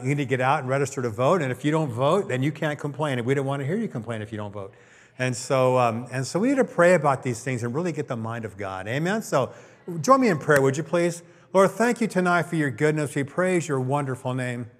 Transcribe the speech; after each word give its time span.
you 0.00 0.14
need 0.14 0.16
to 0.16 0.24
get 0.24 0.40
out 0.40 0.60
and 0.60 0.70
register 0.70 1.02
to 1.02 1.10
vote. 1.10 1.42
And 1.42 1.52
if 1.52 1.66
you 1.66 1.70
don't 1.70 1.90
vote, 1.90 2.26
then 2.26 2.42
you 2.42 2.50
can't 2.50 2.78
complain. 2.78 3.18
And 3.18 3.26
we 3.26 3.34
don't 3.34 3.44
want 3.44 3.60
to 3.60 3.66
hear 3.66 3.76
you 3.76 3.88
complain 3.88 4.22
if 4.22 4.32
you 4.32 4.38
don't 4.38 4.50
vote. 4.50 4.72
And 5.18 5.36
so, 5.36 5.76
um, 5.76 6.06
and 6.10 6.26
so 6.26 6.40
we 6.40 6.48
need 6.48 6.56
to 6.56 6.64
pray 6.64 6.94
about 6.94 7.22
these 7.22 7.44
things 7.44 7.62
and 7.62 7.74
really 7.74 7.92
get 7.92 8.08
the 8.08 8.16
mind 8.16 8.46
of 8.46 8.56
God. 8.56 8.88
Amen. 8.88 9.20
So 9.20 9.52
join 10.00 10.22
me 10.22 10.28
in 10.28 10.38
prayer, 10.38 10.62
would 10.62 10.78
you 10.78 10.82
please? 10.82 11.22
Lord, 11.52 11.72
thank 11.72 12.00
you 12.00 12.06
tonight 12.06 12.44
for 12.44 12.56
your 12.56 12.70
goodness. 12.70 13.14
We 13.14 13.22
praise 13.24 13.68
your 13.68 13.80
wonderful 13.80 14.32
name. 14.32 14.70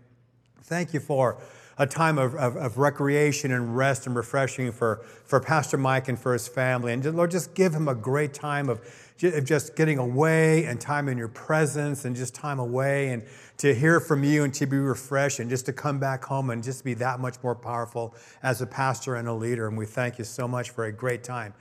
Thank 0.62 0.94
you 0.94 1.00
for 1.00 1.36
a 1.76 1.86
time 1.86 2.16
of, 2.16 2.34
of, 2.34 2.56
of, 2.56 2.78
recreation 2.78 3.52
and 3.52 3.76
rest 3.76 4.06
and 4.06 4.16
refreshing 4.16 4.72
for, 4.72 5.04
for 5.26 5.40
Pastor 5.40 5.76
Mike 5.76 6.08
and 6.08 6.18
for 6.18 6.32
his 6.32 6.48
family. 6.48 6.92
And 6.92 7.04
Lord, 7.14 7.30
just 7.30 7.54
give 7.54 7.74
him 7.74 7.86
a 7.86 7.94
great 7.94 8.32
time 8.32 8.70
of 8.70 8.80
just 9.22 9.76
getting 9.76 9.98
away 9.98 10.64
and 10.64 10.80
time 10.80 11.08
in 11.08 11.16
your 11.16 11.28
presence 11.28 12.04
and 12.04 12.16
just 12.16 12.34
time 12.34 12.58
away 12.58 13.10
and 13.10 13.22
to 13.58 13.74
hear 13.74 14.00
from 14.00 14.24
you 14.24 14.44
and 14.44 14.52
to 14.54 14.66
be 14.66 14.76
refreshed 14.76 15.38
and 15.38 15.48
just 15.48 15.66
to 15.66 15.72
come 15.72 15.98
back 15.98 16.24
home 16.24 16.50
and 16.50 16.62
just 16.62 16.84
be 16.84 16.94
that 16.94 17.20
much 17.20 17.36
more 17.42 17.54
powerful 17.54 18.14
as 18.42 18.60
a 18.60 18.66
pastor 18.66 19.14
and 19.14 19.28
a 19.28 19.32
leader. 19.32 19.68
And 19.68 19.78
we 19.78 19.86
thank 19.86 20.18
you 20.18 20.24
so 20.24 20.48
much 20.48 20.70
for 20.70 20.86
a 20.86 20.92
great 20.92 21.22
time. 21.22 21.54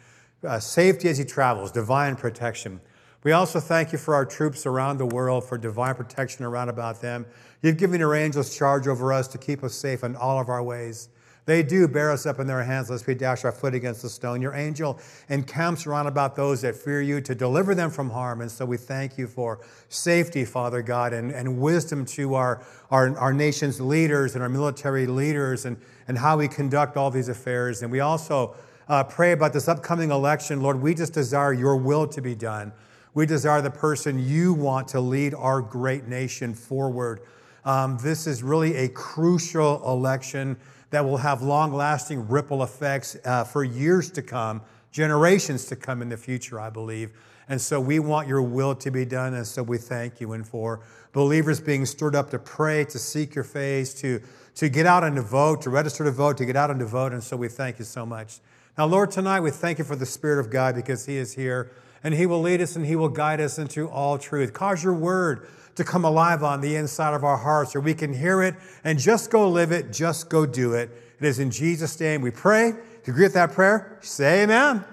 Uh, 0.44 0.60
safety 0.60 1.08
as 1.08 1.20
he 1.20 1.24
travels, 1.24 1.72
divine 1.72 2.16
protection. 2.16 2.82
We 3.24 3.34
also 3.34 3.60
thank 3.60 3.91
you 3.91 4.00
for 4.00 4.16
our 4.16 4.26
troops 4.26 4.66
around 4.66 4.98
the 4.98 5.05
world, 5.05 5.44
for 5.44 5.58
divine 5.60 5.94
protection 5.94 6.44
around 6.44 6.70
about 6.70 7.02
them. 7.02 7.28
You've 7.62 7.78
given 7.78 8.00
your 8.00 8.16
angels 8.16 8.58
charge 8.58 8.88
over 8.88 9.14
us 9.14 9.28
to 9.30 9.38
keep 9.38 9.64
us 9.64 9.76
safe 9.76 10.04
in 10.04 10.16
all 10.16 10.40
of 10.40 10.50
our 10.50 10.64
ways. 10.64 11.10
They 11.45 11.63
do 11.63 11.88
bear 11.88 12.12
us 12.12 12.26
up 12.26 12.40
in 12.40 12.45
their 12.45 12.63
hands 12.63 12.90
lest 12.90 13.08
we 13.08 13.16
dash 13.16 13.44
our 13.45 13.52
foot 13.52 13.73
against 13.73 14.04
the 14.04 14.09
stone. 14.09 14.41
Your 14.41 14.54
angel 14.54 14.99
encamps 15.27 15.88
around 15.88 16.08
about 16.08 16.36
those 16.36 16.62
that 16.62 16.76
fear 16.76 17.02
you 17.02 17.20
to 17.22 17.34
deliver 17.34 17.73
them 17.73 17.90
from 17.90 18.12
harm. 18.12 18.41
And 18.41 18.52
so 18.52 18.66
we 18.66 18.77
thank 18.77 19.18
you 19.18 19.27
for 19.27 19.59
safety, 19.90 20.46
Father 20.46 20.82
God, 20.84 21.13
and, 21.13 21.32
and 21.32 21.59
wisdom 21.59 22.05
to 22.05 22.35
our, 22.35 22.63
our, 22.91 23.18
our 23.18 23.34
nation's 23.34 23.82
leaders 23.82 24.35
and 24.35 24.44
our 24.44 24.49
military 24.49 25.08
leaders 25.08 25.66
and, 25.66 25.77
and 26.08 26.18
how 26.18 26.38
we 26.38 26.48
conduct 26.48 26.96
all 26.96 27.09
these 27.09 27.30
affairs. 27.30 27.82
And 27.82 27.91
we 27.91 28.01
also 28.01 28.55
uh, 28.88 29.04
pray 29.04 29.32
about 29.32 29.51
this 29.51 29.68
upcoming 29.68 30.12
election. 30.12 30.62
Lord, 30.62 30.79
we 30.79 30.94
just 30.94 31.13
desire 31.13 31.54
your 31.54 31.76
will 31.76 32.07
to 32.07 32.21
be 32.21 32.35
done. 32.35 32.71
We 33.13 33.26
desire 33.26 33.62
the 33.62 33.71
person 33.71 34.20
you 34.20 34.54
want 34.54 34.88
to 34.90 35.01
lead 35.01 35.34
our 35.34 35.62
great 35.62 36.07
nation 36.07 36.54
forward. 36.54 37.21
Um, 37.66 37.98
this 38.01 38.26
is 38.26 38.41
really 38.41 38.76
a 38.76 38.90
crucial 38.90 39.82
election 39.85 40.57
that 40.92 41.04
will 41.04 41.18
have 41.18 41.42
long 41.42 41.74
lasting 41.74 42.28
ripple 42.28 42.64
effects 42.64 43.18
uh, 43.26 43.44
for 43.44 43.64
years 43.64 44.12
to 44.12 44.22
come, 44.22 44.62
generations 44.92 45.66
to 45.66 45.76
come 45.76 46.02
in 46.02 46.10
the 46.10 46.18
future, 46.18 46.60
I 46.60 46.70
believe. 46.70 47.12
And 47.50 47.60
so 47.60 47.82
we 47.82 48.00
want 48.00 48.28
your 48.28 48.42
will 48.42 48.76
to 48.76 48.92
be 48.92 49.04
done. 49.04 49.34
And 49.34 49.46
so 49.46 49.64
we 49.64 49.78
thank 49.78 50.22
you. 50.22 50.34
And 50.34 50.48
for 50.48 50.82
believers 51.12 51.60
being 51.60 51.86
stirred 51.86 52.16
up 52.16 52.30
to 52.32 52.40
pray, 52.40 52.86
to 52.86 53.00
seek 53.00 53.36
your 53.36 53.44
face, 53.44 53.94
to, 53.96 54.22
to 54.56 54.70
get 54.70 54.86
out 54.86 55.04
and 55.04 55.16
to 55.16 55.22
vote, 55.22 55.62
to 55.64 55.70
register 55.70 56.04
to 56.04 56.12
vote, 56.12 56.38
to 56.38 56.46
get 56.46 56.56
out 56.56 56.70
and 56.70 56.80
to 56.80 56.86
vote. 56.86 57.14
And 57.14 57.24
so 57.24 57.36
we 57.36 57.48
thank 57.48 57.80
you 57.80 57.86
so 57.86 58.06
much. 58.06 58.40
Now, 58.78 58.86
Lord, 58.86 59.12
tonight 59.12 59.42
we 59.42 59.52
thank 59.52 59.80
you 59.80 59.84
for 59.84 59.96
the 59.96 60.06
Spirit 60.06 60.40
of 60.40 60.50
God 60.50 60.76
because 60.76 61.06
He 61.06 61.18
is 61.18 61.34
here 61.34 61.72
and 62.04 62.14
He 62.14 62.26
will 62.26 62.42
lead 62.42 62.62
us 62.62 62.76
and 62.76 62.86
He 62.86 62.96
will 62.96 63.10
guide 63.10 63.42
us 63.42 63.60
into 63.60 63.90
all 63.90 64.18
truth. 64.18 64.53
Cause 64.53 64.84
your 64.84 64.94
word 64.94 65.47
to 65.75 65.84
come 65.84 66.06
alive 66.06 66.44
on 66.44 66.62
the 66.62 66.75
inside 66.75 67.14
of 67.14 67.24
our 67.24 67.38
hearts, 67.38 67.74
where 67.74 67.81
we 67.81 67.94
can 67.94 68.14
hear 68.14 68.44
it 68.44 68.56
and 68.84 69.00
just 69.00 69.31
go 69.31 69.50
live 69.50 69.72
it, 69.72 69.91
just 69.91 70.30
go 70.30 70.46
do 70.46 70.74
it. 70.74 70.90
It 71.19 71.25
is 71.25 71.40
in 71.40 71.52
Jesus' 71.52 72.00
name 72.00 72.22
we 72.22 72.31
pray. 72.31 72.69
If 72.69 73.08
you 73.08 73.13
agree 73.13 73.25
with 73.25 73.34
that 73.34 73.53
prayer, 73.53 73.97
say 74.02 74.44
amen. 74.44 74.78
amen. 74.78 74.86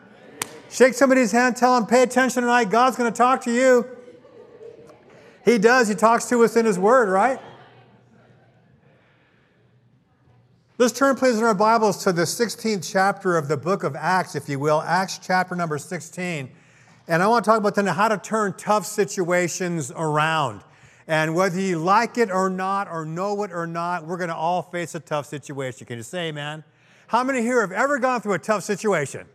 Shake 0.71 0.95
somebody's 0.95 1.33
hand, 1.33 1.57
tell 1.57 1.75
them, 1.75 1.87
pay 1.87 2.03
attention 2.03 2.43
tonight. 2.43 2.71
God's 2.71 2.97
going 2.97 3.11
to 3.11 3.17
talk 3.17 3.43
to 3.45 3.53
you. 3.53 3.87
He 5.45 5.57
does. 5.59 5.89
He 5.89 5.95
talks 5.95 6.27
to 6.27 6.45
us 6.45 6.57
in 6.57 6.67
His 6.67 6.79
Word, 6.79 7.09
right? 7.09 7.41
Let's 10.77 10.93
turn, 10.93 11.17
please, 11.17 11.39
in 11.39 11.45
our 11.45 11.55
Bibles 11.55 12.05
to 12.05 12.13
the 12.13 12.23
16th 12.23 12.89
chapter 12.89 13.37
of 13.37 13.49
the 13.49 13.57
book 13.57 13.83
of 13.83 13.97
Acts, 13.97 14.37
if 14.37 14.49
you 14.49 14.61
will. 14.61 14.81
Acts 14.83 15.19
chapter 15.19 15.57
number 15.57 15.77
16. 15.77 16.51
And 17.09 17.23
I 17.23 17.27
want 17.27 17.45
to 17.45 17.51
talk 17.51 17.59
about 17.59 17.75
tonight 17.75 17.95
how 17.95 18.09
to 18.09 18.19
turn 18.19 18.55
tough 18.59 18.87
situations 18.87 19.91
around. 19.97 20.63
And 21.09 21.35
whether 21.35 21.59
you 21.59 21.79
like 21.79 22.19
it 22.19 22.31
or 22.31 22.51
not, 22.51 22.89
or 22.91 23.07
know 23.07 23.43
it 23.43 23.51
or 23.51 23.67
not, 23.67 24.07
we're 24.07 24.19
going 24.19 24.29
to 24.29 24.37
all 24.37 24.61
face 24.61 24.95
a 24.95 25.01
tough 25.01 25.27
situation. 25.27 25.87
Can 25.87 25.97
you 25.97 26.03
say 26.03 26.29
amen? 26.29 26.63
How 27.07 27.25
many 27.25 27.41
here 27.41 27.63
have 27.63 27.73
ever 27.73 27.99
gone 27.99 28.21
through 28.21 28.35
a 28.35 28.39
tough 28.39 28.63
situation? 28.63 29.27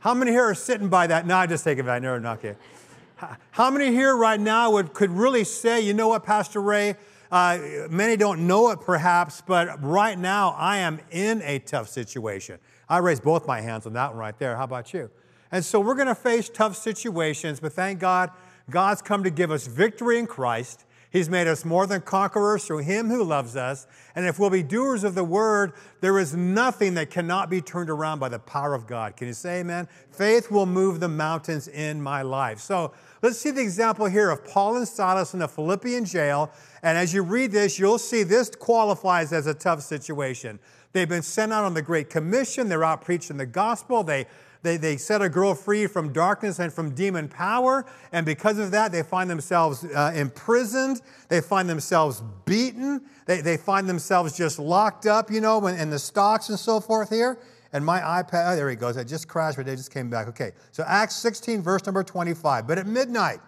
How 0.00 0.12
many 0.12 0.32
here 0.32 0.42
are 0.42 0.56
sitting 0.56 0.88
by 0.88 1.06
that? 1.06 1.24
No, 1.24 1.36
I 1.36 1.46
just 1.46 1.62
take 1.62 1.78
it 1.78 1.86
back. 1.86 2.02
No, 2.02 2.18
not 2.18 2.38
okay. 2.38 2.56
How 3.52 3.70
many 3.70 3.92
here 3.92 4.16
right 4.16 4.40
now 4.40 4.72
would, 4.72 4.92
could 4.92 5.12
really 5.12 5.44
say, 5.44 5.80
you 5.80 5.94
know 5.94 6.08
what, 6.08 6.24
Pastor 6.24 6.60
Ray? 6.60 6.96
Uh, 7.30 7.58
many 7.88 8.16
don't 8.16 8.46
know 8.48 8.70
it 8.70 8.80
perhaps, 8.80 9.40
but 9.40 9.82
right 9.82 10.18
now 10.18 10.50
I 10.58 10.78
am 10.78 11.00
in 11.12 11.42
a 11.42 11.60
tough 11.60 11.88
situation. 11.88 12.58
I 12.88 12.98
raised 12.98 13.22
both 13.22 13.46
my 13.46 13.60
hands 13.60 13.86
on 13.86 13.92
that 13.92 14.10
one 14.10 14.18
right 14.18 14.38
there. 14.38 14.56
How 14.56 14.64
about 14.64 14.92
you? 14.92 15.10
And 15.52 15.64
so 15.64 15.78
we're 15.78 15.94
going 15.94 16.08
to 16.08 16.14
face 16.16 16.48
tough 16.48 16.76
situations, 16.76 17.60
but 17.60 17.72
thank 17.72 18.00
God, 18.00 18.30
God's 18.68 19.00
come 19.00 19.22
to 19.22 19.30
give 19.30 19.52
us 19.52 19.68
victory 19.68 20.18
in 20.18 20.26
Christ. 20.26 20.84
He's 21.14 21.30
made 21.30 21.46
us 21.46 21.64
more 21.64 21.86
than 21.86 22.00
conquerors 22.00 22.64
through 22.64 22.78
Him 22.78 23.08
who 23.08 23.22
loves 23.22 23.54
us. 23.54 23.86
And 24.16 24.26
if 24.26 24.40
we'll 24.40 24.50
be 24.50 24.64
doers 24.64 25.04
of 25.04 25.14
the 25.14 25.22
word, 25.22 25.74
there 26.00 26.18
is 26.18 26.34
nothing 26.34 26.94
that 26.94 27.08
cannot 27.08 27.48
be 27.48 27.60
turned 27.60 27.88
around 27.88 28.18
by 28.18 28.28
the 28.28 28.40
power 28.40 28.74
of 28.74 28.88
God. 28.88 29.16
Can 29.16 29.28
you 29.28 29.32
say 29.32 29.60
amen? 29.60 29.86
Faith 30.10 30.50
will 30.50 30.66
move 30.66 30.98
the 30.98 31.06
mountains 31.06 31.68
in 31.68 32.02
my 32.02 32.22
life. 32.22 32.58
So 32.58 32.92
let's 33.22 33.38
see 33.38 33.52
the 33.52 33.62
example 33.62 34.06
here 34.06 34.28
of 34.28 34.44
Paul 34.44 34.74
and 34.74 34.88
Silas 34.88 35.34
in 35.34 35.38
the 35.38 35.46
Philippian 35.46 36.04
jail. 36.04 36.50
And 36.82 36.98
as 36.98 37.14
you 37.14 37.22
read 37.22 37.52
this, 37.52 37.78
you'll 37.78 37.98
see 37.98 38.24
this 38.24 38.50
qualifies 38.50 39.32
as 39.32 39.46
a 39.46 39.54
tough 39.54 39.82
situation. 39.82 40.58
They've 40.90 41.08
been 41.08 41.22
sent 41.22 41.52
out 41.52 41.62
on 41.62 41.74
the 41.74 41.82
Great 41.82 42.10
Commission. 42.10 42.68
They're 42.68 42.82
out 42.82 43.02
preaching 43.02 43.36
the 43.36 43.46
gospel. 43.46 44.02
They 44.02 44.26
they, 44.64 44.78
they 44.78 44.96
set 44.96 45.20
a 45.20 45.28
girl 45.28 45.54
free 45.54 45.86
from 45.86 46.10
darkness 46.10 46.58
and 46.58 46.72
from 46.72 46.94
demon 46.94 47.28
power. 47.28 47.84
And 48.12 48.24
because 48.24 48.58
of 48.58 48.70
that, 48.70 48.92
they 48.92 49.02
find 49.02 49.28
themselves 49.28 49.84
uh, 49.84 50.12
imprisoned. 50.16 51.02
They 51.28 51.42
find 51.42 51.68
themselves 51.68 52.22
beaten. 52.46 53.02
They, 53.26 53.42
they 53.42 53.58
find 53.58 53.86
themselves 53.86 54.34
just 54.36 54.58
locked 54.58 55.04
up, 55.04 55.30
you 55.30 55.42
know, 55.42 55.66
in, 55.66 55.78
in 55.78 55.90
the 55.90 55.98
stocks 55.98 56.48
and 56.48 56.58
so 56.58 56.80
forth 56.80 57.10
here. 57.10 57.38
And 57.74 57.84
my 57.84 58.00
iPad, 58.00 58.52
oh, 58.52 58.56
there 58.56 58.70
he 58.70 58.76
goes. 58.76 58.96
I 58.96 59.04
just 59.04 59.28
crashed, 59.28 59.58
but 59.58 59.66
they 59.66 59.76
just 59.76 59.92
came 59.92 60.08
back. 60.08 60.28
Okay. 60.28 60.52
So 60.72 60.82
Acts 60.86 61.16
16, 61.16 61.60
verse 61.60 61.84
number 61.84 62.02
25. 62.02 62.66
But 62.66 62.78
at 62.78 62.86
midnight, 62.86 63.40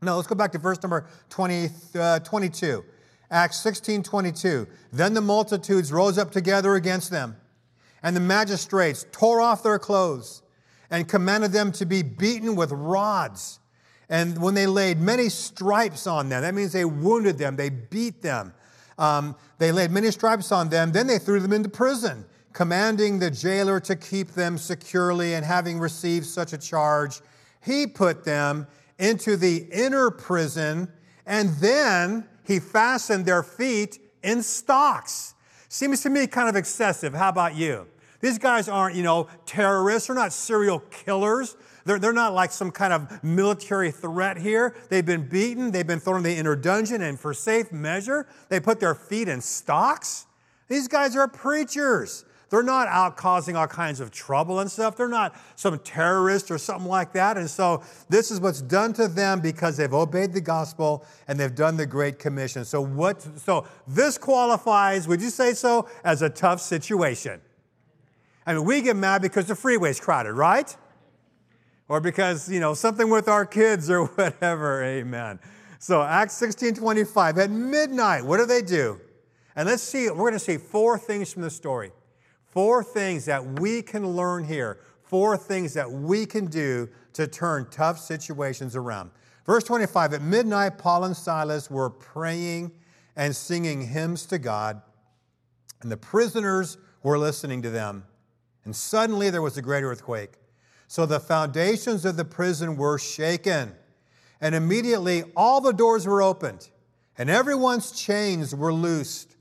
no, 0.00 0.16
let's 0.16 0.26
go 0.26 0.34
back 0.34 0.52
to 0.52 0.58
verse 0.58 0.82
number 0.82 1.08
20, 1.28 1.68
uh, 1.94 2.18
22. 2.20 2.82
Acts 3.30 3.60
16, 3.60 4.02
22. 4.02 4.66
Then 4.94 5.12
the 5.12 5.20
multitudes 5.20 5.92
rose 5.92 6.16
up 6.16 6.30
together 6.30 6.74
against 6.74 7.10
them 7.10 7.36
and 8.02 8.16
the 8.16 8.20
magistrates 8.20 9.06
tore 9.12 9.40
off 9.40 9.62
their 9.62 9.78
clothes 9.78 10.42
and 10.90 11.08
commanded 11.08 11.52
them 11.52 11.72
to 11.72 11.86
be 11.86 12.02
beaten 12.02 12.54
with 12.54 12.70
rods. 12.72 13.60
And 14.08 14.40
when 14.42 14.54
they 14.54 14.66
laid 14.66 15.00
many 15.00 15.28
stripes 15.28 16.06
on 16.06 16.28
them, 16.28 16.42
that 16.42 16.54
means 16.54 16.72
they 16.72 16.84
wounded 16.84 17.38
them, 17.38 17.56
they 17.56 17.70
beat 17.70 18.20
them. 18.20 18.52
Um, 18.98 19.36
they 19.58 19.72
laid 19.72 19.90
many 19.90 20.10
stripes 20.10 20.52
on 20.52 20.68
them, 20.68 20.92
then 20.92 21.06
they 21.06 21.18
threw 21.18 21.40
them 21.40 21.52
into 21.52 21.70
prison, 21.70 22.26
commanding 22.52 23.18
the 23.18 23.30
jailer 23.30 23.80
to 23.80 23.96
keep 23.96 24.32
them 24.32 24.58
securely. 24.58 25.34
And 25.34 25.46
having 25.46 25.78
received 25.78 26.26
such 26.26 26.52
a 26.52 26.58
charge, 26.58 27.20
he 27.62 27.86
put 27.86 28.24
them 28.24 28.66
into 28.98 29.36
the 29.36 29.66
inner 29.72 30.10
prison, 30.10 30.88
and 31.24 31.50
then 31.56 32.28
he 32.44 32.60
fastened 32.60 33.24
their 33.24 33.42
feet 33.42 33.98
in 34.22 34.42
stocks. 34.42 35.34
Seems 35.68 36.02
to 36.02 36.10
me 36.10 36.26
kind 36.26 36.50
of 36.50 36.56
excessive. 36.56 37.14
How 37.14 37.30
about 37.30 37.54
you? 37.54 37.86
These 38.22 38.38
guys 38.38 38.68
aren't, 38.68 38.94
you 38.94 39.02
know, 39.02 39.26
terrorists. 39.44 40.06
They're 40.06 40.16
not 40.16 40.32
serial 40.32 40.78
killers. 40.90 41.56
They're, 41.84 41.98
they're 41.98 42.12
not 42.12 42.32
like 42.32 42.52
some 42.52 42.70
kind 42.70 42.92
of 42.92 43.22
military 43.24 43.90
threat 43.90 44.38
here. 44.38 44.76
They've 44.88 45.04
been 45.04 45.28
beaten. 45.28 45.72
They've 45.72 45.86
been 45.86 45.98
thrown 45.98 46.18
in 46.18 46.22
the 46.22 46.36
inner 46.36 46.54
dungeon. 46.54 47.02
And 47.02 47.18
for 47.18 47.34
safe 47.34 47.72
measure, 47.72 48.26
they 48.48 48.60
put 48.60 48.78
their 48.78 48.94
feet 48.94 49.28
in 49.28 49.40
stocks. 49.40 50.26
These 50.68 50.86
guys 50.86 51.16
are 51.16 51.26
preachers. 51.26 52.24
They're 52.48 52.62
not 52.62 52.86
out 52.86 53.16
causing 53.16 53.56
all 53.56 53.66
kinds 53.66 53.98
of 53.98 54.12
trouble 54.12 54.60
and 54.60 54.70
stuff. 54.70 54.94
They're 54.94 55.08
not 55.08 55.34
some 55.56 55.78
terrorist 55.80 56.50
or 56.50 56.58
something 56.58 56.86
like 56.86 57.14
that. 57.14 57.36
And 57.36 57.50
so 57.50 57.82
this 58.08 58.30
is 58.30 58.40
what's 58.40 58.60
done 58.60 58.92
to 58.92 59.08
them 59.08 59.40
because 59.40 59.76
they've 59.78 59.92
obeyed 59.92 60.32
the 60.32 60.40
gospel 60.40 61.04
and 61.26 61.40
they've 61.40 61.54
done 61.54 61.76
the 61.76 61.86
Great 61.86 62.18
Commission. 62.18 62.64
So 62.64 62.82
what 62.82 63.26
so 63.40 63.66
this 63.88 64.16
qualifies, 64.16 65.08
would 65.08 65.22
you 65.22 65.30
say 65.30 65.54
so, 65.54 65.88
as 66.04 66.22
a 66.22 66.28
tough 66.28 66.60
situation? 66.60 67.40
I 68.46 68.54
mean, 68.54 68.64
we 68.64 68.82
get 68.82 68.96
mad 68.96 69.22
because 69.22 69.46
the 69.46 69.54
freeway's 69.54 70.00
crowded, 70.00 70.32
right? 70.32 70.76
Or 71.88 72.00
because, 72.00 72.50
you 72.50 72.60
know, 72.60 72.74
something 72.74 73.08
with 73.10 73.28
our 73.28 73.46
kids 73.46 73.90
or 73.90 74.06
whatever. 74.16 74.82
Amen. 74.84 75.38
So 75.78 76.02
Acts 76.02 76.34
16 76.34 76.74
25, 76.74 77.38
at 77.38 77.50
midnight, 77.50 78.24
what 78.24 78.38
do 78.38 78.46
they 78.46 78.62
do? 78.62 79.00
And 79.54 79.68
let's 79.68 79.82
see, 79.82 80.08
we're 80.08 80.16
going 80.16 80.32
to 80.32 80.38
see 80.38 80.56
four 80.56 80.98
things 80.98 81.32
from 81.32 81.42
the 81.42 81.50
story. 81.50 81.92
Four 82.44 82.84
things 82.84 83.24
that 83.26 83.60
we 83.60 83.82
can 83.82 84.06
learn 84.06 84.44
here. 84.44 84.80
Four 85.02 85.36
things 85.36 85.74
that 85.74 85.90
we 85.90 86.24
can 86.26 86.46
do 86.46 86.88
to 87.14 87.26
turn 87.26 87.66
tough 87.70 87.98
situations 87.98 88.76
around. 88.76 89.10
Verse 89.44 89.64
25, 89.64 90.14
at 90.14 90.22
midnight, 90.22 90.78
Paul 90.78 91.04
and 91.04 91.16
Silas 91.16 91.70
were 91.70 91.90
praying 91.90 92.72
and 93.16 93.34
singing 93.34 93.86
hymns 93.88 94.24
to 94.26 94.38
God, 94.38 94.80
and 95.82 95.90
the 95.90 95.96
prisoners 95.96 96.78
were 97.02 97.18
listening 97.18 97.60
to 97.62 97.70
them. 97.70 98.04
And 98.64 98.74
suddenly 98.74 99.30
there 99.30 99.42
was 99.42 99.56
a 99.56 99.62
great 99.62 99.82
earthquake. 99.82 100.34
So 100.86 101.06
the 101.06 101.20
foundations 101.20 102.04
of 102.04 102.16
the 102.16 102.24
prison 102.24 102.76
were 102.76 102.98
shaken, 102.98 103.74
and 104.40 104.54
immediately 104.54 105.24
all 105.34 105.60
the 105.60 105.72
doors 105.72 106.06
were 106.06 106.20
opened, 106.20 106.68
and 107.16 107.30
everyone's 107.30 107.92
chains 107.92 108.54
were 108.54 108.74
loosed. 108.74 109.36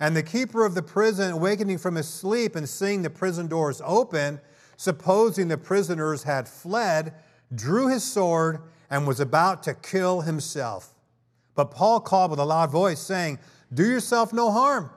And 0.00 0.16
the 0.16 0.22
keeper 0.22 0.64
of 0.64 0.74
the 0.74 0.82
prison, 0.82 1.32
awakening 1.32 1.78
from 1.78 1.94
his 1.94 2.08
sleep 2.08 2.56
and 2.56 2.68
seeing 2.68 3.02
the 3.02 3.10
prison 3.10 3.48
doors 3.48 3.82
open, 3.84 4.40
supposing 4.76 5.48
the 5.48 5.58
prisoners 5.58 6.22
had 6.22 6.48
fled, 6.48 7.14
drew 7.54 7.88
his 7.88 8.02
sword 8.02 8.60
and 8.90 9.06
was 9.06 9.20
about 9.20 9.62
to 9.64 9.74
kill 9.74 10.22
himself. 10.22 10.94
But 11.54 11.70
Paul 11.70 12.00
called 12.00 12.30
with 12.30 12.40
a 12.40 12.44
loud 12.44 12.70
voice, 12.70 13.00
saying, 13.00 13.38
Do 13.72 13.84
yourself 13.84 14.32
no 14.32 14.50
harm, 14.50 14.90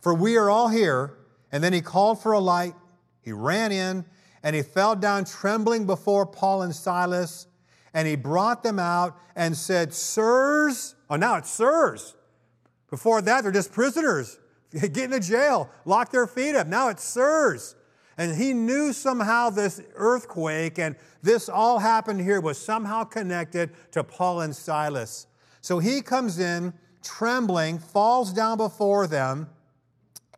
for 0.00 0.14
we 0.14 0.36
are 0.36 0.50
all 0.50 0.68
here. 0.68 1.16
And 1.50 1.62
then 1.62 1.72
he 1.72 1.80
called 1.80 2.22
for 2.22 2.32
a 2.32 2.38
light. 2.38 2.74
He 3.24 3.32
ran 3.32 3.72
in, 3.72 4.04
and 4.42 4.54
he 4.54 4.62
fell 4.62 4.94
down 4.94 5.24
trembling 5.24 5.86
before 5.86 6.26
Paul 6.26 6.62
and 6.62 6.74
Silas. 6.74 7.46
And 7.94 8.06
he 8.06 8.16
brought 8.16 8.62
them 8.62 8.78
out 8.78 9.16
and 9.34 9.56
said, 9.56 9.94
Sirs, 9.94 10.94
oh, 11.08 11.16
now 11.16 11.36
it's 11.36 11.50
sirs. 11.50 12.14
Before 12.90 13.22
that, 13.22 13.42
they're 13.42 13.52
just 13.52 13.72
prisoners. 13.72 14.38
Get 14.72 14.96
into 14.98 15.20
jail, 15.20 15.70
lock 15.84 16.10
their 16.10 16.26
feet 16.26 16.54
up. 16.54 16.66
Now 16.66 16.88
it's 16.88 17.04
sirs. 17.04 17.76
And 18.18 18.36
he 18.36 18.52
knew 18.52 18.92
somehow 18.92 19.50
this 19.50 19.80
earthquake 19.94 20.78
and 20.78 20.96
this 21.22 21.48
all 21.48 21.78
happened 21.78 22.20
here 22.20 22.40
was 22.40 22.58
somehow 22.58 23.04
connected 23.04 23.70
to 23.92 24.04
Paul 24.04 24.42
and 24.42 24.54
Silas. 24.54 25.26
So 25.60 25.78
he 25.78 26.02
comes 26.02 26.38
in 26.38 26.74
trembling, 27.02 27.78
falls 27.78 28.32
down 28.32 28.56
before 28.58 29.06
them, 29.06 29.48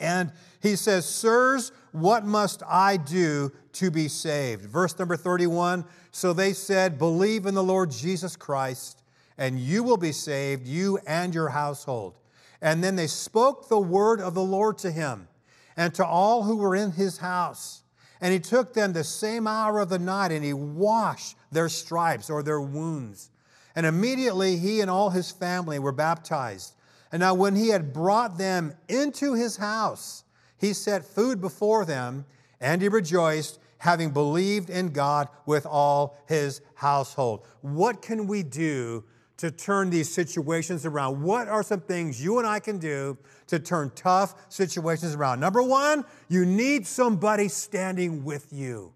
and 0.00 0.32
he 0.60 0.76
says, 0.76 1.06
Sirs, 1.06 1.72
what 1.93 2.25
must 2.25 2.62
I 2.69 2.96
do 2.96 3.52
to 3.75 3.90
be 3.90 4.08
saved? 4.08 4.64
Verse 4.66 4.98
number 4.98 5.16
31 5.16 5.84
So 6.10 6.32
they 6.32 6.52
said, 6.52 6.98
Believe 6.98 7.46
in 7.46 7.54
the 7.54 7.62
Lord 7.62 7.90
Jesus 7.90 8.37
Christ, 8.37 9.02
and 9.38 9.58
you 9.58 9.82
will 9.82 9.96
be 9.96 10.12
saved, 10.12 10.66
you 10.66 10.98
and 11.06 11.34
your 11.34 11.48
household. 11.48 12.19
And 12.60 12.82
then 12.82 12.96
they 12.96 13.06
spoke 13.06 13.69
the 13.69 13.78
word 13.78 14.20
of 14.20 14.34
the 14.34 14.43
Lord 14.43 14.78
to 14.78 14.90
him 14.90 15.28
and 15.76 15.94
to 15.94 16.06
all 16.06 16.42
who 16.42 16.56
were 16.56 16.75
in 16.75 16.92
his 16.92 17.19
house. 17.19 17.82
And 18.20 18.32
he 18.32 18.40
took 18.40 18.72
them 18.72 18.92
the 18.92 19.04
same 19.04 19.46
hour 19.46 19.78
of 19.78 19.90
the 19.90 19.99
night 19.99 20.32
and 20.32 20.44
he 20.44 20.54
washed 20.54 21.37
their 21.52 21.69
stripes 21.69 22.31
or 22.31 22.42
their 22.42 22.60
wounds. 22.60 23.31
And 23.75 23.84
immediately 23.84 24.56
he 24.56 24.81
and 24.81 24.90
all 24.90 25.10
his 25.10 25.31
family 25.31 25.78
were 25.78 25.92
baptized. 25.92 26.72
And 27.12 27.20
now, 27.20 27.34
when 27.34 27.54
he 27.54 27.68
had 27.68 27.92
brought 27.92 28.38
them 28.38 28.74
into 28.88 29.34
his 29.34 29.56
house, 29.56 30.24
he 30.58 30.72
set 30.72 31.04
food 31.04 31.40
before 31.40 31.84
them, 31.84 32.24
and 32.60 32.82
he 32.82 32.88
rejoiced, 32.88 33.58
having 33.78 34.10
believed 34.10 34.70
in 34.70 34.88
God 34.88 35.28
with 35.44 35.66
all 35.66 36.16
his 36.26 36.60
household. 36.74 37.46
What 37.60 38.02
can 38.02 38.26
we 38.26 38.42
do 38.42 39.04
to 39.36 39.50
turn 39.50 39.90
these 39.90 40.12
situations 40.12 40.86
around? 40.86 41.22
What 41.22 41.46
are 41.48 41.62
some 41.62 41.80
things 41.80 42.22
you 42.22 42.38
and 42.38 42.46
I 42.46 42.58
can 42.58 42.78
do 42.78 43.18
to 43.48 43.58
turn 43.58 43.92
tough 43.94 44.34
situations 44.48 45.14
around? 45.14 45.40
Number 45.40 45.62
one, 45.62 46.04
you 46.28 46.46
need 46.46 46.86
somebody 46.86 47.48
standing 47.48 48.24
with 48.24 48.50
you. 48.50 48.94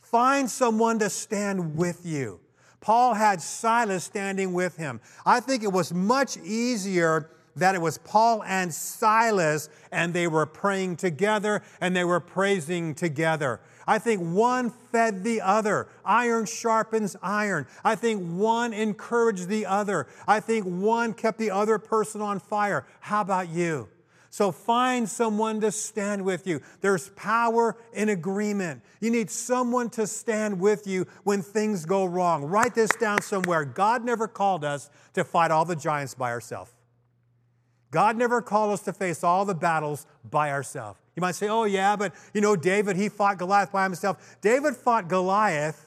Find 0.00 0.50
someone 0.50 0.98
to 0.98 1.08
stand 1.08 1.76
with 1.76 2.04
you. 2.04 2.40
Paul 2.80 3.14
had 3.14 3.40
Silas 3.40 4.04
standing 4.04 4.52
with 4.52 4.76
him. 4.76 5.00
I 5.24 5.40
think 5.40 5.62
it 5.62 5.72
was 5.72 5.92
much 5.94 6.36
easier 6.38 7.30
that 7.56 7.74
it 7.74 7.80
was 7.80 7.98
Paul 7.98 8.42
and 8.44 8.72
Silas 8.72 9.68
and 9.90 10.12
they 10.12 10.28
were 10.28 10.46
praying 10.46 10.96
together 10.96 11.62
and 11.80 11.96
they 11.96 12.04
were 12.04 12.20
praising 12.20 12.94
together. 12.94 13.60
I 13.86 13.98
think 13.98 14.20
one 14.20 14.70
fed 14.70 15.22
the 15.22 15.40
other. 15.40 15.88
Iron 16.04 16.44
sharpens 16.44 17.16
iron. 17.22 17.66
I 17.84 17.94
think 17.94 18.22
one 18.22 18.72
encouraged 18.72 19.48
the 19.48 19.66
other. 19.66 20.08
I 20.26 20.40
think 20.40 20.64
one 20.64 21.14
kept 21.14 21.38
the 21.38 21.50
other 21.50 21.78
person 21.78 22.20
on 22.20 22.40
fire. 22.40 22.84
How 23.00 23.20
about 23.20 23.48
you? 23.48 23.88
So 24.28 24.52
find 24.52 25.08
someone 25.08 25.62
to 25.62 25.72
stand 25.72 26.22
with 26.22 26.46
you. 26.46 26.60
There's 26.82 27.08
power 27.10 27.74
in 27.94 28.10
agreement. 28.10 28.82
You 29.00 29.10
need 29.10 29.30
someone 29.30 29.88
to 29.90 30.06
stand 30.06 30.60
with 30.60 30.86
you 30.86 31.06
when 31.22 31.40
things 31.40 31.86
go 31.86 32.04
wrong. 32.04 32.44
Write 32.44 32.74
this 32.74 32.90
down 32.90 33.22
somewhere. 33.22 33.64
God 33.64 34.04
never 34.04 34.28
called 34.28 34.62
us 34.62 34.90
to 35.14 35.24
fight 35.24 35.50
all 35.50 35.64
the 35.64 35.76
giants 35.76 36.12
by 36.12 36.32
ourselves. 36.32 36.75
God 37.90 38.16
never 38.16 38.42
called 38.42 38.72
us 38.72 38.82
to 38.82 38.92
face 38.92 39.22
all 39.22 39.44
the 39.44 39.54
battles 39.54 40.06
by 40.28 40.50
ourselves. 40.50 40.98
You 41.14 41.20
might 41.20 41.34
say, 41.34 41.48
oh, 41.48 41.64
yeah, 41.64 41.96
but 41.96 42.12
you 42.34 42.40
know, 42.40 42.56
David, 42.56 42.96
he 42.96 43.08
fought 43.08 43.38
Goliath 43.38 43.72
by 43.72 43.84
himself. 43.84 44.36
David 44.40 44.76
fought 44.76 45.08
Goliath 45.08 45.86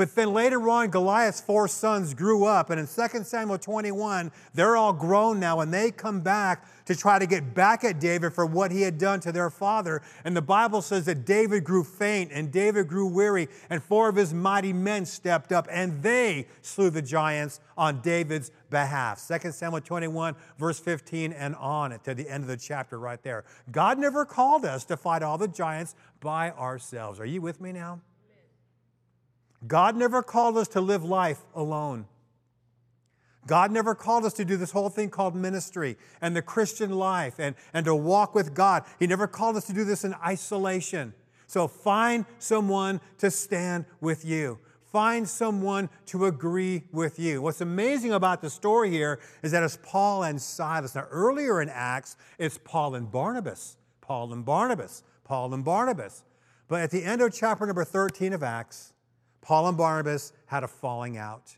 but 0.00 0.14
then 0.14 0.32
later 0.32 0.66
on, 0.70 0.88
Goliath's 0.88 1.42
four 1.42 1.68
sons 1.68 2.14
grew 2.14 2.46
up, 2.46 2.70
and 2.70 2.80
in 2.80 2.86
2 2.86 3.22
Samuel 3.22 3.58
21, 3.58 4.32
they're 4.54 4.74
all 4.74 4.94
grown 4.94 5.38
now, 5.38 5.60
and 5.60 5.74
they 5.74 5.90
come 5.90 6.20
back 6.20 6.66
to 6.86 6.96
try 6.96 7.18
to 7.18 7.26
get 7.26 7.52
back 7.52 7.84
at 7.84 8.00
David 8.00 8.32
for 8.32 8.46
what 8.46 8.70
he 8.70 8.80
had 8.80 8.96
done 8.96 9.20
to 9.20 9.30
their 9.30 9.50
father. 9.50 10.00
And 10.24 10.34
the 10.34 10.40
Bible 10.40 10.80
says 10.80 11.04
that 11.04 11.26
David 11.26 11.64
grew 11.64 11.84
faint, 11.84 12.30
and 12.32 12.50
David 12.50 12.88
grew 12.88 13.06
weary, 13.08 13.48
and 13.68 13.82
four 13.82 14.08
of 14.08 14.16
his 14.16 14.32
mighty 14.32 14.72
men 14.72 15.04
stepped 15.04 15.52
up, 15.52 15.68
and 15.70 16.02
they 16.02 16.46
slew 16.62 16.88
the 16.88 17.02
giants 17.02 17.60
on 17.76 18.00
David's 18.00 18.50
behalf. 18.70 19.26
2 19.26 19.52
Samuel 19.52 19.80
21, 19.80 20.34
verse 20.58 20.78
15, 20.78 21.32
and 21.32 21.54
on 21.56 21.98
to 22.04 22.14
the 22.14 22.28
end 22.28 22.44
of 22.44 22.48
the 22.48 22.56
chapter 22.56 22.98
right 22.98 23.22
there. 23.22 23.44
God 23.70 23.98
never 23.98 24.24
called 24.24 24.64
us 24.64 24.84
to 24.86 24.96
fight 24.96 25.22
all 25.22 25.38
the 25.38 25.48
giants 25.48 25.94
by 26.20 26.52
ourselves. 26.52 27.20
Are 27.20 27.26
you 27.26 27.40
with 27.40 27.60
me 27.60 27.72
now? 27.72 28.00
God 29.66 29.96
never 29.96 30.22
called 30.22 30.56
us 30.56 30.68
to 30.68 30.80
live 30.80 31.04
life 31.04 31.40
alone. 31.54 32.06
God 33.46 33.70
never 33.70 33.94
called 33.94 34.24
us 34.24 34.32
to 34.34 34.44
do 34.44 34.56
this 34.56 34.70
whole 34.70 34.90
thing 34.90 35.10
called 35.10 35.34
ministry 35.34 35.96
and 36.20 36.36
the 36.36 36.42
Christian 36.42 36.90
life 36.90 37.34
and, 37.38 37.54
and 37.72 37.84
to 37.86 37.94
walk 37.94 38.34
with 38.34 38.54
God. 38.54 38.84
He 38.98 39.06
never 39.06 39.26
called 39.26 39.56
us 39.56 39.66
to 39.66 39.72
do 39.72 39.84
this 39.84 40.04
in 40.04 40.14
isolation. 40.14 41.14
So 41.46 41.66
find 41.66 42.26
someone 42.38 43.00
to 43.18 43.30
stand 43.30 43.86
with 44.00 44.24
you. 44.24 44.58
Find 44.92 45.28
someone 45.28 45.88
to 46.06 46.26
agree 46.26 46.82
with 46.90 47.18
you. 47.18 47.42
What's 47.42 47.60
amazing 47.60 48.12
about 48.12 48.42
the 48.42 48.50
story 48.50 48.90
here 48.90 49.20
is 49.42 49.52
that 49.52 49.62
it's 49.62 49.78
Paul 49.82 50.24
and 50.24 50.40
Silas. 50.40 50.96
Now, 50.96 51.06
earlier 51.10 51.62
in 51.62 51.68
Acts, 51.68 52.16
it's 52.38 52.58
Paul 52.58 52.96
and 52.96 53.10
Barnabas. 53.10 53.76
Paul 54.00 54.32
and 54.32 54.44
Barnabas. 54.44 55.04
Paul 55.22 55.54
and 55.54 55.64
Barnabas. 55.64 56.24
But 56.66 56.80
at 56.80 56.90
the 56.90 57.04
end 57.04 57.22
of 57.22 57.32
chapter 57.32 57.66
number 57.66 57.84
13 57.84 58.32
of 58.32 58.42
Acts, 58.42 58.92
Paul 59.40 59.68
and 59.68 59.78
Barnabas 59.78 60.32
had 60.46 60.64
a 60.64 60.68
falling 60.68 61.16
out. 61.16 61.56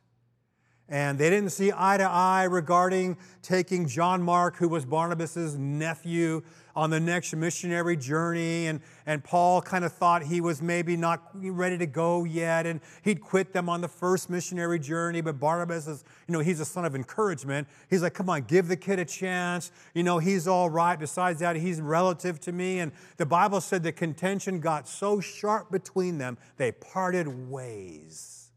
And 0.88 1.18
they 1.18 1.30
didn't 1.30 1.50
see 1.50 1.72
eye 1.74 1.96
to 1.96 2.04
eye 2.04 2.44
regarding 2.44 3.16
taking 3.40 3.88
John 3.88 4.22
Mark, 4.22 4.56
who 4.56 4.68
was 4.68 4.84
Barnabas' 4.84 5.54
nephew, 5.54 6.42
on 6.74 6.90
the 6.90 7.00
next 7.00 7.34
missionary 7.34 7.96
journey. 7.96 8.66
And, 8.66 8.80
and 9.06 9.22
Paul 9.22 9.60
kind 9.62 9.84
of 9.84 9.92
thought 9.92 10.22
he 10.22 10.40
was 10.40 10.62
maybe 10.62 10.96
not 10.96 11.30
ready 11.34 11.78
to 11.78 11.86
go 11.86 12.24
yet. 12.24 12.66
And 12.66 12.80
he'd 13.02 13.20
quit 13.20 13.52
them 13.52 13.68
on 13.68 13.80
the 13.80 13.88
first 13.88 14.30
missionary 14.30 14.78
journey. 14.78 15.20
But 15.20 15.38
Barnabas 15.38 15.86
is, 15.86 16.04
you 16.26 16.32
know, 16.32 16.40
he's 16.40 16.60
a 16.60 16.64
son 16.64 16.84
of 16.84 16.94
encouragement. 16.94 17.68
He's 17.90 18.02
like, 18.02 18.14
come 18.14 18.30
on, 18.30 18.42
give 18.42 18.68
the 18.68 18.76
kid 18.76 18.98
a 18.98 19.04
chance. 19.04 19.70
You 19.94 20.02
know, 20.02 20.18
he's 20.18 20.48
all 20.48 20.70
right. 20.70 20.98
Besides 20.98 21.40
that, 21.40 21.56
he's 21.56 21.80
relative 21.80 22.40
to 22.40 22.52
me. 22.52 22.80
And 22.80 22.92
the 23.16 23.26
Bible 23.26 23.60
said 23.60 23.82
the 23.82 23.92
contention 23.92 24.60
got 24.60 24.88
so 24.88 25.20
sharp 25.20 25.70
between 25.70 26.18
them, 26.18 26.38
they 26.56 26.72
parted 26.72 27.50
ways. 27.50 28.50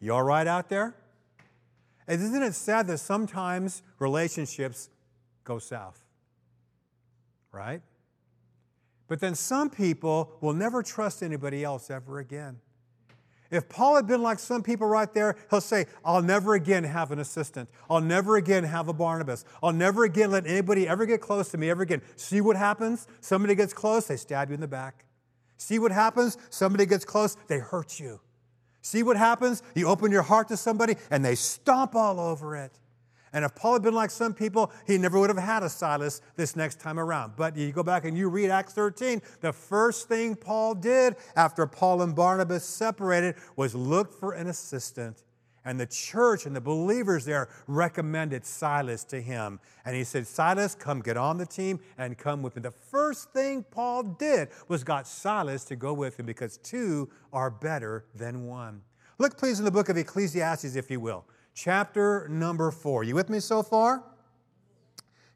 You 0.00 0.12
all 0.12 0.22
right 0.22 0.46
out 0.46 0.68
there? 0.68 0.94
And 2.06 2.22
isn't 2.22 2.42
it 2.42 2.54
sad 2.54 2.86
that 2.88 2.98
sometimes 2.98 3.82
relationships 3.98 4.90
go 5.44 5.58
south? 5.58 6.04
right? 7.54 7.80
But 9.06 9.20
then 9.20 9.34
some 9.34 9.70
people 9.70 10.36
will 10.40 10.52
never 10.52 10.82
trust 10.82 11.22
anybody 11.22 11.62
else 11.62 11.90
ever 11.90 12.18
again. 12.18 12.58
If 13.50 13.68
Paul 13.68 13.96
had 13.96 14.06
been 14.06 14.22
like 14.22 14.40
some 14.40 14.62
people 14.62 14.88
right 14.88 15.12
there, 15.14 15.36
he'll 15.50 15.60
say, 15.60 15.86
I'll 16.04 16.22
never 16.22 16.54
again 16.54 16.82
have 16.82 17.12
an 17.12 17.20
assistant. 17.20 17.68
I'll 17.88 18.00
never 18.00 18.36
again 18.36 18.64
have 18.64 18.88
a 18.88 18.92
Barnabas. 18.92 19.44
I'll 19.62 19.72
never 19.72 20.04
again 20.04 20.30
let 20.30 20.46
anybody 20.46 20.88
ever 20.88 21.06
get 21.06 21.20
close 21.20 21.50
to 21.50 21.58
me 21.58 21.70
ever 21.70 21.82
again. 21.82 22.02
See 22.16 22.40
what 22.40 22.56
happens? 22.56 23.06
Somebody 23.20 23.54
gets 23.54 23.72
close, 23.72 24.06
they 24.06 24.16
stab 24.16 24.48
you 24.48 24.54
in 24.54 24.60
the 24.60 24.66
back. 24.66 25.04
See 25.56 25.78
what 25.78 25.92
happens? 25.92 26.36
Somebody 26.50 26.86
gets 26.86 27.04
close, 27.04 27.36
they 27.46 27.58
hurt 27.58 28.00
you. 28.00 28.18
See 28.84 29.02
what 29.02 29.16
happens? 29.16 29.62
You 29.74 29.88
open 29.88 30.12
your 30.12 30.22
heart 30.22 30.48
to 30.48 30.58
somebody 30.58 30.96
and 31.10 31.24
they 31.24 31.36
stomp 31.36 31.94
all 31.94 32.20
over 32.20 32.54
it. 32.54 32.78
And 33.32 33.42
if 33.42 33.54
Paul 33.54 33.72
had 33.72 33.82
been 33.82 33.94
like 33.94 34.10
some 34.10 34.34
people, 34.34 34.70
he 34.86 34.98
never 34.98 35.18
would 35.18 35.30
have 35.30 35.38
had 35.38 35.62
a 35.62 35.70
Silas 35.70 36.20
this 36.36 36.54
next 36.54 36.80
time 36.80 37.00
around. 37.00 37.32
But 37.34 37.56
you 37.56 37.72
go 37.72 37.82
back 37.82 38.04
and 38.04 38.16
you 38.16 38.28
read 38.28 38.50
Acts 38.50 38.74
13, 38.74 39.22
the 39.40 39.54
first 39.54 40.06
thing 40.06 40.36
Paul 40.36 40.74
did 40.74 41.16
after 41.34 41.66
Paul 41.66 42.02
and 42.02 42.14
Barnabas 42.14 42.62
separated 42.62 43.36
was 43.56 43.74
look 43.74 44.12
for 44.12 44.32
an 44.32 44.48
assistant. 44.48 45.24
And 45.64 45.80
the 45.80 45.86
church 45.86 46.44
and 46.44 46.54
the 46.54 46.60
believers 46.60 47.24
there 47.24 47.48
recommended 47.66 48.44
Silas 48.44 49.02
to 49.04 49.20
him. 49.20 49.60
And 49.84 49.96
he 49.96 50.04
said, 50.04 50.26
Silas, 50.26 50.74
come 50.74 51.00
get 51.00 51.16
on 51.16 51.38
the 51.38 51.46
team 51.46 51.80
and 51.96 52.18
come 52.18 52.42
with 52.42 52.56
me. 52.56 52.62
The 52.62 52.70
first 52.70 53.32
thing 53.32 53.64
Paul 53.70 54.02
did 54.02 54.48
was 54.68 54.84
got 54.84 55.06
Silas 55.06 55.64
to 55.66 55.76
go 55.76 55.94
with 55.94 56.20
him 56.20 56.26
because 56.26 56.58
two 56.58 57.08
are 57.32 57.50
better 57.50 58.04
than 58.14 58.46
one. 58.46 58.82
Look, 59.18 59.38
please, 59.38 59.58
in 59.58 59.64
the 59.64 59.70
book 59.70 59.88
of 59.88 59.96
Ecclesiastes, 59.96 60.76
if 60.76 60.90
you 60.90 61.00
will, 61.00 61.24
chapter 61.54 62.28
number 62.28 62.70
four. 62.70 63.04
You 63.04 63.14
with 63.14 63.30
me 63.30 63.40
so 63.40 63.62
far? 63.62 64.02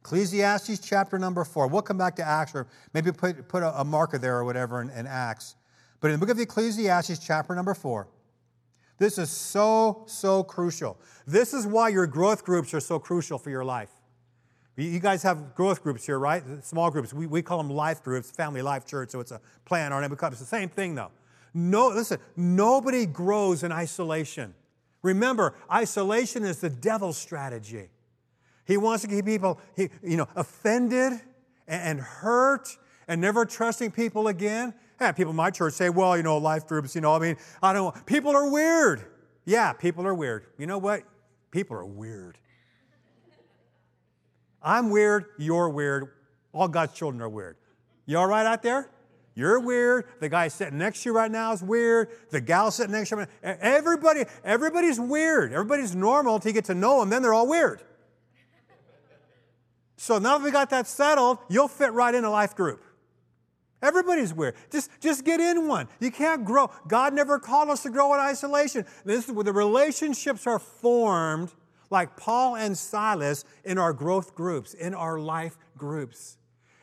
Ecclesiastes 0.00 0.78
chapter 0.80 1.18
number 1.18 1.44
four. 1.44 1.68
We'll 1.68 1.82
come 1.82 1.98
back 1.98 2.16
to 2.16 2.26
Acts 2.26 2.54
or 2.54 2.66
maybe 2.92 3.12
put, 3.12 3.48
put 3.48 3.62
a, 3.62 3.80
a 3.80 3.84
marker 3.84 4.18
there 4.18 4.36
or 4.36 4.44
whatever 4.44 4.82
in, 4.82 4.90
in 4.90 5.06
Acts. 5.06 5.56
But 6.00 6.10
in 6.10 6.18
the 6.18 6.26
book 6.26 6.34
of 6.34 6.40
Ecclesiastes, 6.40 7.18
chapter 7.18 7.54
number 7.54 7.74
four, 7.74 8.08
this 8.98 9.18
is 9.18 9.30
so, 9.30 10.02
so 10.06 10.42
crucial. 10.42 10.98
This 11.26 11.54
is 11.54 11.66
why 11.66 11.88
your 11.88 12.06
growth 12.06 12.44
groups 12.44 12.74
are 12.74 12.80
so 12.80 12.98
crucial 12.98 13.38
for 13.38 13.50
your 13.50 13.64
life. 13.64 13.90
You 14.76 15.00
guys 15.00 15.24
have 15.24 15.56
growth 15.56 15.82
groups 15.82 16.06
here, 16.06 16.18
right? 16.20 16.42
Small 16.64 16.90
groups. 16.90 17.12
We, 17.12 17.26
we 17.26 17.42
call 17.42 17.58
them 17.58 17.70
life 17.70 18.02
groups, 18.02 18.30
family 18.30 18.62
life 18.62 18.86
church, 18.86 19.10
so 19.10 19.18
it's 19.18 19.32
a 19.32 19.40
plan. 19.64 19.92
Our 19.92 20.00
name 20.00 20.10
becomes 20.10 20.34
It's 20.34 20.40
the 20.40 20.46
same 20.46 20.68
thing, 20.68 20.94
though. 20.94 21.10
No, 21.52 21.88
listen, 21.88 22.18
nobody 22.36 23.04
grows 23.04 23.64
in 23.64 23.72
isolation. 23.72 24.54
Remember, 25.02 25.54
isolation 25.72 26.44
is 26.44 26.60
the 26.60 26.70
devil's 26.70 27.18
strategy. 27.18 27.88
He 28.66 28.76
wants 28.76 29.02
to 29.02 29.08
keep 29.08 29.24
people, 29.24 29.60
he, 29.74 29.88
you 30.02 30.16
know, 30.16 30.28
offended 30.36 31.14
and 31.66 32.00
hurt 32.00 32.76
and 33.08 33.20
never 33.20 33.44
trusting 33.44 33.90
people 33.92 34.28
again. 34.28 34.74
Yeah, 35.00 35.12
people 35.12 35.30
in 35.30 35.36
my 35.36 35.50
church 35.50 35.74
say, 35.74 35.90
well, 35.90 36.16
you 36.16 36.22
know, 36.22 36.38
life 36.38 36.66
groups, 36.66 36.94
you 36.94 37.00
know, 37.00 37.14
I 37.14 37.18
mean, 37.18 37.36
I 37.62 37.72
don't, 37.72 38.04
people 38.06 38.34
are 38.34 38.50
weird. 38.50 39.04
Yeah, 39.44 39.72
people 39.72 40.06
are 40.06 40.14
weird. 40.14 40.46
You 40.58 40.66
know 40.66 40.78
what? 40.78 41.04
People 41.50 41.76
are 41.76 41.86
weird. 41.86 42.36
I'm 44.60 44.90
weird, 44.90 45.26
you're 45.38 45.68
weird, 45.68 46.08
all 46.52 46.66
God's 46.66 46.92
children 46.92 47.22
are 47.22 47.28
weird. 47.28 47.56
You 48.06 48.18
all 48.18 48.26
right 48.26 48.44
out 48.44 48.62
there? 48.62 48.90
You're 49.34 49.60
weird. 49.60 50.06
The 50.18 50.28
guy 50.28 50.48
sitting 50.48 50.78
next 50.78 51.04
to 51.04 51.10
you 51.10 51.14
right 51.14 51.30
now 51.30 51.52
is 51.52 51.62
weird. 51.62 52.08
The 52.30 52.40
gal 52.40 52.72
sitting 52.72 52.90
next 52.90 53.10
to 53.10 53.18
you, 53.18 53.26
everybody, 53.42 54.24
everybody's 54.42 54.98
weird. 54.98 55.52
Everybody's 55.52 55.94
normal 55.94 56.34
until 56.34 56.48
you 56.48 56.54
get 56.54 56.64
to 56.64 56.74
know 56.74 56.98
them, 56.98 57.08
then 57.08 57.22
they're 57.22 57.34
all 57.34 57.46
weird. 57.46 57.80
So 59.96 60.18
now 60.18 60.38
that 60.38 60.44
we 60.44 60.50
got 60.50 60.70
that 60.70 60.88
settled, 60.88 61.38
you'll 61.48 61.68
fit 61.68 61.92
right 61.92 62.14
in 62.14 62.24
a 62.24 62.30
life 62.30 62.56
group. 62.56 62.82
Everybody's 63.80 64.34
weird. 64.34 64.56
Just, 64.70 64.90
just 65.00 65.24
get 65.24 65.40
in 65.40 65.68
one. 65.68 65.88
You 66.00 66.10
can't 66.10 66.44
grow. 66.44 66.70
God 66.88 67.14
never 67.14 67.38
called 67.38 67.70
us 67.70 67.82
to 67.84 67.90
grow 67.90 68.12
in 68.14 68.20
isolation. 68.20 68.84
This 69.04 69.26
is 69.26 69.32
where 69.32 69.44
the 69.44 69.52
relationships 69.52 70.46
are 70.46 70.58
formed, 70.58 71.52
like 71.90 72.16
Paul 72.16 72.56
and 72.56 72.76
Silas, 72.76 73.44
in 73.64 73.78
our 73.78 73.92
growth 73.92 74.34
groups, 74.34 74.74
in 74.74 74.94
our 74.94 75.20
life 75.20 75.56
groups. 75.76 76.38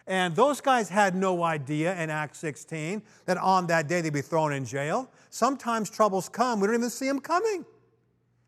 And 0.07 0.35
those 0.35 0.61
guys 0.61 0.87
had 0.87 1.15
no 1.15 1.43
idea 1.43 1.99
in 2.01 2.09
Acts 2.09 2.39
16 2.39 3.01
that 3.25 3.37
on 3.37 3.67
that 3.67 3.87
day 3.87 4.01
they'd 4.01 4.13
be 4.13 4.21
thrown 4.21 4.53
in 4.53 4.63
jail. 4.63 5.09
Sometimes 5.29 5.89
troubles 5.89 6.29
come, 6.29 6.59
we 6.59 6.67
don't 6.67 6.75
even 6.75 6.89
see 6.89 7.07
them 7.07 7.19
coming. 7.19 7.65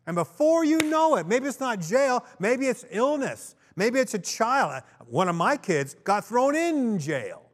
And 0.06 0.14
before 0.14 0.64
you 0.64 0.78
know 0.78 1.16
it, 1.16 1.26
maybe 1.26 1.48
it's 1.48 1.60
not 1.60 1.80
jail, 1.80 2.24
maybe 2.38 2.66
it's 2.66 2.84
illness, 2.90 3.56
maybe 3.76 3.98
it's 3.98 4.14
a 4.14 4.18
child. 4.18 4.82
One 5.06 5.28
of 5.28 5.34
my 5.34 5.56
kids 5.56 5.96
got 6.04 6.24
thrown 6.24 6.54
in 6.54 6.98
jail. 6.98 7.47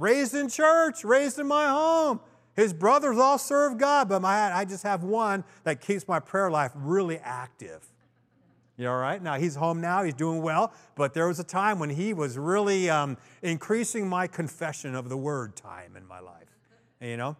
Raised 0.00 0.34
in 0.34 0.48
church, 0.48 1.04
raised 1.04 1.38
in 1.38 1.46
my 1.46 1.68
home. 1.68 2.20
His 2.56 2.72
brothers 2.72 3.18
all 3.18 3.38
serve 3.38 3.78
God, 3.78 4.08
but 4.08 4.22
my, 4.22 4.52
I 4.52 4.64
just 4.64 4.82
have 4.82 5.04
one 5.04 5.44
that 5.64 5.80
keeps 5.80 6.08
my 6.08 6.18
prayer 6.18 6.50
life 6.50 6.72
really 6.74 7.18
active. 7.18 7.86
You 8.76 8.88
all 8.88 8.96
right? 8.96 9.22
Now 9.22 9.34
he's 9.34 9.56
home 9.56 9.82
now, 9.82 10.02
he's 10.02 10.14
doing 10.14 10.40
well, 10.40 10.72
but 10.94 11.12
there 11.12 11.28
was 11.28 11.38
a 11.38 11.44
time 11.44 11.78
when 11.78 11.90
he 11.90 12.14
was 12.14 12.38
really 12.38 12.88
um, 12.88 13.18
increasing 13.42 14.08
my 14.08 14.26
confession 14.26 14.94
of 14.94 15.10
the 15.10 15.18
word 15.18 15.54
time 15.54 15.96
in 15.96 16.06
my 16.06 16.18
life. 16.18 16.48
You 16.98 17.18
know? 17.18 17.36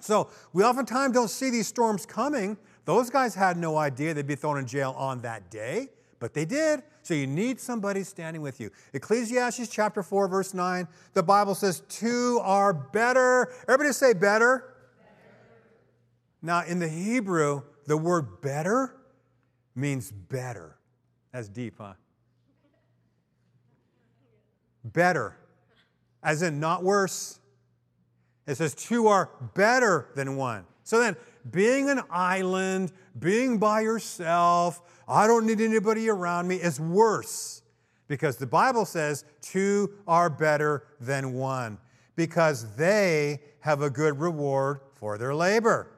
So 0.00 0.30
we 0.52 0.62
oftentimes 0.62 1.14
don't 1.14 1.28
see 1.28 1.48
these 1.48 1.66
storms 1.66 2.04
coming. 2.04 2.58
Those 2.84 3.08
guys 3.08 3.34
had 3.34 3.56
no 3.56 3.78
idea 3.78 4.12
they'd 4.12 4.26
be 4.26 4.34
thrown 4.34 4.58
in 4.58 4.66
jail 4.66 4.94
on 4.98 5.20
that 5.22 5.50
day, 5.50 5.88
but 6.20 6.34
they 6.34 6.44
did. 6.44 6.82
So 7.02 7.14
you 7.14 7.26
need 7.26 7.58
somebody 7.58 8.04
standing 8.04 8.42
with 8.42 8.60
you. 8.60 8.70
Ecclesiastes 8.92 9.68
chapter 9.68 10.02
4, 10.02 10.28
verse 10.28 10.54
9, 10.54 10.86
the 11.14 11.22
Bible 11.22 11.54
says, 11.56 11.82
Two 11.88 12.38
are 12.42 12.72
better. 12.72 13.50
Everybody 13.62 13.92
say 13.92 14.12
better. 14.12 14.20
better. 14.22 14.64
Now, 16.42 16.62
in 16.64 16.78
the 16.78 16.88
Hebrew, 16.88 17.62
the 17.86 17.96
word 17.96 18.42
better 18.42 18.94
means 19.74 20.12
better. 20.12 20.76
That's 21.32 21.48
deep, 21.48 21.74
huh? 21.78 21.94
Better, 24.84 25.36
as 26.22 26.42
in 26.42 26.60
not 26.60 26.84
worse. 26.84 27.38
It 28.46 28.56
says 28.56 28.74
two 28.74 29.06
are 29.06 29.30
better 29.54 30.08
than 30.16 30.36
one. 30.36 30.64
So 30.90 30.98
then, 30.98 31.14
being 31.52 31.88
an 31.88 32.00
island, 32.10 32.90
being 33.16 33.58
by 33.58 33.82
yourself, 33.82 34.82
I 35.06 35.28
don't 35.28 35.46
need 35.46 35.60
anybody 35.60 36.08
around 36.08 36.48
me 36.48 36.56
is 36.56 36.80
worse 36.80 37.62
because 38.08 38.38
the 38.38 38.48
Bible 38.48 38.84
says 38.84 39.24
two 39.40 39.92
are 40.08 40.28
better 40.28 40.82
than 41.00 41.34
one 41.34 41.78
because 42.16 42.74
they 42.74 43.38
have 43.60 43.82
a 43.82 43.88
good 43.88 44.18
reward 44.18 44.80
for 44.94 45.16
their 45.16 45.32
labor. 45.32 45.92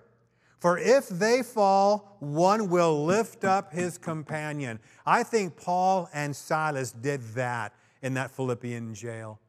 For 0.58 0.76
if 0.76 1.08
they 1.08 1.42
fall, 1.42 2.18
one 2.20 2.68
will 2.68 3.06
lift 3.06 3.44
up 3.44 3.72
his 3.72 3.96
companion. 3.96 4.78
I 5.06 5.22
think 5.22 5.56
Paul 5.56 6.11
and 6.12 6.37
Silas 6.37 6.92
did 6.92 7.22
that 7.32 7.72
in 8.02 8.12
that 8.12 8.30
Philippian 8.30 8.92
jail. 8.94 9.40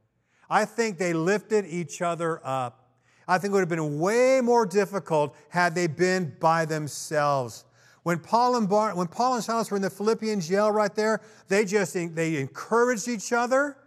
I 0.50 0.64
think 0.64 0.98
they 0.98 1.12
lifted 1.12 1.66
each 1.66 2.02
other 2.02 2.40
up. 2.46 2.83
I 3.28 3.38
think 3.38 3.52
it 3.52 3.54
would 3.54 3.62
have 3.62 3.70
been 3.70 4.00
way 4.00 4.42
more 4.42 4.66
difficult 4.66 5.36
had 5.50 5.76
they 5.76 5.88
been 5.88 6.36
by 6.40 6.66
themselves. 6.66 7.66
When 8.04 8.20
Paul 8.20 8.58
and, 8.58 8.68
Bar- 8.68 8.96
when 8.96 9.08
Paul 9.08 9.36
and 9.36 9.44
Silas 9.44 9.72
were 9.72 9.78
in 9.78 9.82
the 9.82 9.90
Philippian 9.90 10.42
jail 10.42 10.72
right 10.72 10.94
there, 10.94 11.22
they 11.48 11.64
just 11.64 11.94
they 11.94 12.36
encouraged 12.36 13.08
each 13.08 13.32
other. 13.32 13.78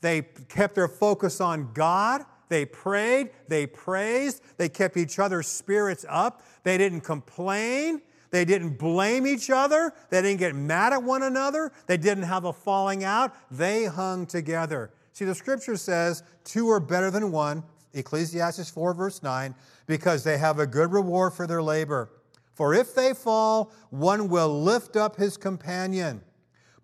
They 0.00 0.22
kept 0.48 0.74
their 0.74 0.88
focus 0.88 1.40
on 1.40 1.72
God. 1.72 2.24
They 2.48 2.66
prayed. 2.66 3.30
They 3.48 3.66
praised. 3.66 4.42
They 4.58 4.68
kept 4.68 4.96
each 4.96 5.18
other's 5.18 5.48
spirits 5.48 6.06
up. 6.08 6.42
They 6.62 6.78
didn't 6.78 7.00
complain. 7.00 8.00
They 8.30 8.44
didn't 8.44 8.78
blame 8.78 9.26
each 9.26 9.50
other. 9.50 9.92
They 10.10 10.20
didn't 10.20 10.40
get 10.40 10.54
mad 10.54 10.92
at 10.92 11.02
one 11.02 11.22
another. 11.22 11.72
They 11.86 11.96
didn't 11.96 12.24
have 12.24 12.44
a 12.44 12.52
falling 12.52 13.02
out. 13.02 13.34
They 13.50 13.84
hung 13.84 14.26
together. 14.26 14.90
See, 15.12 15.24
the 15.24 15.34
scripture 15.34 15.76
says 15.76 16.22
two 16.42 16.68
are 16.68 16.80
better 16.80 17.10
than 17.10 17.30
one, 17.30 17.62
Ecclesiastes 17.94 18.70
4, 18.70 18.94
verse 18.94 19.22
9, 19.22 19.54
because 19.86 20.24
they 20.24 20.38
have 20.38 20.58
a 20.58 20.66
good 20.66 20.92
reward 20.92 21.32
for 21.32 21.46
their 21.46 21.62
labor. 21.62 22.10
For 22.54 22.74
if 22.74 22.94
they 22.94 23.14
fall, 23.14 23.72
one 23.90 24.28
will 24.28 24.62
lift 24.62 24.96
up 24.96 25.16
his 25.16 25.36
companion. 25.36 26.22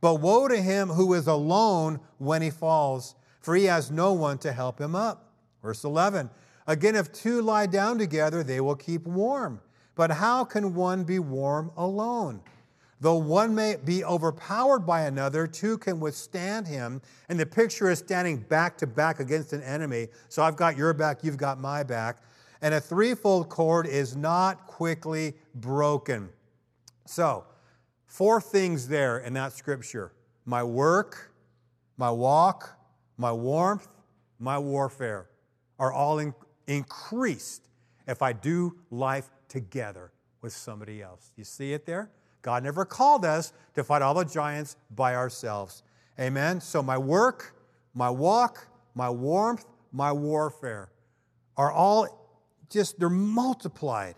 But 0.00 0.16
woe 0.16 0.48
to 0.48 0.60
him 0.60 0.88
who 0.88 1.12
is 1.14 1.26
alone 1.26 2.00
when 2.18 2.42
he 2.42 2.50
falls, 2.50 3.14
for 3.40 3.54
he 3.54 3.64
has 3.64 3.90
no 3.90 4.12
one 4.12 4.38
to 4.38 4.52
help 4.52 4.80
him 4.80 4.94
up. 4.94 5.32
Verse 5.62 5.84
11 5.84 6.30
Again, 6.66 6.94
if 6.94 7.12
two 7.12 7.42
lie 7.42 7.66
down 7.66 7.98
together, 7.98 8.42
they 8.42 8.60
will 8.60 8.76
keep 8.76 9.06
warm. 9.06 9.60
But 9.94 10.12
how 10.12 10.44
can 10.44 10.74
one 10.74 11.04
be 11.04 11.18
warm 11.18 11.72
alone? 11.76 12.42
Though 13.00 13.16
one 13.16 13.54
may 13.54 13.76
be 13.82 14.04
overpowered 14.04 14.80
by 14.80 15.02
another, 15.02 15.46
two 15.46 15.78
can 15.78 16.00
withstand 16.00 16.66
him. 16.66 17.00
And 17.28 17.40
the 17.40 17.46
picture 17.46 17.90
is 17.90 17.98
standing 17.98 18.38
back 18.38 18.76
to 18.78 18.86
back 18.86 19.20
against 19.20 19.52
an 19.52 19.62
enemy. 19.62 20.08
So 20.28 20.42
I've 20.42 20.56
got 20.56 20.76
your 20.76 20.92
back, 20.92 21.24
you've 21.24 21.38
got 21.38 21.58
my 21.58 21.82
back 21.82 22.18
and 22.62 22.74
a 22.74 22.80
threefold 22.80 23.48
cord 23.48 23.86
is 23.86 24.16
not 24.16 24.66
quickly 24.66 25.34
broken. 25.54 26.28
So, 27.06 27.44
four 28.06 28.40
things 28.40 28.88
there 28.88 29.18
in 29.18 29.32
that 29.34 29.52
scripture 29.52 30.12
my 30.44 30.62
work, 30.62 31.32
my 31.96 32.10
walk, 32.10 32.78
my 33.16 33.32
warmth, 33.32 33.88
my 34.38 34.58
warfare 34.58 35.28
are 35.78 35.92
all 35.92 36.18
in- 36.18 36.34
increased 36.66 37.68
if 38.06 38.22
I 38.22 38.32
do 38.32 38.76
life 38.90 39.30
together 39.48 40.12
with 40.40 40.52
somebody 40.52 41.02
else. 41.02 41.30
You 41.36 41.44
see 41.44 41.72
it 41.72 41.86
there? 41.86 42.10
God 42.42 42.64
never 42.64 42.84
called 42.84 43.24
us 43.24 43.52
to 43.74 43.84
fight 43.84 44.02
all 44.02 44.14
the 44.14 44.24
giants 44.24 44.76
by 44.94 45.14
ourselves. 45.14 45.82
Amen? 46.18 46.60
So, 46.60 46.82
my 46.82 46.98
work, 46.98 47.54
my 47.94 48.10
walk, 48.10 48.66
my 48.94 49.10
warmth, 49.10 49.66
my 49.92 50.12
warfare 50.12 50.90
are 51.56 51.70
all 51.70 52.20
just 52.70 52.98
they're 52.98 53.10
multiplied 53.10 54.14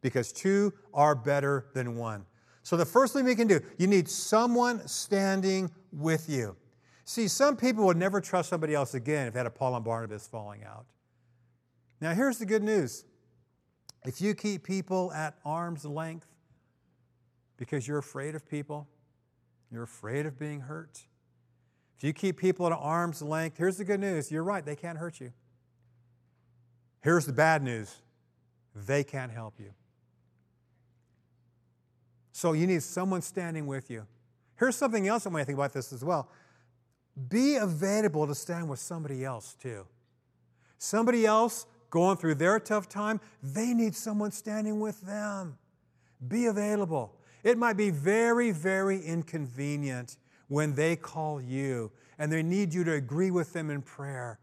because 0.00 0.32
two 0.32 0.72
are 0.92 1.14
better 1.14 1.66
than 1.74 1.96
one. 1.96 2.26
So 2.64 2.76
the 2.76 2.84
first 2.84 3.12
thing 3.12 3.24
we 3.24 3.34
can 3.34 3.48
do, 3.48 3.60
you 3.78 3.86
need 3.86 4.08
someone 4.08 4.86
standing 4.86 5.70
with 5.92 6.28
you. 6.28 6.56
See, 7.04 7.28
some 7.28 7.56
people 7.56 7.84
would 7.86 7.96
never 7.96 8.20
trust 8.20 8.50
somebody 8.50 8.74
else 8.74 8.94
again 8.94 9.28
if 9.28 9.34
they 9.34 9.40
had 9.40 9.46
a 9.46 9.50
Paul 9.50 9.74
and 9.74 9.84
Barnabas 9.84 10.26
falling 10.26 10.64
out. 10.64 10.86
Now, 12.00 12.14
here's 12.14 12.38
the 12.38 12.46
good 12.46 12.62
news 12.62 13.04
if 14.04 14.20
you 14.20 14.34
keep 14.34 14.64
people 14.64 15.12
at 15.12 15.38
arm's 15.44 15.84
length, 15.84 16.26
because 17.62 17.86
you're 17.86 17.98
afraid 17.98 18.34
of 18.34 18.44
people, 18.44 18.88
you're 19.70 19.84
afraid 19.84 20.26
of 20.26 20.36
being 20.36 20.62
hurt. 20.62 21.00
If 21.96 22.02
you 22.02 22.12
keep 22.12 22.36
people 22.36 22.66
at 22.66 22.72
arm's 22.72 23.22
length, 23.22 23.56
here's 23.56 23.76
the 23.76 23.84
good 23.84 24.00
news 24.00 24.32
you're 24.32 24.42
right, 24.42 24.66
they 24.66 24.74
can't 24.74 24.98
hurt 24.98 25.20
you. 25.20 25.32
Here's 27.02 27.24
the 27.24 27.32
bad 27.32 27.62
news 27.62 27.94
they 28.74 29.04
can't 29.04 29.30
help 29.30 29.60
you. 29.60 29.70
So 32.32 32.52
you 32.52 32.66
need 32.66 32.82
someone 32.82 33.22
standing 33.22 33.68
with 33.68 33.92
you. 33.92 34.08
Here's 34.58 34.74
something 34.74 35.06
else 35.06 35.24
I 35.24 35.28
want 35.28 35.42
to 35.42 35.44
think 35.44 35.56
about 35.56 35.72
this 35.72 35.92
as 35.92 36.04
well. 36.04 36.28
Be 37.28 37.54
available 37.54 38.26
to 38.26 38.34
stand 38.34 38.68
with 38.68 38.80
somebody 38.80 39.24
else 39.24 39.54
too. 39.54 39.86
Somebody 40.78 41.26
else 41.26 41.66
going 41.90 42.16
through 42.16 42.34
their 42.34 42.58
tough 42.58 42.88
time, 42.88 43.20
they 43.40 43.72
need 43.72 43.94
someone 43.94 44.32
standing 44.32 44.80
with 44.80 45.00
them. 45.02 45.58
Be 46.26 46.46
available. 46.46 47.14
It 47.42 47.58
might 47.58 47.76
be 47.76 47.90
very, 47.90 48.50
very 48.50 49.00
inconvenient 49.00 50.16
when 50.48 50.74
they 50.74 50.96
call 50.96 51.40
you 51.40 51.90
and 52.18 52.30
they 52.30 52.42
need 52.42 52.72
you 52.72 52.84
to 52.84 52.92
agree 52.92 53.30
with 53.30 53.52
them 53.52 53.70
in 53.70 53.82
prayer. 53.82 54.38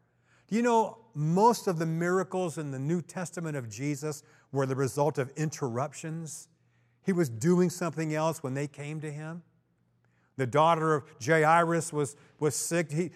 Do 0.47 0.55
you 0.55 0.61
know 0.61 0.97
most 1.13 1.67
of 1.67 1.79
the 1.79 1.85
miracles 1.85 2.57
in 2.57 2.71
the 2.71 2.79
New 2.79 3.01
Testament 3.01 3.55
of 3.55 3.69
Jesus 3.69 4.23
were 4.51 4.65
the 4.65 4.75
result 4.75 5.17
of 5.17 5.31
interruptions? 5.37 6.49
He 7.05 7.13
was 7.13 7.29
doing 7.29 7.69
something 7.69 8.13
else 8.13 8.43
when 8.43 8.53
they 8.53 8.67
came 8.67 8.99
to 9.01 9.11
him. 9.11 9.43
The 10.37 10.47
daughter 10.47 10.95
of 10.95 11.03
Jairus 11.23 11.91
was, 11.91 12.15
was 12.39 12.55
sick. 12.55 12.91
He, 12.91 13.11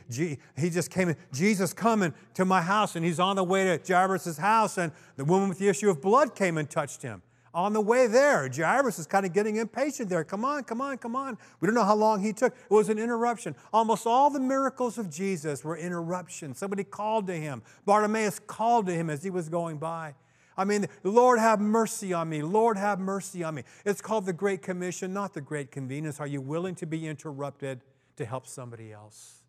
he 0.57 0.69
just 0.69 0.91
came 0.91 1.09
in. 1.09 1.15
Jesus 1.31 1.73
coming 1.73 2.13
to 2.33 2.43
my 2.43 2.61
house, 2.61 2.95
and 2.95 3.05
he's 3.05 3.19
on 3.19 3.37
the 3.37 3.43
way 3.43 3.77
to 3.77 3.93
Jairus' 3.93 4.37
house, 4.37 4.77
and 4.77 4.91
the 5.15 5.23
woman 5.23 5.47
with 5.47 5.57
the 5.57 5.69
issue 5.69 5.89
of 5.89 6.01
blood 6.01 6.35
came 6.35 6.57
and 6.57 6.69
touched 6.69 7.01
him. 7.01 7.21
On 7.53 7.71
the 7.71 7.81
way 7.81 8.07
there, 8.07 8.49
Jairus 8.49 8.97
is 8.97 9.05
kind 9.05 9.25
of 9.27 9.33
getting 9.33 9.57
impatient 9.57 10.09
there. 10.09 10.23
Come 10.23 10.43
on, 10.43 10.63
come 10.63 10.81
on, 10.81 10.97
come 10.97 11.15
on. 11.15 11.37
We 11.59 11.67
don't 11.67 11.75
know 11.75 11.83
how 11.83 11.95
long 11.95 12.23
he 12.23 12.33
took. 12.33 12.53
It 12.53 12.73
was 12.73 12.89
an 12.89 12.97
interruption. 12.97 13.55
Almost 13.71 14.07
all 14.07 14.31
the 14.31 14.39
miracles 14.39 14.97
of 14.97 15.11
Jesus 15.11 15.63
were 15.63 15.77
interruptions. 15.77 16.57
Somebody 16.57 16.83
called 16.83 17.27
to 17.27 17.35
him. 17.35 17.61
Bartimaeus 17.85 18.39
called 18.39 18.87
to 18.87 18.93
him 18.93 19.09
as 19.09 19.23
he 19.23 19.29
was 19.29 19.49
going 19.49 19.77
by. 19.77 20.15
I 20.57 20.65
mean, 20.65 20.87
Lord, 21.03 21.39
have 21.39 21.59
mercy 21.59 22.11
on 22.11 22.29
me. 22.29 22.41
Lord, 22.41 22.77
have 22.77 22.99
mercy 22.99 23.43
on 23.43 23.55
me. 23.55 23.63
It's 23.85 24.01
called 24.01 24.25
the 24.25 24.33
Great 24.33 24.61
Commission, 24.61 25.13
not 25.13 25.33
the 25.33 25.41
Great 25.41 25.71
Convenience. 25.71 26.19
Are 26.19 26.27
you 26.27 26.41
willing 26.41 26.75
to 26.75 26.87
be 26.87 27.07
interrupted 27.07 27.81
to 28.17 28.25
help 28.25 28.47
somebody 28.47 28.91
else? 28.91 29.41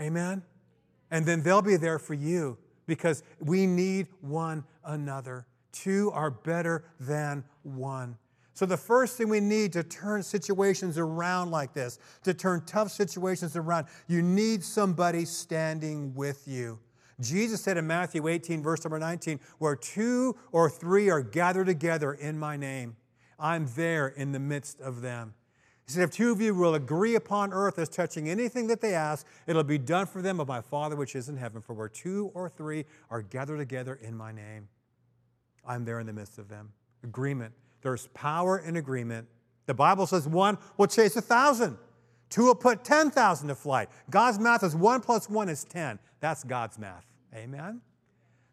Amen? 0.00 0.42
And 1.10 1.26
then 1.26 1.42
they'll 1.42 1.62
be 1.62 1.76
there 1.76 1.98
for 1.98 2.14
you 2.14 2.58
because 2.86 3.22
we 3.40 3.66
need 3.66 4.06
one 4.20 4.64
another. 4.84 5.46
Two 5.72 6.10
are 6.12 6.30
better 6.30 6.84
than 6.98 7.44
one. 7.62 8.16
So, 8.54 8.66
the 8.66 8.76
first 8.76 9.16
thing 9.16 9.28
we 9.28 9.38
need 9.38 9.72
to 9.74 9.84
turn 9.84 10.22
situations 10.22 10.98
around 10.98 11.52
like 11.52 11.74
this, 11.74 12.00
to 12.24 12.34
turn 12.34 12.64
tough 12.66 12.90
situations 12.90 13.54
around, 13.54 13.86
you 14.08 14.20
need 14.20 14.64
somebody 14.64 15.24
standing 15.24 16.12
with 16.14 16.42
you. 16.48 16.80
Jesus 17.20 17.60
said 17.60 17.76
in 17.76 17.86
Matthew 17.86 18.26
18, 18.26 18.62
verse 18.62 18.84
number 18.84 18.98
19, 18.98 19.38
where 19.58 19.76
two 19.76 20.36
or 20.52 20.70
three 20.70 21.08
are 21.08 21.20
gathered 21.20 21.66
together 21.66 22.12
in 22.12 22.38
my 22.38 22.56
name, 22.56 22.96
I'm 23.38 23.68
there 23.76 24.08
in 24.08 24.32
the 24.32 24.38
midst 24.38 24.80
of 24.80 25.02
them. 25.02 25.34
He 25.86 25.92
said, 25.92 26.02
If 26.02 26.10
two 26.10 26.32
of 26.32 26.40
you 26.40 26.54
will 26.54 26.74
agree 26.74 27.14
upon 27.14 27.52
earth 27.52 27.78
as 27.78 27.88
touching 27.88 28.28
anything 28.28 28.66
that 28.66 28.80
they 28.80 28.94
ask, 28.94 29.26
it'll 29.46 29.64
be 29.64 29.78
done 29.78 30.06
for 30.06 30.20
them 30.20 30.38
of 30.38 30.46
my 30.46 30.60
Father 30.60 30.96
which 30.96 31.16
is 31.16 31.28
in 31.28 31.36
heaven. 31.36 31.62
For 31.62 31.72
where 31.72 31.88
two 31.88 32.30
or 32.34 32.48
three 32.48 32.84
are 33.08 33.22
gathered 33.22 33.58
together 33.58 33.98
in 34.02 34.14
my 34.14 34.30
name, 34.30 34.68
I'm 35.66 35.84
there 35.84 36.00
in 36.00 36.06
the 36.06 36.12
midst 36.12 36.38
of 36.38 36.48
them. 36.48 36.72
Agreement. 37.04 37.52
There's 37.82 38.08
power 38.08 38.58
in 38.58 38.76
agreement. 38.76 39.28
The 39.66 39.74
Bible 39.74 40.06
says 40.06 40.26
one 40.26 40.58
will 40.76 40.86
chase 40.86 41.16
a 41.16 41.20
thousand, 41.20 41.76
two 42.30 42.46
will 42.46 42.54
put 42.54 42.84
10,000 42.84 43.48
to 43.48 43.54
flight. 43.54 43.88
God's 44.10 44.38
math 44.38 44.62
is 44.62 44.74
one 44.74 45.00
plus 45.00 45.28
one 45.28 45.48
is 45.48 45.64
10. 45.64 45.98
That's 46.20 46.42
God's 46.42 46.78
math. 46.78 47.04
Amen? 47.34 47.82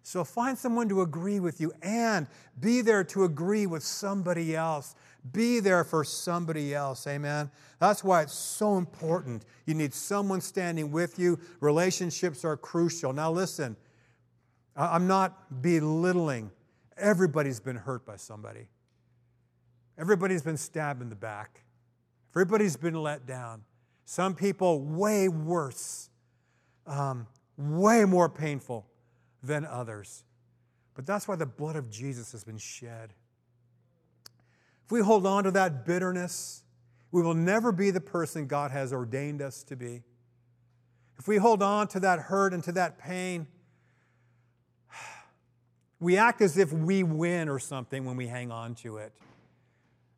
So 0.03 0.23
find 0.23 0.56
someone 0.56 0.88
to 0.89 1.01
agree 1.01 1.39
with 1.39 1.60
you 1.60 1.73
and 1.82 2.27
be 2.60 2.82
there 2.82 3.03
to 3.06 3.23
agree 3.23 3.65
with 3.65 3.82
somebody 3.82 4.56
else. 4.56 4.93
Be 5.32 5.60
there 5.60 5.84
for 5.84 6.03
somebody 6.03 6.75
else. 6.75 7.08
Amen? 7.08 7.49
That's 7.79 8.03
why 8.03 8.21
it's 8.21 8.34
so 8.34 8.77
important. 8.77 9.45
You 9.65 9.73
need 9.73 9.95
someone 9.95 10.41
standing 10.41 10.91
with 10.91 11.17
you. 11.17 11.39
Relationships 11.60 12.45
are 12.45 12.56
crucial. 12.56 13.13
Now, 13.13 13.32
listen, 13.32 13.75
I'm 14.75 15.08
not 15.08 15.62
belittling 15.63 16.51
Everybody's 16.97 17.60
been 17.60 17.75
hurt 17.75 18.05
by 18.05 18.15
somebody. 18.15 18.67
Everybody's 19.97 20.41
been 20.41 20.58
stabbed 20.58 21.01
in 21.01 21.10
the 21.10 21.15
back. 21.15 21.62
Everybody's 22.34 22.77
been 22.77 22.95
let 22.95 23.25
down. 23.25 23.63
Some 24.05 24.36
people, 24.36 24.81
way 24.81 25.27
worse, 25.27 26.10
um, 26.86 27.27
way 27.58 28.05
more 28.05 28.29
painful 28.29 28.86
than 29.41 29.65
others. 29.65 30.23
But 30.93 31.05
that's 31.05 31.27
why 31.27 31.36
the 31.36 31.45
blood 31.45 31.75
of 31.75 31.89
Jesus 31.89 32.31
has 32.31 32.43
been 32.43 32.58
shed. 32.58 33.13
If 34.86 34.91
we 34.91 35.01
hold 35.01 35.25
on 35.25 35.43
to 35.45 35.51
that 35.51 35.86
bitterness, 35.86 36.63
we 37.12 37.21
will 37.21 37.34
never 37.34 37.71
be 37.71 37.91
the 37.91 38.01
person 38.01 38.47
God 38.47 38.71
has 38.71 38.93
ordained 38.93 39.41
us 39.41 39.63
to 39.63 39.75
be. 39.75 40.03
If 41.17 41.27
we 41.27 41.38
hold 41.38 41.63
on 41.63 41.88
to 41.89 41.99
that 42.01 42.19
hurt 42.19 42.53
and 42.53 42.63
to 42.65 42.71
that 42.73 42.97
pain, 42.97 43.47
we 46.05 46.17
act 46.17 46.39
as 46.41 46.55
if 46.55 46.71
we 46.71 47.01
win 47.01 47.49
or 47.49 47.57
something 47.57 48.05
when 48.05 48.15
we 48.15 48.27
hang 48.27 48.51
on 48.51 48.75
to 48.75 48.97
it. 48.97 49.11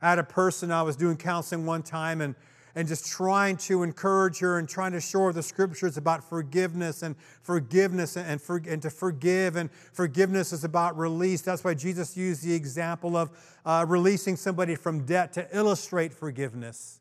I 0.02 0.10
had 0.10 0.20
a 0.20 0.24
person 0.24 0.70
I 0.70 0.82
was 0.82 0.98
doing 0.98 1.16
counseling 1.16 1.66
one 1.66 1.82
time 1.82 2.20
and, 2.20 2.36
and 2.76 2.90
just 2.90 3.08
trying 3.10 3.56
to 3.58 3.84
encourage 3.84 4.40
her 4.40 4.60
and 4.60 4.68
trying 4.68 4.92
to 4.92 5.00
show 5.00 5.22
her 5.22 5.32
the 5.32 5.42
scriptures 5.42 5.96
about 5.96 6.26
forgiveness 6.26 7.04
and 7.04 7.16
forgiveness 7.42 8.18
and, 8.18 8.42
for, 8.42 8.62
and 8.68 8.82
to 8.82 8.90
forgive. 8.90 9.56
And 9.56 9.72
forgiveness 9.72 10.52
is 10.52 10.66
about 10.66 10.98
release. 10.98 11.42
That's 11.42 11.64
why 11.64 11.74
Jesus 11.74 12.18
used 12.18 12.44
the 12.44 12.54
example 12.54 13.16
of 13.16 13.32
uh, 13.66 13.86
releasing 13.88 14.36
somebody 14.36 14.76
from 14.76 15.06
debt 15.06 15.32
to 15.34 15.48
illustrate 15.58 16.14
forgiveness. 16.14 17.00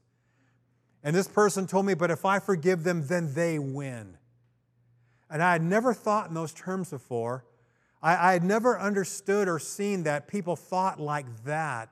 And 1.02 1.14
this 1.14 1.26
person 1.26 1.66
told 1.66 1.86
me, 1.86 1.94
but 1.94 2.12
if 2.12 2.24
I 2.24 2.38
forgive 2.38 2.84
them, 2.84 3.08
then 3.08 3.34
they 3.34 3.58
win. 3.58 4.16
And 5.28 5.42
I 5.42 5.54
had 5.54 5.62
never 5.62 5.92
thought 5.92 6.28
in 6.28 6.34
those 6.34 6.52
terms 6.52 6.90
before. 6.90 7.44
I, 8.02 8.30
I 8.30 8.32
had 8.34 8.44
never 8.44 8.78
understood 8.78 9.48
or 9.48 9.58
seen 9.58 10.02
that 10.04 10.28
people 10.28 10.56
thought 10.56 11.00
like 11.00 11.26
that, 11.44 11.88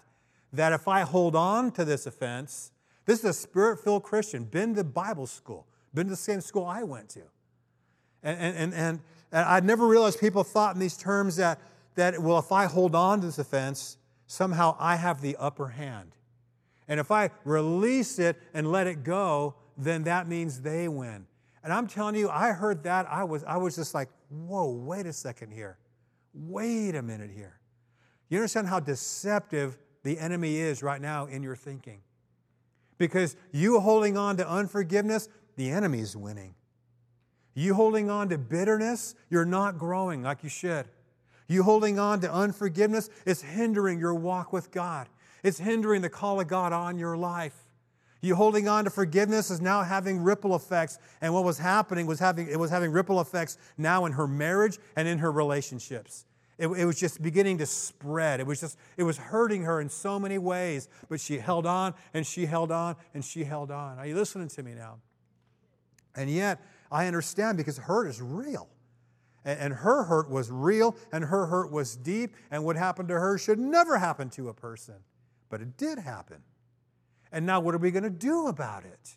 that 0.53 0.73
if 0.73 0.87
I 0.87 1.03
hold 1.03 1.35
on 1.35 1.71
to 1.73 1.85
this 1.85 2.07
offense, 2.07 2.71
this 3.07 3.21
is 3.21 3.25
a 3.25 3.33
spirit 3.33 3.81
filled 3.81 4.03
Christian, 4.03 4.45
been 4.45 4.75
to 4.77 4.85
Bible 4.85 5.27
school, 5.27 5.67
been 5.93 6.07
to 6.07 6.11
the 6.11 6.17
same 6.17 6.41
school 6.41 6.65
I 6.65 6.83
went 6.83 7.09
to. 7.11 7.23
And, 8.23 8.41
and, 8.41 8.57
and, 8.57 8.75
and, 8.75 9.01
and 9.33 9.45
I'd 9.45 9.65
never 9.65 9.87
realized 9.87 10.21
people 10.21 10.45
thought 10.45 10.75
in 10.75 10.81
these 10.81 10.97
terms 10.97 11.37
that, 11.37 11.59
that, 11.97 12.21
well, 12.21 12.39
if 12.39 12.53
I 12.53 12.67
hold 12.67 12.95
on 12.95 13.21
to 13.21 13.27
this 13.27 13.39
offense, 13.39 13.99
somehow 14.27 14.77
I 14.79 14.97
have 14.97 15.21
the 15.21 15.37
upper 15.37 15.69
hand. 15.69 16.13
And 16.89 17.01
if 17.01 17.11
I 17.11 17.31
release 17.45 18.19
it 18.19 18.41
and 18.53 18.71
let 18.71 18.87
it 18.87 19.05
go, 19.05 19.55
then 19.77 20.05
that 20.05 20.29
means 20.29 20.61
they 20.61 20.89
win. 20.89 21.27
And 21.63 21.73
I'm 21.73 21.87
telling 21.87 22.15
you, 22.15 22.29
I 22.29 22.53
heard 22.53 22.85
that. 22.85 23.07
I 23.11 23.25
was, 23.25 23.43
I 23.45 23.57
was 23.57 23.75
just 23.75 23.95
like, 23.95 24.11
whoa, 24.29 24.71
wait 24.71 25.07
a 25.07 25.13
second 25.13 25.51
here 25.51 25.79
wait 26.35 26.95
a 26.95 27.03
minute 27.03 27.31
here. 27.35 27.61
You 28.29 28.39
understand 28.39 28.67
how 28.67 28.81
deceptive 28.81 29.79
the 30.03 30.19
enemy 30.19 30.57
is 30.57 30.83
right 30.83 31.01
now 31.01 31.27
in 31.27 31.43
your 31.43 31.57
thinking? 31.57 32.01
Because 32.99 33.37
you 33.53 33.81
holding 33.81 34.17
on 34.17 34.37
to 34.37 34.49
unforgiveness, 34.49 35.29
the 35.57 35.71
enemy 35.71 36.01
is 36.01 36.17
winning. 36.17 36.55
You 37.55 37.75
holding 37.75 38.11
on 38.11 38.29
to 38.31 38.39
bitterness, 38.39 39.15
you're 39.31 39.45
not 39.45 39.79
growing 39.79 40.23
like 40.23 40.43
you 40.43 40.49
should. 40.49 40.87
You 41.47 41.63
holding 41.63 41.99
on 41.99 42.21
to 42.21 42.33
unforgiveness, 42.33 43.11
it's 43.27 43.43
hindering 43.43 44.01
your 44.01 44.15
walk 44.15 44.53
with 44.53 44.71
God. 44.71 45.09
It's 45.43 45.59
hindering 45.59 46.03
the 46.03 46.09
call 46.09 46.41
of 46.41 46.49
God 46.49 46.73
on 46.73 46.99
your 46.99 47.17
life. 47.17 47.64
You 48.25 48.35
holding 48.35 48.69
on 48.69 48.85
to 48.85 48.91
forgiveness 48.91 49.51
is 49.51 49.61
now 49.61 49.83
having 49.83 50.23
ripple 50.23 50.57
effects. 50.57 50.99
And 51.21 51.35
what 51.35 51.45
was 51.45 51.59
happening 51.59 52.07
was 52.07 52.19
having, 52.19 52.49
it 52.49 52.59
was 52.59 52.71
having 52.71 52.91
ripple 52.91 53.21
effects 53.21 53.59
now 53.77 54.07
in 54.07 54.13
her 54.13 54.27
marriage 54.27 54.79
and 54.97 55.07
in 55.07 55.19
her 55.19 55.31
relationships. 55.31 56.25
It, 56.57 56.69
it, 56.69 56.87
was 56.87 56.99
just 56.99 57.21
beginning 57.21 57.59
to 57.59 57.67
spread. 57.67 58.41
It 58.41 58.47
was 58.47 58.61
just, 58.61 58.79
it 58.97 59.03
was 59.03 59.19
hurting 59.19 59.65
her 59.65 59.79
in 59.79 59.91
so 59.91 60.19
many 60.19 60.39
ways, 60.39 60.89
but 61.11 61.21
she 61.21 61.37
held 61.37 61.67
on 61.67 61.93
and 62.15 62.27
she 62.27 62.47
held 62.47 62.73
on 62.73 62.97
and 63.13 63.23
she 63.23 63.45
held 63.45 63.71
on. 63.71 63.99
Are 63.99 64.07
you 64.07 64.15
listening 64.15 64.49
to 64.49 64.63
me 64.63 64.73
now? 64.73 65.01
And 66.17 66.31
yet, 66.31 66.65
I 66.91 67.07
understand 67.07 67.59
because 67.59 67.77
hurt 67.77 68.07
is 68.07 68.23
real. 68.23 68.69
And, 69.45 69.59
and 69.61 69.75
her 69.75 70.05
hurt 70.05 70.31
was 70.31 70.51
real 70.51 70.97
and 71.13 71.25
her 71.25 71.45
hurt 71.47 71.71
was 71.71 71.95
deep, 71.95 72.37
and 72.51 72.65
what 72.65 72.77
happened 72.77 73.09
to 73.09 73.21
her 73.21 73.37
should 73.37 73.59
never 73.59 73.99
happen 73.99 74.31
to 74.31 74.49
a 74.49 74.55
person. 74.55 74.95
But 75.51 75.61
it 75.61 75.77
did 75.77 75.99
happen. 75.99 76.39
And 77.35 77.45
now, 77.45 77.59
what 77.59 77.75
are 77.75 77.79
we 77.79 77.91
going 77.91 78.05
to 78.05 78.11
do 78.11 78.47
about 78.47 78.85
it? 78.85 79.17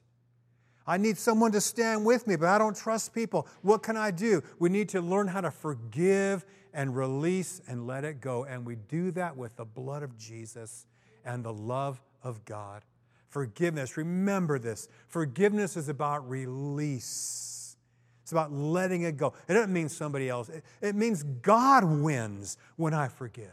I 0.88 0.97
need 0.97 1.19
someone 1.19 1.51
to 1.51 1.62
stand 1.62 2.03
with 2.03 2.25
me, 2.25 2.36
but 2.36 2.49
I 2.49 2.58
don't 2.58 2.75
trust 2.75 3.13
people. 3.13 3.47
What 3.62 3.84
can 3.84 3.95
I 3.95 4.10
do? 4.10 4.41
We 4.58 4.69
need 4.69 4.89
to 4.89 5.01
learn 5.01 5.27
how 5.27 5.41
to 5.41 5.51
forgive 5.51 6.43
and 6.73 6.95
release 6.95 7.62
and 7.67 7.86
let 7.86 8.03
it 8.03 8.19
go. 8.19 8.43
And 8.45 8.65
we 8.65 8.75
do 8.75 9.12
that 9.12 9.38
with 9.38 9.56
the 9.56 9.65
blood 9.65 10.01
of 10.01 10.17
Jesus 10.17 10.88
and 11.25 11.45
the 11.45 11.53
love 11.53 12.01
of 12.23 12.43
God. 12.43 12.82
Forgiveness, 13.30 13.97
remember 13.97 14.58
this. 14.58 14.88
Forgiveness 15.08 15.77
is 15.77 15.88
about 15.88 16.27
release. 16.27 17.77
It's 18.23 18.32
about 18.32 18.51
letting 18.51 19.03
it 19.03 19.15
go. 19.15 19.34
It 19.47 19.53
doesn't 19.53 19.71
mean 19.71 19.89
somebody 19.89 20.27
else. 20.27 20.49
It, 20.49 20.63
it 20.82 20.95
means 20.95 21.21
God 21.21 21.84
wins 21.84 22.58
when 22.77 22.95
I 22.95 23.10
forgive. 23.10 23.51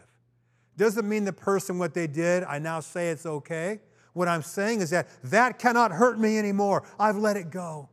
Doesn't 0.79 1.07
mean 1.07 1.25
the 1.25 1.35
person, 1.35 1.79
what 1.79 1.93
they 1.93 2.07
did, 2.07 2.45
I 2.45 2.59
now 2.59 2.81
say 2.81 3.11
it's 3.11 3.27
okay. 3.27 3.81
What 4.15 4.29
I'm 4.29 4.43
saying 4.43 4.81
is 4.81 4.91
that 4.91 5.09
that 5.25 5.59
cannot 5.59 5.93
hurt 5.93 6.19
me 6.19 6.39
anymore. 6.39 6.85
I've 6.99 7.17
let 7.17 7.37
it 7.37 7.51
go. 7.51 7.91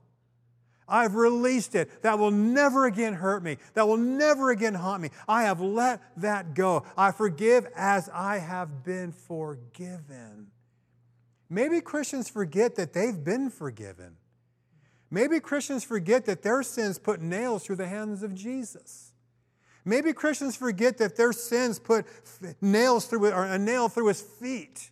I've 0.88 1.16
released 1.16 1.74
it. 1.74 2.04
That 2.04 2.20
will 2.20 2.32
never 2.32 2.86
again 2.86 3.14
hurt 3.14 3.44
me. 3.44 3.58
That 3.74 3.88
will 3.88 3.98
never 3.98 4.52
again 4.52 4.74
haunt 4.74 5.02
me. 5.02 5.10
I 5.28 5.44
have 5.44 5.62
let 5.62 6.02
that 6.18 6.54
go. 6.54 6.86
I 6.98 7.12
forgive 7.12 7.66
as 7.76 8.10
I 8.14 8.38
have 8.38 8.84
been 8.84 9.12
forgiven. 9.12 10.48
Maybe 11.50 11.82
Christians 11.82 12.30
forget 12.30 12.76
that 12.76 12.94
they've 12.94 13.24
been 13.24 13.50
forgiven. 13.50 14.18
Maybe 15.10 15.40
Christians 15.40 15.84
forget 15.84 16.26
that 16.26 16.44
their 16.44 16.64
sins 16.64 17.00
put 17.00 17.22
nails 17.22 17.66
through 17.66 17.76
the 17.78 17.88
hands 17.88 18.22
of 18.24 18.34
Jesus. 18.34 19.12
Maybe 19.84 20.14
Christians 20.14 20.56
forget 20.56 20.98
that 21.00 21.16
their 21.16 21.34
sins 21.34 21.80
put 21.80 22.06
nails 22.62 23.08
through 23.08 23.32
or 23.32 23.46
a 23.46 23.58
nail 23.58 23.90
through 23.90 24.08
his 24.08 24.22
feet. 24.22 24.92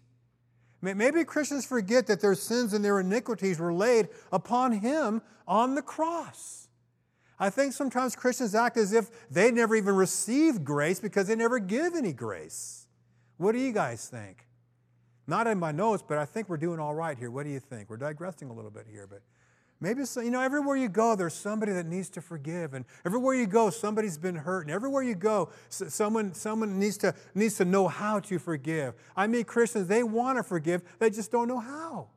Maybe 0.82 1.24
Christians 1.26 1.65
forget 1.65 2.08
that 2.08 2.22
their 2.22 2.36
sins 2.36 2.74
and 2.74 2.84
their 2.84 3.00
iniquities 3.00 3.60
were 3.60 3.74
laid 3.74 4.08
upon 4.32 4.72
him 4.72 5.22
on 5.48 5.76
the 5.76 5.82
cross. 5.82 6.68
I 7.38 7.50
think 7.50 7.74
sometimes 7.74 8.15
Christians 8.15 8.56
act 8.56 8.78
as 8.78 8.94
if 8.94 9.10
they 9.30 9.52
never 9.52 9.76
even 9.76 9.96
received 9.96 10.63
grace 10.63 11.00
because 11.00 11.28
they 11.28 11.36
never 11.36 11.60
give 11.60 11.96
any 11.96 12.13
grace. 12.13 12.88
What 13.38 13.54
do 13.54 13.60
you 13.60 13.72
guys 13.72 14.08
think? 14.08 14.46
Not 15.28 15.48
in 15.48 15.60
my 15.60 15.72
notes, 15.72 16.04
but 16.06 16.18
I 16.18 16.26
think 16.26 16.50
we're 16.50 16.58
doing 16.58 16.80
all 16.80 16.96
right 16.96 17.18
here. 17.18 17.32
What 17.32 17.44
do 17.44 17.50
you 17.50 17.60
think? 17.60 17.89
We're 17.89 17.98
digressing 17.98 18.50
a 18.50 18.54
little 18.54 18.72
bit 18.72 18.88
here, 18.89 19.08
but 19.08 19.22
Maybe, 19.82 20.04
so, 20.04 20.20
you 20.20 20.30
know, 20.30 20.42
everywhere 20.42 20.76
you 20.76 20.89
go, 20.89 21.15
there's 21.15 21.34
somebody 21.34 21.72
that 21.72 21.86
needs 21.86 22.10
to 22.10 22.22
forgive. 22.22 22.74
And 22.74 22.84
everywhere 23.06 23.34
you 23.34 23.48
go, 23.48 23.70
somebody's 23.70 24.18
been 24.18 24.36
hurt. 24.36 24.65
And 24.65 24.72
everywhere 24.72 25.04
you 25.04 25.15
go, 25.15 25.52
someone, 25.70 26.34
someone 26.34 26.78
needs, 26.78 26.98
to, 26.98 27.15
needs 27.34 27.56
to 27.58 27.65
know 27.65 27.88
how 27.88 28.20
to 28.22 28.39
forgive. 28.39 28.96
I 29.15 29.28
mean, 29.28 29.46
Christians, 29.46 29.88
they 29.88 30.04
want 30.04 30.38
to 30.38 30.44
forgive, 30.44 30.82
they 31.00 31.10
just 31.10 31.32
don't 31.32 31.48
know 31.48 31.60
how. 31.60 32.10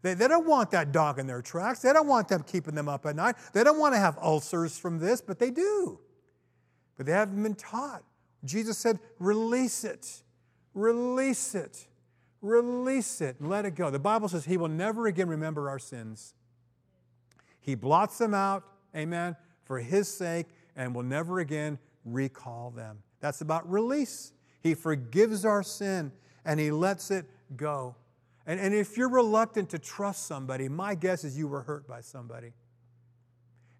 They, 0.00 0.14
they 0.14 0.28
don't 0.28 0.46
want 0.46 0.70
that 0.70 0.92
dog 0.92 1.18
in 1.18 1.26
their 1.26 1.42
tracks. 1.42 1.80
They 1.80 1.92
don't 1.92 2.08
want 2.08 2.28
them 2.28 2.42
keeping 2.42 2.74
them 2.74 2.88
up 2.88 3.04
at 3.04 3.16
night. 3.16 3.36
They 3.52 3.62
don't 3.62 3.78
want 3.78 3.94
to 3.94 3.98
have 3.98 4.16
ulcers 4.18 4.78
from 4.78 4.98
this, 4.98 5.20
but 5.20 5.38
they 5.38 5.50
do. 5.50 6.00
But 6.96 7.04
they 7.04 7.12
haven't 7.12 7.42
been 7.42 7.54
taught. 7.54 8.02
Jesus 8.44 8.78
said, 8.78 8.98
release 9.18 9.84
it. 9.84 10.22
Release 10.74 11.54
it. 11.54 11.86
Release 12.40 13.20
it 13.20 13.36
let 13.40 13.64
it 13.64 13.76
go. 13.76 13.90
The 13.90 14.00
Bible 14.00 14.28
says 14.28 14.46
he 14.46 14.56
will 14.56 14.68
never 14.68 15.06
again 15.06 15.28
remember 15.28 15.68
our 15.68 15.78
sins. 15.78 16.34
He 17.62 17.74
blots 17.74 18.18
them 18.18 18.34
out, 18.34 18.64
amen, 18.94 19.36
for 19.64 19.78
His 19.78 20.06
sake 20.06 20.48
and 20.76 20.94
will 20.94 21.02
never 21.02 21.38
again 21.40 21.78
recall 22.04 22.70
them. 22.70 22.98
That's 23.20 23.40
about 23.40 23.70
release. 23.70 24.32
He 24.60 24.74
forgives 24.74 25.44
our 25.44 25.62
sin 25.62 26.12
and 26.44 26.60
He 26.60 26.70
lets 26.70 27.10
it 27.10 27.24
go. 27.56 27.96
And, 28.46 28.58
and 28.58 28.74
if 28.74 28.96
you're 28.96 29.08
reluctant 29.08 29.70
to 29.70 29.78
trust 29.78 30.26
somebody, 30.26 30.68
my 30.68 30.94
guess 30.94 31.24
is 31.24 31.38
you 31.38 31.46
were 31.46 31.62
hurt 31.62 31.86
by 31.86 32.00
somebody. 32.00 32.52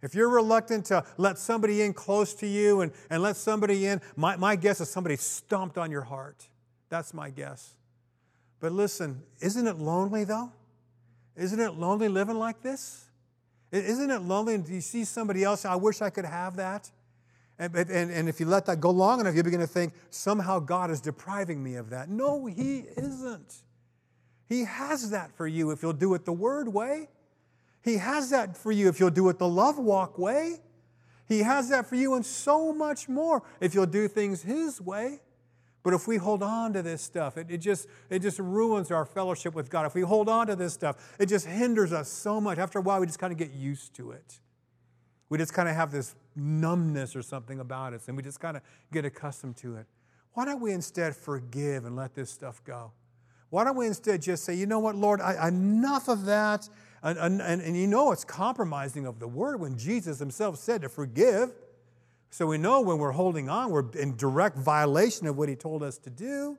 If 0.01 0.15
you're 0.15 0.29
reluctant 0.29 0.87
to 0.87 1.05
let 1.17 1.39
somebody 1.39 1.83
in 1.83 1.93
close 1.93 2.35
to 2.35 2.47
you 2.47 2.81
and, 2.81 2.93
and 3.11 3.23
let 3.23 3.37
somebody 3.37 3.87
in, 3.87 4.01
my, 4.17 4.37
my 4.37 4.57
guess 4.57 4.81
is 4.81 4.91
somebody 4.91 5.17
stomped 5.17 5.79
on 5.79 5.91
your 5.91 6.03
heart. 6.03 6.49
That's 6.89 7.15
my 7.15 7.31
guess. 7.31 7.77
But 8.61 8.73
listen, 8.73 9.23
isn't 9.41 9.67
it 9.67 9.79
lonely 9.79 10.25
though? 10.25 10.53
Isn't 11.37 11.61
it 11.61 11.75
lonely 11.75 12.09
living 12.09 12.39
like 12.39 12.63
this? 12.63 13.07
Isn't 13.73 14.11
it 14.11 14.21
lonely? 14.21 14.55
And 14.55 14.69
you 14.69 14.83
see 14.83 15.05
somebody 15.05 15.43
else, 15.43 15.65
I 15.65 15.75
wish 15.75 16.03
I 16.03 16.11
could 16.11 16.27
have 16.27 16.57
that. 16.57 16.91
And, 17.59 17.75
and, 17.75 18.11
and 18.11 18.29
if 18.29 18.39
you 18.39 18.47
let 18.47 18.67
that 18.67 18.81
go 18.81 18.91
long 18.91 19.21
enough, 19.21 19.35
you 19.35 19.43
begin 19.43 19.61
to 19.61 19.67
think, 19.67 19.95
somehow 20.11 20.59
God 20.59 20.91
is 20.91 21.01
depriving 21.01 21.63
me 21.63 21.77
of 21.77 21.91
that. 21.91 22.09
No, 22.09 22.47
He 22.47 22.85
isn't. 22.97 23.55
He 24.49 24.65
has 24.65 25.11
that 25.11 25.33
for 25.33 25.47
you 25.47 25.71
if 25.71 25.83
you'll 25.83 25.93
do 25.93 26.13
it 26.15 26.25
the 26.25 26.33
Word 26.33 26.69
way. 26.69 27.09
He 27.83 27.97
has 27.97 28.31
that 28.31 28.57
for 28.57 28.71
you 28.71 28.89
if 28.89 29.01
you'll 29.01 29.11
do 29.11 29.29
it 29.29 29.39
the 29.39 29.49
love 29.49 29.79
walk 29.79 30.19
way. 30.19 30.59
He 31.27 31.41
has 31.41 31.71
that 31.71 31.87
for 31.87 31.95
you 31.95 32.15
and 32.15 32.27
so 32.27 32.73
much 32.73 33.09
more 33.09 33.43
if 33.61 33.75
you'll 33.75 33.87
do 33.87 34.09
things 34.09 34.43
His 34.43 34.81
way. 34.81 35.21
But 35.83 35.95
if 35.95 36.07
we 36.07 36.17
hold 36.17 36.43
on 36.43 36.73
to 36.75 36.83
this 36.83 37.03
stuff, 37.03 37.37
it, 37.37 37.49
it, 37.51 37.59
just, 37.59 37.89
it 38.09 38.21
just 38.21 38.39
ruins 38.39 38.91
our 38.91 39.05
fellowship 39.05 39.55
with 39.55 39.69
God. 39.69 39.85
If 39.85 39.95
we 39.95 40.03
hold 40.03 40.29
on 40.29 40.47
to 40.47 40.55
this 40.55 40.73
stuff, 40.73 41.17
it 41.19 41.27
just 41.27 41.47
hinders 41.47 41.93
us 41.93 42.09
so 42.09 42.41
much. 42.41 42.59
After 42.59 42.79
a 42.79 42.83
while, 42.83 43.01
we 43.01 43.07
just 43.07 43.19
kind 43.19 43.33
of 43.33 43.39
get 43.39 43.51
used 43.51 43.95
to 43.95 44.13
it. 44.13 44.41
We 45.29 45.39
just 45.39 45.55
kind 45.55 45.69
of 45.69 45.75
have 45.75 45.91
this 45.91 46.15
numbness 46.37 47.17
or 47.17 47.23
something 47.23 47.59
about 47.59 47.95
us, 47.95 48.07
and 48.07 48.17
we 48.17 48.23
just 48.23 48.39
kind 48.39 48.57
of 48.57 48.63
get 48.93 49.05
accustomed 49.05 49.57
to 49.59 49.77
it. 49.77 49.87
Why 50.35 50.45
don't 50.45 50.61
we 50.61 50.73
instead 50.73 51.17
forgive 51.17 51.85
and 51.85 51.97
let 51.97 52.15
this 52.15 52.31
stuff 52.31 52.63
go? 52.65 52.93
Why 53.51 53.65
don't 53.65 53.77
we 53.77 53.87
instead 53.87 54.23
just 54.23 54.45
say, 54.45 54.55
you 54.55 54.67
know 54.67 54.79
what, 54.79 54.95
Lord, 54.95 55.21
I, 55.21 55.49
enough 55.49 56.09
of 56.09 56.25
that? 56.27 56.69
And, 57.03 57.19
and, 57.19 57.43
and, 57.43 57.61
and 57.61 57.77
you 57.77 57.87
know 57.87 58.13
it's 58.13 58.25
compromising 58.25 59.07
of 59.07 59.19
the 59.19 59.29
word 59.29 59.61
when 59.61 59.77
Jesus 59.77 60.19
himself 60.19 60.59
said 60.59 60.83
to 60.83 60.89
forgive. 60.89 61.53
So 62.33 62.47
we 62.47 62.57
know 62.57 62.81
when 62.81 62.97
we're 62.97 63.13
holding 63.13 63.51
on, 63.51 63.71
we're 63.71 63.91
in 63.91 64.17
direct 64.17 64.57
violation 64.57 65.27
of 65.27 65.37
what 65.37 65.51
he 65.51 65.55
told 65.55 65.83
us 65.83 65.99
to 65.99 66.09
do. 66.09 66.57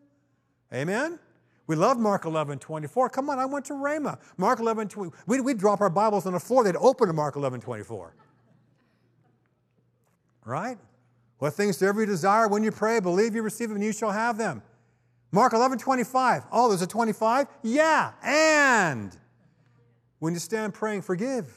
Amen? 0.72 1.18
We 1.66 1.76
love 1.76 1.98
Mark 1.98 2.26
11, 2.26 2.60
24. 2.60 3.10
Come 3.10 3.28
on, 3.32 3.40
I 3.40 3.46
went 3.46 3.66
to 3.66 3.74
Rhema. 3.74 4.20
Mark 4.38 4.60
11, 4.60 4.90
20. 4.90 5.12
We'd, 5.26 5.42
we'd 5.42 5.58
drop 5.58 5.82
our 5.82 5.90
Bibles 5.90 6.28
on 6.28 6.34
the 6.34 6.40
floor, 6.40 6.64
they'd 6.64 6.76
open 6.76 7.08
to 7.08 7.14
Mark 7.14 7.36
11, 7.36 7.60
24. 7.62 8.16
Right? 10.46 10.78
What 11.40 11.56
things 11.56 11.78
do 11.78 11.88
every 11.88 12.06
desire 12.06 12.48
when 12.48 12.64
you 12.64 12.72
pray, 12.72 13.00
believe 13.00 13.34
you 13.34 13.42
receive 13.42 13.70
them, 13.70 13.78
and 13.78 13.84
you 13.84 13.94
shall 13.94 14.12
have 14.12 14.38
them. 14.38 14.62
Mark 15.32 15.54
11, 15.54 15.80
25. 15.80 16.44
Oh, 16.52 16.70
there's 16.70 16.84
a 16.84 16.88
25? 16.88 17.48
Yeah, 17.64 18.12
and 18.22 19.18
when 20.20 20.36
you 20.36 20.40
stand 20.40 20.76
praying, 20.76 21.02
forgive. 21.02 21.52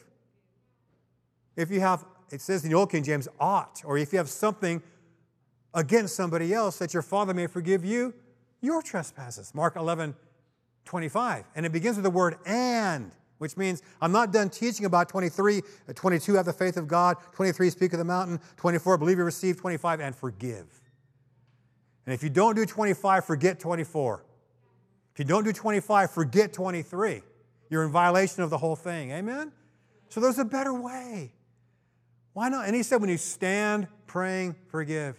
If 1.55 1.71
you 1.71 1.81
have 1.81 2.07
it 2.31 2.41
says 2.41 2.65
in 2.65 2.71
the 2.71 2.77
Old 2.77 2.91
King 2.91 3.03
James, 3.03 3.29
ought, 3.39 3.83
or 3.85 3.99
if 3.99 4.13
you 4.13 4.19
have 4.19 4.29
something 4.29 4.83
against 5.75 6.17
somebody 6.17 6.53
else, 6.53 6.79
that 6.79 6.93
your 6.93 7.03
Father 7.03 7.35
may 7.35 7.47
forgive 7.47 7.85
you 7.85 8.15
your 8.61 8.83
trespasses. 8.83 9.55
Mark 9.55 9.77
11, 9.77 10.15
25. 10.85 11.45
And 11.55 11.67
it 11.67 11.73
begins 11.73 11.97
with 11.97 12.05
the 12.05 12.11
word 12.11 12.37
and, 12.47 13.13
which 13.39 13.57
means 13.57 13.83
I'm 14.01 14.13
not 14.13 14.33
done 14.33 14.51
teaching 14.51 14.87
about 14.87 15.09
23. 15.09 15.59
Uh, 15.89 15.93
22, 15.93 16.35
have 16.35 16.47
the 16.47 16.53
faith 16.53 16.77
of 16.77 16.89
God. 16.89 17.17
23, 17.33 17.71
speak 17.71 17.93
of 17.93 17.99
the 17.99 18.05
mountain. 18.05 18.41
24, 18.57 18.99
believe 18.99 19.19
you 19.19 19.25
receive. 19.25 19.59
25, 19.59 20.01
and 20.01 20.17
forgive. 20.17 20.81
And 22.07 22.15
if 22.15 22.23
you 22.23 22.31
don't 22.31 22.55
do 22.55 22.65
25, 22.65 23.25
forget 23.25 23.61
24. 23.61 24.25
If 25.13 25.19
you 25.19 25.25
don't 25.25 25.45
do 25.45 25.53
25, 25.53 26.11
forget 26.11 26.53
23. 26.53 27.23
You're 27.69 27.85
in 27.85 27.91
violation 27.91 28.43
of 28.43 28.51
the 28.51 28.59
whole 28.59 28.77
thing. 28.77 29.11
Amen? 29.11 29.53
So 30.09 30.21
there's 30.21 30.39
a 30.39 30.45
better 30.45 30.73
way. 30.73 31.33
Why 32.37 32.51
not? 32.51 32.67
And 32.67 32.77
he 32.77 32.83
said, 32.83 33.01
when 33.01 33.09
you 33.09 33.17
stand 33.17 33.89
praying, 34.07 34.57
forgive. 34.69 35.19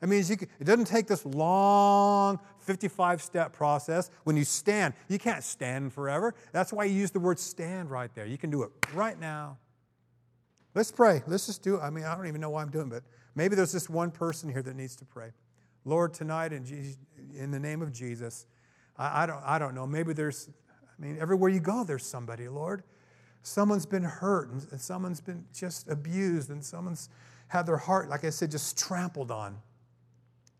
That 0.00 0.08
means 0.08 0.28
can, 0.28 0.48
it 0.58 0.64
doesn't 0.64 0.86
take 0.86 1.06
this 1.06 1.24
long 1.24 2.40
55 2.58 3.22
step 3.22 3.52
process. 3.52 4.10
When 4.24 4.36
you 4.36 4.42
stand, 4.42 4.94
you 5.06 5.16
can't 5.16 5.44
stand 5.44 5.92
forever. 5.92 6.34
That's 6.50 6.72
why 6.72 6.86
you 6.86 6.94
use 6.96 7.12
the 7.12 7.20
word 7.20 7.38
stand 7.38 7.88
right 7.88 8.12
there. 8.16 8.26
You 8.26 8.36
can 8.36 8.50
do 8.50 8.64
it 8.64 8.72
right 8.92 9.16
now. 9.20 9.58
Let's 10.74 10.90
pray. 10.90 11.22
Let's 11.28 11.46
just 11.46 11.62
do 11.62 11.76
it. 11.76 11.82
I 11.82 11.90
mean, 11.90 12.02
I 12.02 12.16
don't 12.16 12.26
even 12.26 12.40
know 12.40 12.50
why 12.50 12.62
I'm 12.62 12.70
doing 12.72 12.88
it, 12.88 12.90
but 12.94 13.04
maybe 13.36 13.54
there's 13.54 13.70
just 13.70 13.88
one 13.88 14.10
person 14.10 14.50
here 14.50 14.62
that 14.62 14.74
needs 14.74 14.96
to 14.96 15.04
pray. 15.04 15.30
Lord, 15.84 16.12
tonight 16.12 16.52
in, 16.52 16.64
Jesus, 16.64 16.98
in 17.38 17.52
the 17.52 17.60
name 17.60 17.80
of 17.80 17.92
Jesus, 17.92 18.46
I, 18.96 19.22
I, 19.22 19.26
don't, 19.26 19.42
I 19.44 19.60
don't 19.60 19.76
know. 19.76 19.86
Maybe 19.86 20.14
there's, 20.14 20.50
I 20.98 21.00
mean, 21.00 21.16
everywhere 21.20 21.50
you 21.50 21.60
go, 21.60 21.84
there's 21.84 22.04
somebody, 22.04 22.48
Lord. 22.48 22.82
Someone's 23.42 23.86
been 23.86 24.04
hurt 24.04 24.50
and 24.50 24.80
someone's 24.80 25.20
been 25.20 25.44
just 25.54 25.88
abused 25.88 26.50
and 26.50 26.64
someone's 26.64 27.08
had 27.48 27.66
their 27.66 27.78
heart, 27.78 28.08
like 28.08 28.24
I 28.24 28.30
said, 28.30 28.50
just 28.50 28.78
trampled 28.78 29.30
on. 29.30 29.56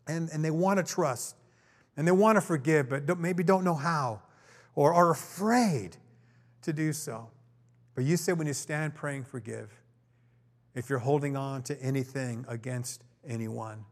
And, 0.07 0.29
and 0.33 0.43
they 0.43 0.51
want 0.51 0.77
to 0.77 0.83
trust 0.83 1.35
and 1.95 2.07
they 2.07 2.11
want 2.11 2.37
to 2.37 2.41
forgive, 2.41 2.89
but 2.89 3.05
don't, 3.05 3.19
maybe 3.19 3.43
don't 3.43 3.63
know 3.63 3.75
how 3.75 4.21
or 4.75 4.93
are 4.93 5.11
afraid 5.11 5.97
to 6.63 6.73
do 6.73 6.91
so. 6.91 7.29
But 7.93 8.03
you 8.03 8.17
said 8.17 8.37
when 8.37 8.47
you 8.47 8.53
stand 8.53 8.95
praying, 8.95 9.25
forgive 9.25 9.69
if 10.73 10.89
you're 10.89 10.99
holding 10.99 11.35
on 11.35 11.63
to 11.63 11.81
anything 11.81 12.45
against 12.47 13.03
anyone. 13.27 13.85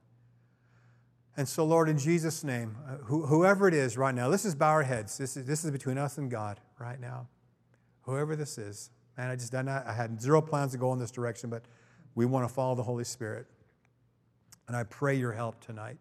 And 1.37 1.47
so, 1.47 1.63
Lord, 1.63 1.89
in 1.89 1.97
Jesus' 1.97 2.43
name, 2.43 2.75
uh, 2.87 2.95
whoever 3.05 3.67
it 3.67 3.73
is 3.73 3.97
right 3.97 4.15
now, 4.15 4.27
let's 4.27 4.43
just 4.43 4.57
bow 4.57 4.71
our 4.71 4.83
heads. 4.83 5.17
This 5.17 5.37
is, 5.37 5.45
this 5.45 5.63
is 5.63 5.71
between 5.71 5.97
us 5.97 6.17
and 6.17 6.29
God 6.29 6.59
right 6.79 6.99
now 6.99 7.27
whoever 8.09 8.35
this 8.35 8.57
is. 8.57 8.89
And 9.17 9.31
I 9.31 9.35
just 9.35 9.51
done 9.51 9.67
I 9.67 9.91
had 9.91 10.21
zero 10.21 10.41
plans 10.41 10.71
to 10.71 10.77
go 10.77 10.93
in 10.93 10.99
this 10.99 11.11
direction, 11.11 11.49
but 11.49 11.63
we 12.15 12.25
want 12.25 12.47
to 12.47 12.53
follow 12.53 12.75
the 12.75 12.83
Holy 12.83 13.03
Spirit. 13.03 13.47
And 14.67 14.75
I 14.75 14.83
pray 14.83 15.15
your 15.15 15.33
help 15.33 15.59
tonight. 15.59 15.97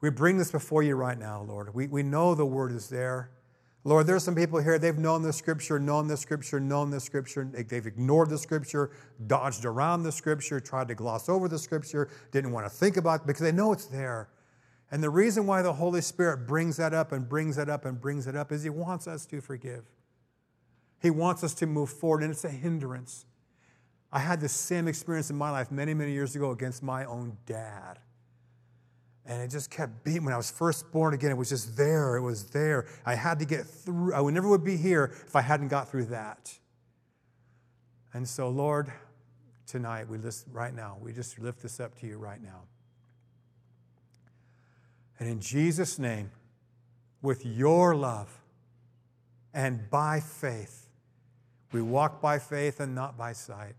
We 0.00 0.10
bring 0.10 0.38
this 0.38 0.50
before 0.50 0.82
you 0.82 0.96
right 0.96 1.18
now, 1.18 1.42
Lord. 1.42 1.74
We, 1.74 1.86
we 1.86 2.02
know 2.02 2.34
the 2.34 2.46
word 2.46 2.72
is 2.72 2.88
there. 2.88 3.30
Lord, 3.84 4.06
there's 4.06 4.24
some 4.24 4.34
people 4.34 4.60
here, 4.60 4.78
they've 4.78 4.98
known 4.98 5.22
the 5.22 5.32
scripture, 5.32 5.78
known 5.78 6.06
the 6.06 6.16
scripture, 6.16 6.60
known 6.60 6.90
the 6.90 7.00
scripture. 7.00 7.48
They've 7.50 7.86
ignored 7.86 8.28
the 8.28 8.36
scripture, 8.36 8.90
dodged 9.26 9.64
around 9.64 10.02
the 10.02 10.12
scripture, 10.12 10.60
tried 10.60 10.88
to 10.88 10.94
gloss 10.94 11.30
over 11.30 11.48
the 11.48 11.58
scripture, 11.58 12.10
didn't 12.30 12.52
want 12.52 12.66
to 12.66 12.70
think 12.70 12.98
about 12.98 13.22
it 13.22 13.26
because 13.26 13.42
they 13.42 13.52
know 13.52 13.72
it's 13.72 13.86
there. 13.86 14.28
And 14.90 15.02
the 15.02 15.08
reason 15.08 15.46
why 15.46 15.62
the 15.62 15.72
Holy 15.72 16.02
Spirit 16.02 16.46
brings 16.46 16.76
that 16.76 16.92
up 16.92 17.12
and 17.12 17.26
brings 17.28 17.56
that 17.56 17.70
up 17.70 17.84
and 17.84 17.98
brings 17.98 18.26
it 18.26 18.36
up 18.36 18.52
is 18.52 18.62
He 18.62 18.70
wants 18.70 19.06
us 19.06 19.24
to 19.26 19.40
forgive. 19.40 19.84
He 21.00 21.10
wants 21.10 21.42
us 21.42 21.54
to 21.54 21.66
move 21.66 21.90
forward, 21.90 22.22
and 22.22 22.30
it's 22.30 22.44
a 22.44 22.50
hindrance. 22.50 23.24
I 24.12 24.18
had 24.18 24.40
the 24.40 24.48
same 24.48 24.88
experience 24.88 25.30
in 25.30 25.36
my 25.36 25.50
life 25.50 25.70
many, 25.70 25.94
many 25.94 26.12
years 26.12 26.34
ago 26.36 26.50
against 26.50 26.82
my 26.82 27.04
own 27.04 27.36
dad. 27.46 27.98
And 29.24 29.40
it 29.40 29.48
just 29.48 29.70
kept 29.70 30.02
beating. 30.02 30.24
When 30.24 30.34
I 30.34 30.36
was 30.36 30.50
first 30.50 30.90
born 30.90 31.14
again, 31.14 31.30
it 31.30 31.36
was 31.36 31.50
just 31.50 31.76
there. 31.76 32.16
It 32.16 32.22
was 32.22 32.44
there. 32.50 32.86
I 33.06 33.14
had 33.14 33.38
to 33.38 33.44
get 33.44 33.64
through. 33.64 34.12
I 34.12 34.20
would 34.20 34.34
never 34.34 34.48
would 34.48 34.64
be 34.64 34.76
here 34.76 35.12
if 35.26 35.36
I 35.36 35.40
hadn't 35.40 35.68
got 35.68 35.88
through 35.88 36.06
that. 36.06 36.52
And 38.12 38.28
so, 38.28 38.48
Lord, 38.48 38.92
tonight, 39.66 40.08
we 40.08 40.18
list 40.18 40.46
right 40.52 40.74
now, 40.74 40.96
we 41.00 41.12
just 41.12 41.38
lift 41.38 41.62
this 41.62 41.78
up 41.78 41.96
to 42.00 42.06
you 42.06 42.18
right 42.18 42.42
now. 42.42 42.62
And 45.20 45.28
in 45.28 45.38
Jesus' 45.38 45.98
name, 45.98 46.32
with 47.22 47.46
your 47.46 47.94
love 47.94 48.40
and 49.54 49.88
by 49.90 50.18
faith, 50.18 50.88
we 51.72 51.82
walk 51.82 52.20
by 52.20 52.38
faith 52.38 52.80
and 52.80 52.94
not 52.94 53.16
by 53.16 53.32
sight. 53.32 53.74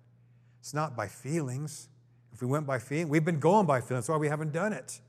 It's 0.60 0.74
not 0.74 0.96
by 0.96 1.08
feelings. 1.08 1.90
If 2.34 2.42
we 2.42 2.48
went 2.48 2.66
by 2.66 2.80
feeling, 2.80 3.10
we've 3.10 3.26
been 3.26 3.40
going 3.40 3.66
by 3.66 3.82
feelings. 3.82 4.06
That's 4.06 4.10
why 4.10 4.18
we 4.18 4.30
haven't 4.30 4.54
done 4.54 4.74
it. 4.74 5.02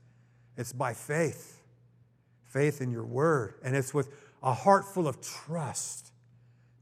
It's 0.57 0.73
by 0.73 0.93
faith, 0.93 1.61
faith 2.43 2.81
in 2.81 2.91
your 2.91 3.05
word. 3.05 3.55
And 3.63 3.75
it's 3.75 3.93
with 3.93 4.09
a 4.41 4.53
heart 4.53 4.85
full 4.85 5.07
of 5.07 5.21
trust. 5.21 6.11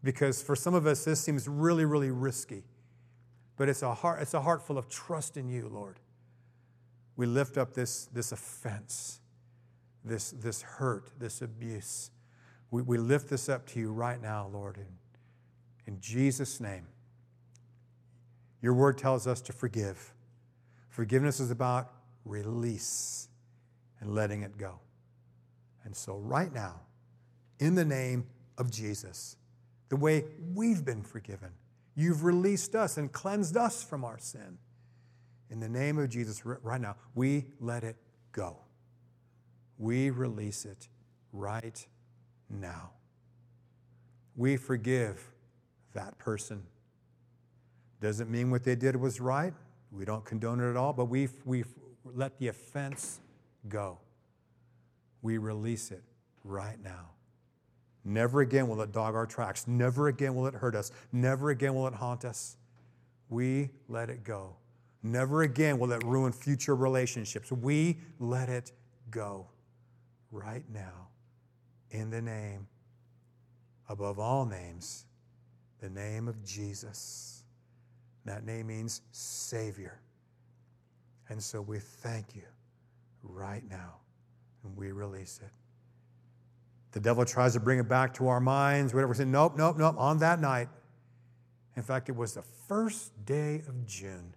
Because 0.03 0.41
for 0.41 0.55
some 0.55 0.73
of 0.73 0.87
us, 0.87 1.05
this 1.05 1.21
seems 1.21 1.47
really, 1.47 1.85
really 1.85 2.09
risky. 2.09 2.63
But 3.55 3.69
it's 3.69 3.83
a 3.83 3.93
heart, 3.93 4.21
it's 4.21 4.33
a 4.33 4.41
heart 4.41 4.65
full 4.65 4.77
of 4.77 4.89
trust 4.89 5.37
in 5.37 5.47
you, 5.47 5.69
Lord. 5.71 5.99
We 7.15 7.27
lift 7.27 7.57
up 7.57 7.73
this, 7.73 8.05
this 8.05 8.31
offense, 8.31 9.19
this, 10.03 10.31
this 10.31 10.63
hurt, 10.63 11.11
this 11.19 11.43
abuse. 11.43 12.09
We, 12.71 12.81
we 12.81 12.97
lift 12.97 13.29
this 13.29 13.49
up 13.49 13.67
to 13.67 13.79
you 13.79 13.91
right 13.91 14.19
now, 14.19 14.49
Lord, 14.51 14.77
in, 15.87 15.99
Jesus' 15.99 16.59
name. 16.59 16.87
Your 18.61 18.73
word 18.73 18.97
tells 18.97 19.27
us 19.27 19.41
to 19.41 19.53
forgive. 19.53 20.13
Forgiveness 20.89 21.39
is 21.39 21.51
about 21.51 21.91
release 22.25 23.27
and 23.99 24.13
letting 24.13 24.43
it 24.43 24.57
go. 24.57 24.79
And 25.83 25.95
so, 25.95 26.17
right 26.17 26.53
now, 26.53 26.81
in 27.59 27.75
the 27.75 27.85
name 27.85 28.27
of 28.57 28.69
Jesus, 28.71 29.35
the 29.89 29.95
way 29.95 30.25
we've 30.53 30.85
been 30.85 31.03
forgiven, 31.03 31.49
you've 31.95 32.23
released 32.23 32.75
us 32.75 32.97
and 32.97 33.11
cleansed 33.11 33.57
us 33.57 33.83
from 33.83 34.03
our 34.03 34.19
sin. 34.19 34.57
In 35.49 35.59
the 35.59 35.69
name 35.69 35.97
of 35.97 36.09
Jesus, 36.09 36.45
right 36.45 36.79
now, 36.79 36.95
we 37.13 37.45
let 37.59 37.83
it 37.83 37.97
go. 38.31 38.57
We 39.77 40.09
release 40.09 40.65
it 40.65 40.87
right 41.33 41.85
now. 42.49 42.91
We 44.35 44.55
forgive 44.57 45.31
that 45.93 46.17
person. 46.17 46.63
Doesn't 48.01 48.29
mean 48.29 48.49
what 48.49 48.63
they 48.63 48.75
did 48.75 48.95
was 48.95 49.19
right. 49.19 49.53
We 49.91 50.05
don't 50.05 50.25
condone 50.25 50.59
it 50.59 50.69
at 50.69 50.77
all, 50.77 50.93
but 50.93 51.05
we 51.05 51.29
we 51.45 51.63
let 52.03 52.37
the 52.39 52.47
offense 52.47 53.19
go. 53.67 53.99
We 55.21 55.37
release 55.37 55.91
it 55.91 56.03
right 56.43 56.81
now. 56.83 57.11
Never 58.03 58.41
again 58.41 58.67
will 58.67 58.81
it 58.81 58.91
dog 58.91 59.13
our 59.13 59.27
tracks. 59.27 59.67
Never 59.67 60.07
again 60.07 60.33
will 60.33 60.47
it 60.47 60.55
hurt 60.55 60.75
us. 60.75 60.91
Never 61.11 61.51
again 61.51 61.75
will 61.75 61.87
it 61.87 61.93
haunt 61.93 62.25
us. 62.25 62.57
We 63.29 63.69
let 63.87 64.09
it 64.09 64.23
go. 64.23 64.55
Never 65.03 65.43
again 65.43 65.77
will 65.77 65.91
it 65.91 66.03
ruin 66.03 66.31
future 66.31 66.75
relationships. 66.75 67.51
We 67.51 67.99
let 68.19 68.49
it 68.49 68.71
go 69.09 69.47
right 70.31 70.63
now 70.71 71.09
in 71.91 72.09
the 72.09 72.21
name, 72.21 72.67
above 73.89 74.19
all 74.19 74.45
names, 74.45 75.05
the 75.81 75.89
name 75.89 76.27
of 76.27 76.43
Jesus. 76.45 77.43
That 78.25 78.45
name 78.45 78.67
means 78.67 79.01
Savior. 79.11 79.99
And 81.29 81.41
so 81.41 81.61
we 81.61 81.79
thank 81.79 82.35
you 82.35 82.43
right 83.23 83.63
now. 83.69 83.95
And 84.63 84.77
we 84.77 84.91
release 84.91 85.39
it. 85.43 85.49
The 86.91 86.99
devil 86.99 87.25
tries 87.25 87.53
to 87.53 87.59
bring 87.59 87.79
it 87.79 87.89
back 87.89 88.13
to 88.15 88.27
our 88.27 88.39
minds, 88.39 88.93
whatever. 88.93 89.13
Say, 89.13 89.25
nope, 89.25 89.53
nope, 89.57 89.77
nope, 89.77 89.95
on 89.97 90.19
that 90.19 90.39
night. 90.39 90.67
In 91.75 91.83
fact, 91.83 92.09
it 92.09 92.15
was 92.15 92.33
the 92.33 92.43
first 92.67 93.25
day 93.25 93.63
of 93.67 93.87
June, 93.87 94.35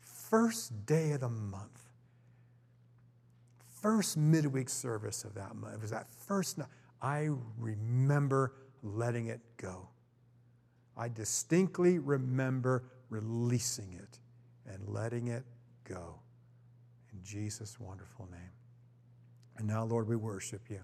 first 0.00 0.86
day 0.86 1.10
of 1.12 1.20
the 1.20 1.28
month, 1.28 1.82
first 3.82 4.16
midweek 4.16 4.68
service 4.68 5.24
of 5.24 5.34
that 5.34 5.56
month. 5.56 5.74
It 5.74 5.80
was 5.80 5.90
that 5.90 6.08
first 6.26 6.58
night. 6.58 6.68
I 7.02 7.28
remember 7.58 8.54
letting 8.82 9.26
it 9.26 9.40
go. 9.56 9.88
I 10.98 11.08
distinctly 11.08 12.00
remember 12.00 12.82
releasing 13.08 13.92
it 13.92 14.18
and 14.66 14.86
letting 14.88 15.28
it 15.28 15.44
go. 15.84 16.16
In 17.12 17.22
Jesus' 17.22 17.78
wonderful 17.78 18.28
name. 18.30 18.50
And 19.56 19.66
now, 19.66 19.84
Lord, 19.84 20.08
we 20.08 20.16
worship 20.16 20.62
you. 20.68 20.80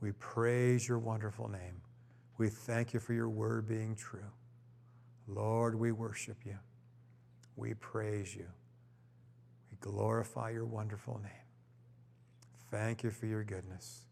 We 0.00 0.12
praise 0.12 0.86
your 0.86 0.98
wonderful 0.98 1.48
name. 1.48 1.80
We 2.36 2.48
thank 2.48 2.92
you 2.94 3.00
for 3.00 3.14
your 3.14 3.28
word 3.28 3.66
being 3.66 3.96
true. 3.96 4.30
Lord, 5.26 5.74
we 5.74 5.90
worship 5.90 6.36
you. 6.44 6.56
We 7.56 7.74
praise 7.74 8.34
you. 8.36 8.46
We 9.70 9.78
glorify 9.80 10.50
your 10.50 10.64
wonderful 10.66 11.18
name. 11.22 11.32
Thank 12.70 13.02
you 13.02 13.10
for 13.10 13.26
your 13.26 13.42
goodness. 13.42 14.02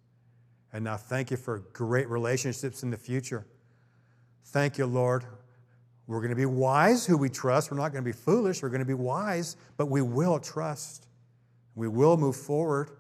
And 0.73 0.85
now, 0.85 0.97
thank 0.97 1.31
you 1.31 1.37
for 1.37 1.61
great 1.73 2.09
relationships 2.09 2.83
in 2.83 2.91
the 2.91 2.97
future. 2.97 3.47
Thank 4.47 4.79
you, 4.79 4.87
Lord, 4.87 5.25
we're 6.07 6.21
going 6.21 6.31
to 6.31 6.37
be 6.37 6.47
wise 6.47 7.05
who 7.05 7.19
we 7.19 7.29
trust. 7.29 7.71
We're 7.71 7.77
not 7.77 7.93
going 7.93 8.05
to 8.05 8.09
be 8.09 8.17
foolish. 8.17 8.63
We're 8.63 8.69
going 8.69 8.81
to 8.81 8.87
be 8.87 8.95
wise, 8.95 9.57
but 9.77 9.87
we 9.87 10.03
will 10.03 10.39
trust. 10.39 11.09
We 11.75 11.89
will 11.89 12.17
move 12.17 12.37
forward. 12.37 12.91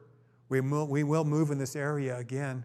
We 0.48 0.60
will, 0.60 0.86
we 0.88 1.04
will 1.04 1.24
move 1.24 1.50
in 1.50 1.58
this 1.58 1.76
area 1.76 2.16
again. 2.18 2.64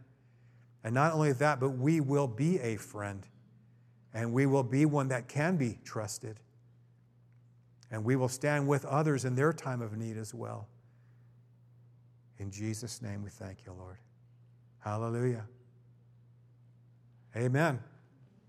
And 0.84 0.96
not 0.96 1.13
only 1.13 1.32
that, 1.34 1.60
but 1.60 1.70
we 1.70 2.02
will 2.02 2.28
be 2.28 2.60
a 2.60 2.76
friend. 2.76 3.26
And 4.13 4.34
we 4.34 4.48
will 4.48 4.63
be 4.63 4.86
one 4.86 5.10
that 5.10 5.28
can 5.28 5.58
be 5.58 5.78
trusted. 5.86 6.39
And 7.91 8.04
we 8.04 8.15
will 8.15 8.30
stand 8.30 8.67
with 8.67 8.84
others 8.86 9.26
in 9.26 9.36
their 9.36 9.54
time 9.54 9.82
of 9.82 9.96
need 9.96 10.17
as 10.17 10.34
well. 10.34 10.67
In 12.39 12.50
Jesus' 12.50 13.00
name, 13.00 13.22
we 13.22 13.30
thank 13.30 13.60
you, 13.65 13.74
Lord. 13.74 13.98
Hallelujah. 14.80 15.46
Amen. 17.36 17.80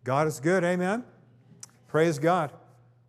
God 0.05 0.27
is 0.27 0.41
good. 0.41 0.65
Amen. 0.65 1.05
Praise 1.89 2.19
God. 2.19 2.53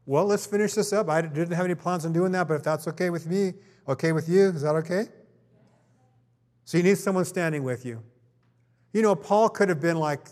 Well, 0.05 0.25
let's 0.25 0.45
finish 0.45 0.73
this 0.73 0.91
up. 0.91 1.09
I 1.09 1.21
didn't 1.21 1.53
have 1.53 1.65
any 1.65 1.75
plans 1.75 2.05
on 2.05 2.13
doing 2.13 2.31
that, 2.33 2.47
but 2.47 2.55
if 2.55 2.63
that's 2.63 2.87
okay 2.89 3.09
with 3.09 3.25
me, 3.25 3.53
okay 3.87 4.11
with 4.11 4.27
you, 4.27 4.49
is 4.49 4.61
that 4.61 4.75
okay? 4.75 5.05
So 6.65 6.77
you 6.77 6.83
need 6.83 6.97
someone 6.97 7.25
standing 7.25 7.63
with 7.63 7.85
you. 7.85 8.03
You 8.91 9.01
know, 9.01 9.15
Paul 9.15 9.49
could 9.49 9.69
have 9.69 9.79
been 9.79 9.97
like, 9.97 10.27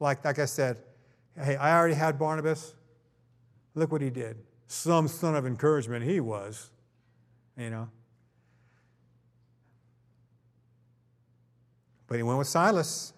like, 0.00 0.24
like 0.24 0.38
I 0.38 0.44
said, 0.44 0.82
hey, 1.42 1.56
I 1.56 1.76
already 1.76 1.94
had 1.94 2.18
Barnabas. 2.18 2.74
Look 3.74 3.90
what 3.90 4.02
he 4.02 4.10
did. 4.10 4.36
Some 4.66 5.08
son 5.08 5.34
of 5.34 5.46
encouragement 5.46 6.04
he 6.04 6.20
was, 6.20 6.70
you 7.56 7.70
know. 7.70 7.88
But 12.06 12.16
he 12.16 12.22
went 12.22 12.38
with 12.38 12.48
Silas. 12.48 13.12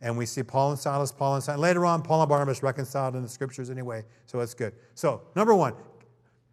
And 0.00 0.16
we 0.16 0.26
see 0.26 0.42
Paul 0.42 0.70
and 0.70 0.78
Silas, 0.78 1.10
Paul 1.10 1.34
and 1.34 1.44
Silas. 1.44 1.60
Later 1.60 1.84
on, 1.84 2.02
Paul 2.02 2.22
and 2.22 2.28
Barnabas 2.28 2.62
reconciled 2.62 3.16
in 3.16 3.22
the 3.22 3.28
scriptures 3.28 3.68
anyway, 3.70 4.04
so 4.26 4.40
it's 4.40 4.54
good. 4.54 4.72
So, 4.94 5.22
number 5.34 5.54
one, 5.54 5.74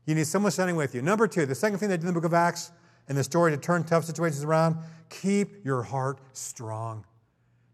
you 0.06 0.16
need 0.16 0.28
someone 0.28 0.52
standing 0.52 0.76
with 0.76 0.96
you. 0.96 1.02
Number 1.02 1.28
two, 1.28 1.46
the 1.46 1.56
second 1.56 1.80
thing 1.80 1.90
they 1.90 1.98
did 1.98 2.04
in 2.04 2.08
the 2.08 2.14
book 2.14 2.26
of 2.26 2.34
Acts 2.34 2.72
and 3.08 3.18
the 3.18 3.24
story 3.24 3.52
to 3.52 3.58
turn 3.58 3.84
tough 3.84 4.06
situations 4.06 4.44
around, 4.44 4.78
keep 5.10 5.64
your 5.64 5.84
heart 5.84 6.20
strong. 6.34 7.06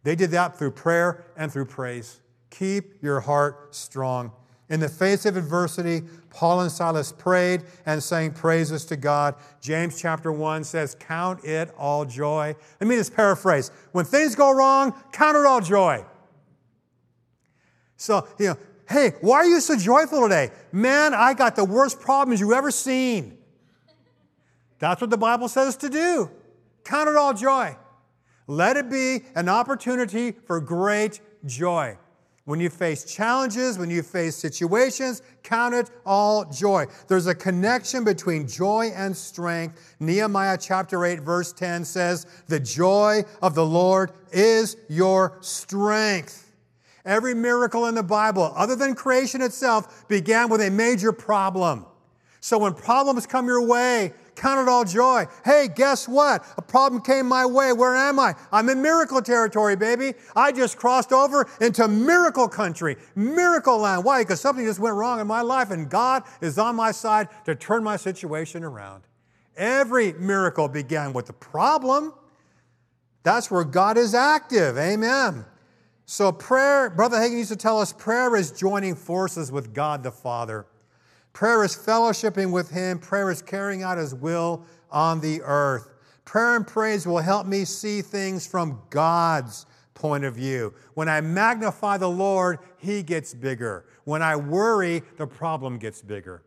They 0.03 0.15
did 0.15 0.31
that 0.31 0.57
through 0.57 0.71
prayer 0.71 1.25
and 1.37 1.51
through 1.51 1.65
praise. 1.65 2.21
Keep 2.49 3.01
your 3.01 3.21
heart 3.21 3.73
strong. 3.75 4.31
In 4.71 4.79
the 4.79 4.87
face 4.87 5.25
of 5.25 5.35
adversity, 5.35 6.01
Paul 6.29 6.61
and 6.61 6.71
Silas 6.71 7.11
prayed 7.11 7.63
and 7.85 8.01
sang 8.01 8.31
praises 8.31 8.85
to 8.85 8.95
God. 8.95 9.35
James 9.59 9.99
chapter 9.99 10.31
1 10.31 10.63
says, 10.63 10.95
Count 10.97 11.43
it 11.43 11.69
all 11.77 12.05
joy. 12.05 12.55
Let 12.79 12.87
me 12.87 12.95
just 12.95 13.13
paraphrase. 13.13 13.69
When 13.91 14.05
things 14.05 14.33
go 14.33 14.49
wrong, 14.53 14.95
count 15.11 15.35
it 15.35 15.45
all 15.45 15.59
joy. 15.59 16.05
So, 17.97 18.25
you 18.39 18.47
know, 18.47 18.57
hey, 18.89 19.11
why 19.19 19.39
are 19.39 19.45
you 19.45 19.59
so 19.59 19.77
joyful 19.77 20.21
today? 20.21 20.51
Man, 20.71 21.13
I 21.13 21.33
got 21.33 21.57
the 21.57 21.65
worst 21.65 21.99
problems 21.99 22.39
you 22.39 22.53
ever 22.53 22.71
seen. 22.71 23.37
That's 24.79 25.01
what 25.01 25.09
the 25.09 25.17
Bible 25.17 25.49
says 25.49 25.75
to 25.77 25.89
do. 25.89 26.31
Count 26.85 27.09
it 27.09 27.17
all 27.17 27.33
joy. 27.33 27.75
Let 28.47 28.77
it 28.77 28.89
be 28.89 29.25
an 29.35 29.49
opportunity 29.49 30.31
for 30.31 30.61
great 30.61 31.19
joy. 31.45 31.97
When 32.45 32.59
you 32.59 32.69
face 32.69 33.03
challenges, 33.03 33.77
when 33.77 33.91
you 33.91 34.01
face 34.01 34.35
situations, 34.35 35.21
count 35.43 35.75
it 35.75 35.91
all 36.05 36.45
joy. 36.45 36.87
There's 37.07 37.27
a 37.27 37.35
connection 37.35 38.03
between 38.03 38.47
joy 38.47 38.91
and 38.95 39.15
strength. 39.15 39.95
Nehemiah 39.99 40.57
chapter 40.59 41.05
8, 41.05 41.19
verse 41.19 41.53
10 41.53 41.85
says, 41.85 42.25
The 42.47 42.59
joy 42.59 43.23
of 43.43 43.53
the 43.53 43.65
Lord 43.65 44.11
is 44.31 44.75
your 44.89 45.37
strength. 45.41 46.51
Every 47.05 47.35
miracle 47.35 47.85
in 47.85 47.95
the 47.95 48.03
Bible, 48.03 48.51
other 48.55 48.75
than 48.75 48.95
creation 48.95 49.41
itself, 49.41 50.07
began 50.07 50.49
with 50.49 50.61
a 50.61 50.69
major 50.71 51.11
problem. 51.11 51.85
So 52.39 52.57
when 52.57 52.73
problems 52.73 53.27
come 53.27 53.45
your 53.45 53.65
way, 53.65 54.13
count 54.35 54.59
it 54.59 54.69
all 54.69 54.83
joy. 54.83 55.25
Hey, 55.43 55.67
guess 55.73 56.07
what? 56.07 56.45
A 56.57 56.61
problem 56.61 57.01
came 57.01 57.27
my 57.27 57.45
way. 57.45 57.73
Where 57.73 57.95
am 57.95 58.19
I? 58.19 58.35
I'm 58.51 58.69
in 58.69 58.81
miracle 58.81 59.21
territory, 59.21 59.75
baby. 59.75 60.13
I 60.35 60.51
just 60.51 60.77
crossed 60.77 61.11
over 61.11 61.47
into 61.59 61.87
miracle 61.87 62.47
country, 62.47 62.97
miracle 63.15 63.79
land. 63.79 64.03
Why? 64.03 64.21
Because 64.21 64.41
something 64.41 64.65
just 64.65 64.79
went 64.79 64.95
wrong 64.95 65.19
in 65.19 65.27
my 65.27 65.41
life, 65.41 65.71
and 65.71 65.89
God 65.89 66.23
is 66.41 66.57
on 66.57 66.75
my 66.75 66.91
side 66.91 67.29
to 67.45 67.55
turn 67.55 67.83
my 67.83 67.97
situation 67.97 68.63
around. 68.63 69.03
Every 69.55 70.13
miracle 70.13 70.67
began 70.67 71.13
with 71.13 71.29
a 71.29 71.33
problem. 71.33 72.13
That's 73.23 73.51
where 73.51 73.63
God 73.63 73.97
is 73.97 74.13
active. 74.13 74.77
Amen. 74.77 75.45
So, 76.05 76.31
prayer, 76.31 76.89
Brother 76.89 77.17
Hagin 77.17 77.37
used 77.37 77.51
to 77.51 77.55
tell 77.55 77.79
us 77.79 77.93
prayer 77.93 78.35
is 78.35 78.51
joining 78.51 78.95
forces 78.95 79.51
with 79.51 79.73
God 79.73 80.03
the 80.03 80.11
Father. 80.11 80.65
Prayer 81.33 81.63
is 81.63 81.75
fellowshipping 81.75 82.51
with 82.51 82.69
Him. 82.69 82.99
Prayer 82.99 83.31
is 83.31 83.41
carrying 83.41 83.83
out 83.83 83.97
His 83.97 84.13
will 84.13 84.65
on 84.89 85.21
the 85.21 85.41
earth. 85.43 85.93
Prayer 86.25 86.55
and 86.55 86.67
praise 86.67 87.07
will 87.07 87.19
help 87.19 87.47
me 87.47 87.65
see 87.65 88.01
things 88.01 88.45
from 88.45 88.81
God's 88.89 89.65
point 89.93 90.23
of 90.23 90.35
view. 90.35 90.73
When 90.93 91.07
I 91.07 91.21
magnify 91.21 91.97
the 91.97 92.09
Lord, 92.09 92.59
He 92.77 93.03
gets 93.03 93.33
bigger. 93.33 93.85
When 94.03 94.21
I 94.21 94.35
worry, 94.35 95.03
the 95.17 95.27
problem 95.27 95.77
gets 95.77 96.01
bigger. 96.01 96.43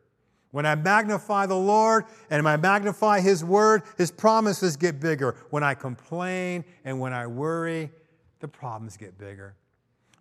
When 0.51 0.67
I 0.67 0.75
magnify 0.77 1.47
the 1.47 1.57
Lord 1.57 2.05
and 2.31 2.47
I 2.47 2.57
magnify 2.57 3.21
His 3.21 3.45
word, 3.45 3.83
His 3.99 4.11
promises 4.11 4.77
get 4.77 5.01
bigger. 5.01 5.37
When 5.51 5.65
I 5.65 5.75
complain 5.75 6.65
and 6.85 7.01
when 7.01 7.13
I 7.13 7.27
worry, 7.27 7.91
the 8.41 8.49
problems 8.49 8.97
get 8.97 9.19
bigger. 9.19 9.57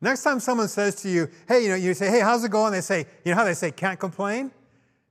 Next 0.04 0.22
time 0.22 0.42
someone 0.42 0.68
says 0.68 0.96
to 0.96 1.10
you, 1.10 1.30
hey, 1.48 1.64
you 1.64 1.70
know, 1.70 1.76
you 1.76 1.94
say, 1.94 2.10
hey, 2.10 2.20
how's 2.20 2.44
it 2.44 2.52
going? 2.52 2.74
They 2.74 2.82
say, 2.82 3.06
you 3.24 3.32
know 3.32 3.38
how 3.38 3.46
they 3.46 3.54
say, 3.54 3.72
can't 3.72 3.98
complain? 3.98 4.52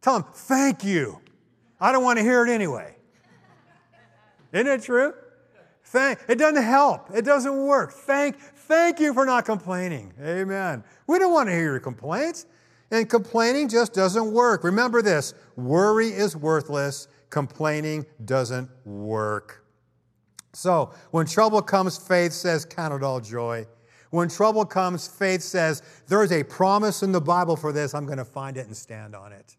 Tell 0.03 0.21
them, 0.21 0.29
thank 0.35 0.85
you. 0.85 1.19
I 1.81 1.93
don't 1.93 2.05
want 2.05 2.19
to 2.19 2.23
hear 2.23 2.47
it 2.47 2.51
anyway. 2.51 2.95
Isn't 4.53 4.67
it 4.67 4.83
true? 4.83 5.15
Thank, 5.85 6.19
it 6.29 6.39
doesn't 6.39 6.63
help. 6.63 7.09
It 7.15 7.25
doesn't 7.25 7.57
work. 7.57 7.93
Thank, 7.93 8.39
thank 8.39 9.01
you 9.01 9.15
for 9.15 9.25
not 9.25 9.47
complaining. 9.47 10.13
Amen. 10.23 10.85
We 11.07 11.19
don't 11.19 11.33
want 11.33 11.49
to 11.49 11.55
hear 11.55 11.71
your 11.71 11.81
complaints. 11.81 12.45
And 12.91 13.09
complaining 13.09 13.71
just 13.71 13.95
doesn't 13.95 14.31
work. 14.31 14.63
Remember 14.63 15.01
this 15.01 15.33
worry 15.57 16.09
is 16.09 16.37
worthless, 16.37 17.09
complaining 17.31 18.05
doesn't 18.27 18.69
work. 18.85 19.65
So, 20.53 20.93
when 21.13 21.25
trouble 21.25 21.63
comes, 21.63 21.97
faith 21.97 22.35
says, 22.35 22.67
Count 22.67 22.93
it 22.93 23.03
all 23.03 23.21
joy. 23.21 23.67
When 24.13 24.29
trouble 24.29 24.67
comes, 24.67 25.09
faith 25.09 25.41
says, 25.41 25.83
There 26.07 26.23
is 26.23 26.33
a 26.33 26.45
promise 26.45 27.03
in 27.03 27.13
the 27.13 27.21
Bible 27.21 27.57
for 27.57 27.73
this. 27.73 27.95
I'm 27.95 28.05
going 28.05 28.19
to 28.19 28.27
find 28.27 28.59
it 28.59 28.67
and 28.67 28.77
stand 28.77 29.17
on 29.17 29.33
it. 29.33 29.57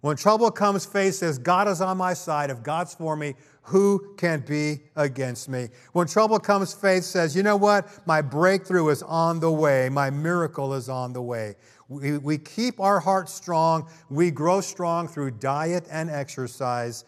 When 0.00 0.16
trouble 0.16 0.52
comes, 0.52 0.86
faith 0.86 1.14
says, 1.14 1.38
God 1.38 1.66
is 1.66 1.80
on 1.80 1.96
my 1.96 2.14
side. 2.14 2.50
If 2.50 2.62
God's 2.62 2.94
for 2.94 3.16
me, 3.16 3.34
who 3.62 4.14
can 4.16 4.44
be 4.46 4.82
against 4.94 5.48
me? 5.48 5.70
When 5.92 6.06
trouble 6.06 6.38
comes, 6.38 6.72
faith 6.72 7.02
says, 7.02 7.34
You 7.34 7.42
know 7.42 7.56
what? 7.56 7.88
My 8.06 8.22
breakthrough 8.22 8.90
is 8.90 9.02
on 9.02 9.40
the 9.40 9.50
way. 9.50 9.88
My 9.88 10.08
miracle 10.08 10.74
is 10.74 10.88
on 10.88 11.12
the 11.12 11.22
way. 11.22 11.56
We, 11.88 12.18
we 12.18 12.38
keep 12.38 12.78
our 12.78 13.00
hearts 13.00 13.34
strong. 13.34 13.88
We 14.08 14.30
grow 14.30 14.60
strong 14.60 15.08
through 15.08 15.32
diet 15.32 15.88
and 15.90 16.08
exercise. 16.10 17.04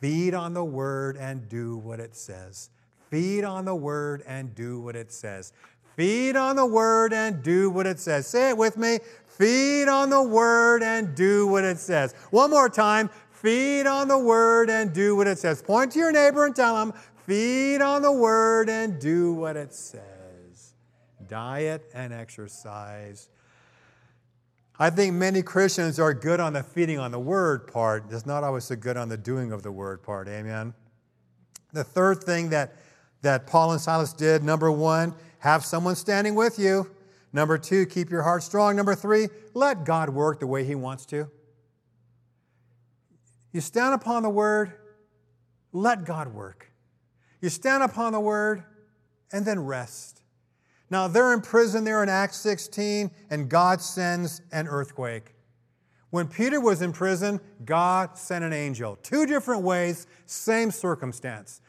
Feed 0.00 0.32
on 0.32 0.54
the 0.54 0.64
word 0.64 1.16
and 1.16 1.48
do 1.48 1.78
what 1.78 1.98
it 1.98 2.14
says. 2.14 2.70
Feed 3.10 3.44
on 3.44 3.64
the 3.64 3.74
word 3.74 4.22
and 4.26 4.54
do 4.54 4.80
what 4.80 4.96
it 4.96 5.12
says. 5.12 5.52
Feed 5.96 6.36
on 6.36 6.56
the 6.56 6.66
word 6.66 7.12
and 7.12 7.42
do 7.42 7.70
what 7.70 7.86
it 7.86 8.00
says. 8.00 8.26
Say 8.26 8.50
it 8.50 8.56
with 8.56 8.76
me. 8.76 8.98
Feed 9.26 9.88
on 9.88 10.10
the 10.10 10.22
word 10.22 10.82
and 10.82 11.14
do 11.14 11.46
what 11.46 11.64
it 11.64 11.78
says. 11.78 12.14
One 12.30 12.50
more 12.50 12.68
time. 12.68 13.10
Feed 13.30 13.86
on 13.86 14.08
the 14.08 14.18
word 14.18 14.70
and 14.70 14.92
do 14.92 15.16
what 15.16 15.26
it 15.26 15.38
says. 15.38 15.60
Point 15.60 15.92
to 15.92 15.98
your 15.98 16.12
neighbor 16.12 16.46
and 16.46 16.56
tell 16.56 16.80
him, 16.80 16.94
feed 17.26 17.82
on 17.82 18.00
the 18.00 18.10
word 18.10 18.70
and 18.70 18.98
do 18.98 19.34
what 19.34 19.56
it 19.56 19.74
says. 19.74 20.74
Diet 21.28 21.82
and 21.92 22.12
exercise. 22.12 23.28
I 24.78 24.90
think 24.90 25.14
many 25.14 25.42
Christians 25.42 26.00
are 26.00 26.14
good 26.14 26.40
on 26.40 26.54
the 26.54 26.62
feeding 26.62 26.98
on 26.98 27.10
the 27.10 27.20
word 27.20 27.70
part, 27.70 28.04
It's 28.10 28.26
not 28.26 28.42
always 28.42 28.64
so 28.64 28.76
good 28.76 28.96
on 28.96 29.08
the 29.08 29.16
doing 29.16 29.52
of 29.52 29.62
the 29.62 29.70
word 29.70 30.02
part. 30.02 30.26
Amen. 30.26 30.74
The 31.72 31.84
third 31.84 32.24
thing 32.24 32.50
that, 32.50 32.74
that 33.22 33.46
Paul 33.46 33.72
and 33.72 33.80
Silas 33.80 34.12
did, 34.12 34.42
number 34.42 34.72
one, 34.72 35.14
have 35.44 35.62
someone 35.62 35.94
standing 35.94 36.34
with 36.34 36.58
you. 36.58 36.90
Number 37.30 37.58
two, 37.58 37.84
keep 37.84 38.08
your 38.08 38.22
heart 38.22 38.42
strong. 38.42 38.76
Number 38.76 38.94
three, 38.94 39.28
let 39.52 39.84
God 39.84 40.08
work 40.08 40.40
the 40.40 40.46
way 40.46 40.64
He 40.64 40.74
wants 40.74 41.04
to. 41.06 41.30
You 43.52 43.60
stand 43.60 43.92
upon 43.92 44.22
the 44.22 44.30
word, 44.30 44.72
let 45.70 46.06
God 46.06 46.32
work. 46.32 46.72
You 47.42 47.50
stand 47.50 47.82
upon 47.82 48.14
the 48.14 48.20
word 48.20 48.64
and 49.32 49.44
then 49.44 49.60
rest. 49.60 50.22
Now, 50.88 51.08
they're 51.08 51.34
in 51.34 51.42
prison 51.42 51.84
there 51.84 52.02
in 52.02 52.08
Acts 52.08 52.38
16, 52.38 53.10
and 53.28 53.50
God 53.50 53.82
sends 53.82 54.40
an 54.50 54.66
earthquake. 54.66 55.34
When 56.08 56.26
Peter 56.26 56.58
was 56.58 56.80
in 56.80 56.94
prison, 56.94 57.38
God 57.66 58.16
sent 58.16 58.46
an 58.46 58.54
angel. 58.54 58.96
Two 59.02 59.26
different 59.26 59.60
ways, 59.60 60.06
same 60.24 60.70
circumstance. 60.70 61.60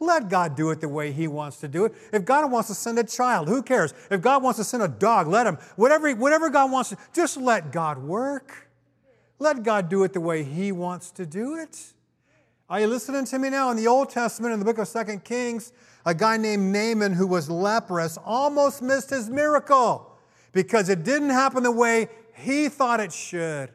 Let 0.00 0.28
God 0.28 0.56
do 0.56 0.70
it 0.70 0.80
the 0.80 0.88
way 0.88 1.12
He 1.12 1.26
wants 1.26 1.58
to 1.58 1.68
do 1.68 1.84
it. 1.84 1.94
If 2.12 2.24
God 2.24 2.50
wants 2.50 2.68
to 2.68 2.74
send 2.74 2.98
a 2.98 3.04
child, 3.04 3.48
who 3.48 3.62
cares? 3.62 3.94
If 4.10 4.20
God 4.20 4.42
wants 4.42 4.58
to 4.58 4.64
send 4.64 4.82
a 4.82 4.88
dog, 4.88 5.26
let 5.26 5.46
Him. 5.46 5.58
Whatever, 5.76 6.12
whatever 6.14 6.50
God 6.50 6.70
wants 6.70 6.90
to, 6.90 6.98
just 7.12 7.36
let 7.36 7.72
God 7.72 7.98
work. 7.98 8.68
Let 9.38 9.62
God 9.62 9.88
do 9.88 10.04
it 10.04 10.12
the 10.12 10.20
way 10.20 10.44
He 10.44 10.70
wants 10.70 11.10
to 11.12 11.26
do 11.26 11.56
it. 11.56 11.94
Are 12.68 12.80
you 12.80 12.86
listening 12.86 13.24
to 13.26 13.38
me 13.38 13.50
now? 13.50 13.70
In 13.70 13.76
the 13.76 13.86
Old 13.86 14.10
Testament, 14.10 14.52
in 14.52 14.58
the 14.58 14.64
book 14.64 14.78
of 14.78 14.88
Second 14.88 15.24
Kings, 15.24 15.72
a 16.06 16.14
guy 16.14 16.36
named 16.36 16.72
Naaman 16.72 17.12
who 17.12 17.26
was 17.26 17.50
leprous 17.50 18.18
almost 18.24 18.82
missed 18.82 19.10
his 19.10 19.28
miracle 19.28 20.16
because 20.52 20.88
it 20.88 21.02
didn't 21.04 21.30
happen 21.30 21.62
the 21.62 21.70
way 21.70 22.08
he 22.34 22.68
thought 22.68 23.00
it 23.00 23.12
should. 23.12 23.70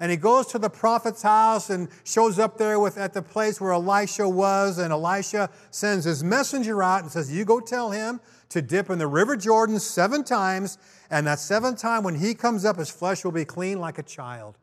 And 0.00 0.10
he 0.10 0.16
goes 0.16 0.46
to 0.48 0.58
the 0.58 0.70
prophet's 0.70 1.22
house 1.22 1.70
and 1.70 1.88
shows 2.04 2.38
up 2.38 2.56
there 2.56 2.78
with, 2.78 2.96
at 2.96 3.14
the 3.14 3.22
place 3.22 3.60
where 3.60 3.72
Elisha 3.72 4.28
was. 4.28 4.78
And 4.78 4.92
Elisha 4.92 5.50
sends 5.70 6.04
his 6.04 6.22
messenger 6.22 6.82
out 6.82 7.02
and 7.02 7.10
says, 7.10 7.32
You 7.32 7.44
go 7.44 7.58
tell 7.58 7.90
him 7.90 8.20
to 8.50 8.62
dip 8.62 8.90
in 8.90 8.98
the 8.98 9.08
river 9.08 9.36
Jordan 9.36 9.80
seven 9.80 10.22
times. 10.22 10.78
And 11.10 11.26
that 11.26 11.40
seventh 11.40 11.80
time, 11.80 12.04
when 12.04 12.14
he 12.14 12.34
comes 12.34 12.64
up, 12.64 12.76
his 12.76 12.90
flesh 12.90 13.24
will 13.24 13.32
be 13.32 13.44
clean 13.44 13.80
like 13.80 13.98
a 13.98 14.04
child. 14.04 14.56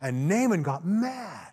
And 0.00 0.28
Naaman 0.28 0.62
got 0.62 0.86
mad. 0.86 1.52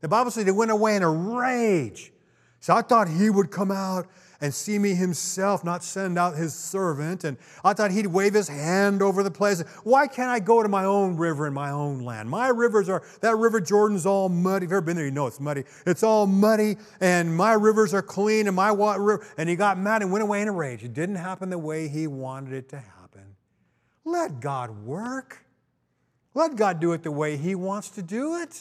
The 0.00 0.08
Bible 0.08 0.30
says 0.30 0.44
he 0.44 0.50
went 0.50 0.70
away 0.70 0.96
in 0.96 1.02
a 1.02 1.10
rage. 1.10 2.12
So 2.60 2.74
I 2.74 2.82
thought 2.82 3.08
he 3.08 3.28
would 3.28 3.50
come 3.50 3.70
out 3.70 4.06
and 4.42 4.52
see 4.52 4.76
me 4.76 4.92
himself, 4.92 5.62
not 5.62 5.84
send 5.84 6.18
out 6.18 6.34
his 6.34 6.52
servant. 6.52 7.22
And 7.22 7.38
I 7.64 7.74
thought 7.74 7.92
he'd 7.92 8.08
wave 8.08 8.34
his 8.34 8.48
hand 8.48 9.00
over 9.00 9.22
the 9.22 9.30
place. 9.30 9.62
Why 9.84 10.08
can't 10.08 10.28
I 10.28 10.40
go 10.40 10.64
to 10.64 10.68
my 10.68 10.84
own 10.84 11.16
river 11.16 11.46
in 11.46 11.54
my 11.54 11.70
own 11.70 12.00
land? 12.00 12.28
My 12.28 12.48
rivers 12.48 12.88
are, 12.88 13.04
that 13.20 13.36
river 13.36 13.60
Jordan's 13.60 14.04
all 14.04 14.28
muddy. 14.28 14.64
If 14.64 14.70
you've 14.70 14.78
ever 14.78 14.80
been 14.80 14.96
there, 14.96 15.04
you 15.04 15.12
know 15.12 15.28
it's 15.28 15.38
muddy. 15.38 15.62
It's 15.86 16.02
all 16.02 16.26
muddy, 16.26 16.76
and 17.00 17.34
my 17.34 17.52
rivers 17.52 17.94
are 17.94 18.02
clean, 18.02 18.48
and 18.48 18.56
my 18.56 18.72
water, 18.72 19.24
and 19.38 19.48
he 19.48 19.54
got 19.54 19.78
mad 19.78 20.02
and 20.02 20.10
went 20.10 20.24
away 20.24 20.42
in 20.42 20.48
a 20.48 20.52
rage. 20.52 20.82
It 20.82 20.92
didn't 20.92 21.16
happen 21.16 21.48
the 21.48 21.58
way 21.58 21.86
he 21.86 22.08
wanted 22.08 22.52
it 22.52 22.68
to 22.70 22.78
happen. 22.78 23.36
Let 24.04 24.40
God 24.40 24.84
work. 24.84 25.46
Let 26.34 26.56
God 26.56 26.80
do 26.80 26.92
it 26.94 27.04
the 27.04 27.12
way 27.12 27.36
he 27.36 27.54
wants 27.54 27.90
to 27.90 28.02
do 28.02 28.34
it. 28.40 28.60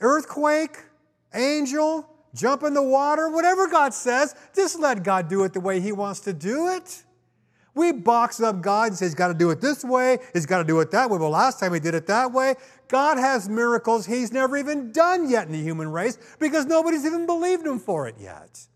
Earthquake, 0.00 0.78
angel, 1.34 2.08
jump 2.34 2.62
in 2.62 2.74
the 2.74 2.82
water, 2.82 3.30
whatever 3.30 3.66
God 3.66 3.94
says, 3.94 4.34
just 4.54 4.78
let 4.78 5.02
God 5.02 5.28
do 5.28 5.44
it 5.44 5.52
the 5.52 5.60
way 5.60 5.80
He 5.80 5.92
wants 5.92 6.20
to 6.20 6.32
do 6.32 6.68
it. 6.68 7.04
We 7.74 7.90
box 7.92 8.40
up 8.40 8.60
God 8.60 8.88
and 8.88 8.96
say 8.96 9.06
He's 9.06 9.14
got 9.14 9.28
to 9.28 9.34
do 9.34 9.50
it 9.50 9.60
this 9.60 9.84
way, 9.84 10.18
He's 10.32 10.46
got 10.46 10.58
to 10.58 10.64
do 10.64 10.80
it 10.80 10.90
that 10.92 11.10
way. 11.10 11.18
Well, 11.18 11.30
last 11.30 11.60
time 11.60 11.74
He 11.74 11.80
did 11.80 11.94
it 11.94 12.06
that 12.06 12.32
way. 12.32 12.54
God 12.88 13.18
has 13.18 13.48
miracles 13.48 14.06
He's 14.06 14.32
never 14.32 14.56
even 14.56 14.92
done 14.92 15.28
yet 15.28 15.46
in 15.46 15.52
the 15.52 15.62
human 15.62 15.90
race 15.90 16.18
because 16.38 16.66
nobody's 16.66 17.04
even 17.04 17.26
believed 17.26 17.66
Him 17.66 17.78
for 17.78 18.06
it 18.06 18.16
yet. 18.18 18.66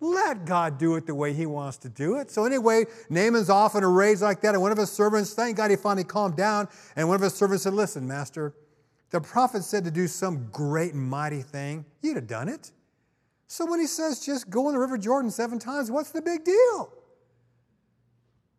Let 0.00 0.44
God 0.44 0.78
do 0.78 0.94
it 0.94 1.06
the 1.06 1.14
way 1.14 1.32
He 1.32 1.44
wants 1.44 1.76
to 1.78 1.88
do 1.88 2.16
it. 2.16 2.30
So, 2.30 2.44
anyway, 2.44 2.84
Naaman's 3.10 3.50
off 3.50 3.74
in 3.74 3.82
a 3.82 3.88
rage 3.88 4.20
like 4.20 4.40
that, 4.42 4.54
and 4.54 4.62
one 4.62 4.70
of 4.70 4.78
his 4.78 4.92
servants, 4.92 5.34
thank 5.34 5.56
God 5.56 5.70
he 5.70 5.76
finally 5.76 6.04
calmed 6.04 6.36
down, 6.36 6.68
and 6.94 7.08
one 7.08 7.16
of 7.16 7.22
his 7.22 7.34
servants 7.34 7.64
said, 7.64 7.74
Listen, 7.74 8.06
Master, 8.06 8.54
the 9.10 9.20
prophet 9.20 9.64
said 9.64 9.84
to 9.84 9.90
do 9.90 10.06
some 10.06 10.48
great 10.52 10.94
and 10.94 11.02
mighty 11.02 11.42
thing. 11.42 11.84
You'd 12.02 12.16
have 12.16 12.26
done 12.28 12.48
it. 12.48 12.70
So 13.48 13.64
when 13.64 13.80
he 13.80 13.86
says 13.86 14.24
just 14.24 14.50
go 14.50 14.68
in 14.68 14.74
the 14.74 14.80
River 14.80 14.98
Jordan 14.98 15.30
seven 15.30 15.58
times, 15.58 15.90
what's 15.90 16.10
the 16.10 16.22
big 16.22 16.44
deal? 16.44 16.92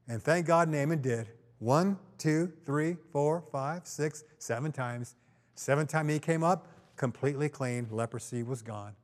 And 0.07 0.21
thank 0.21 0.47
God 0.47 0.67
Naaman 0.67 1.01
did. 1.01 1.29
One, 1.59 1.99
two, 2.17 2.51
three, 2.65 2.97
four, 3.11 3.43
five, 3.51 3.85
six, 3.85 4.23
seven 4.39 4.71
times. 4.71 5.15
Seven 5.53 5.85
time 5.85 6.09
he 6.09 6.17
came 6.19 6.43
up, 6.43 6.67
completely 6.95 7.49
clean, 7.49 7.87
leprosy 7.91 8.41
was 8.41 8.63
gone. 8.63 8.95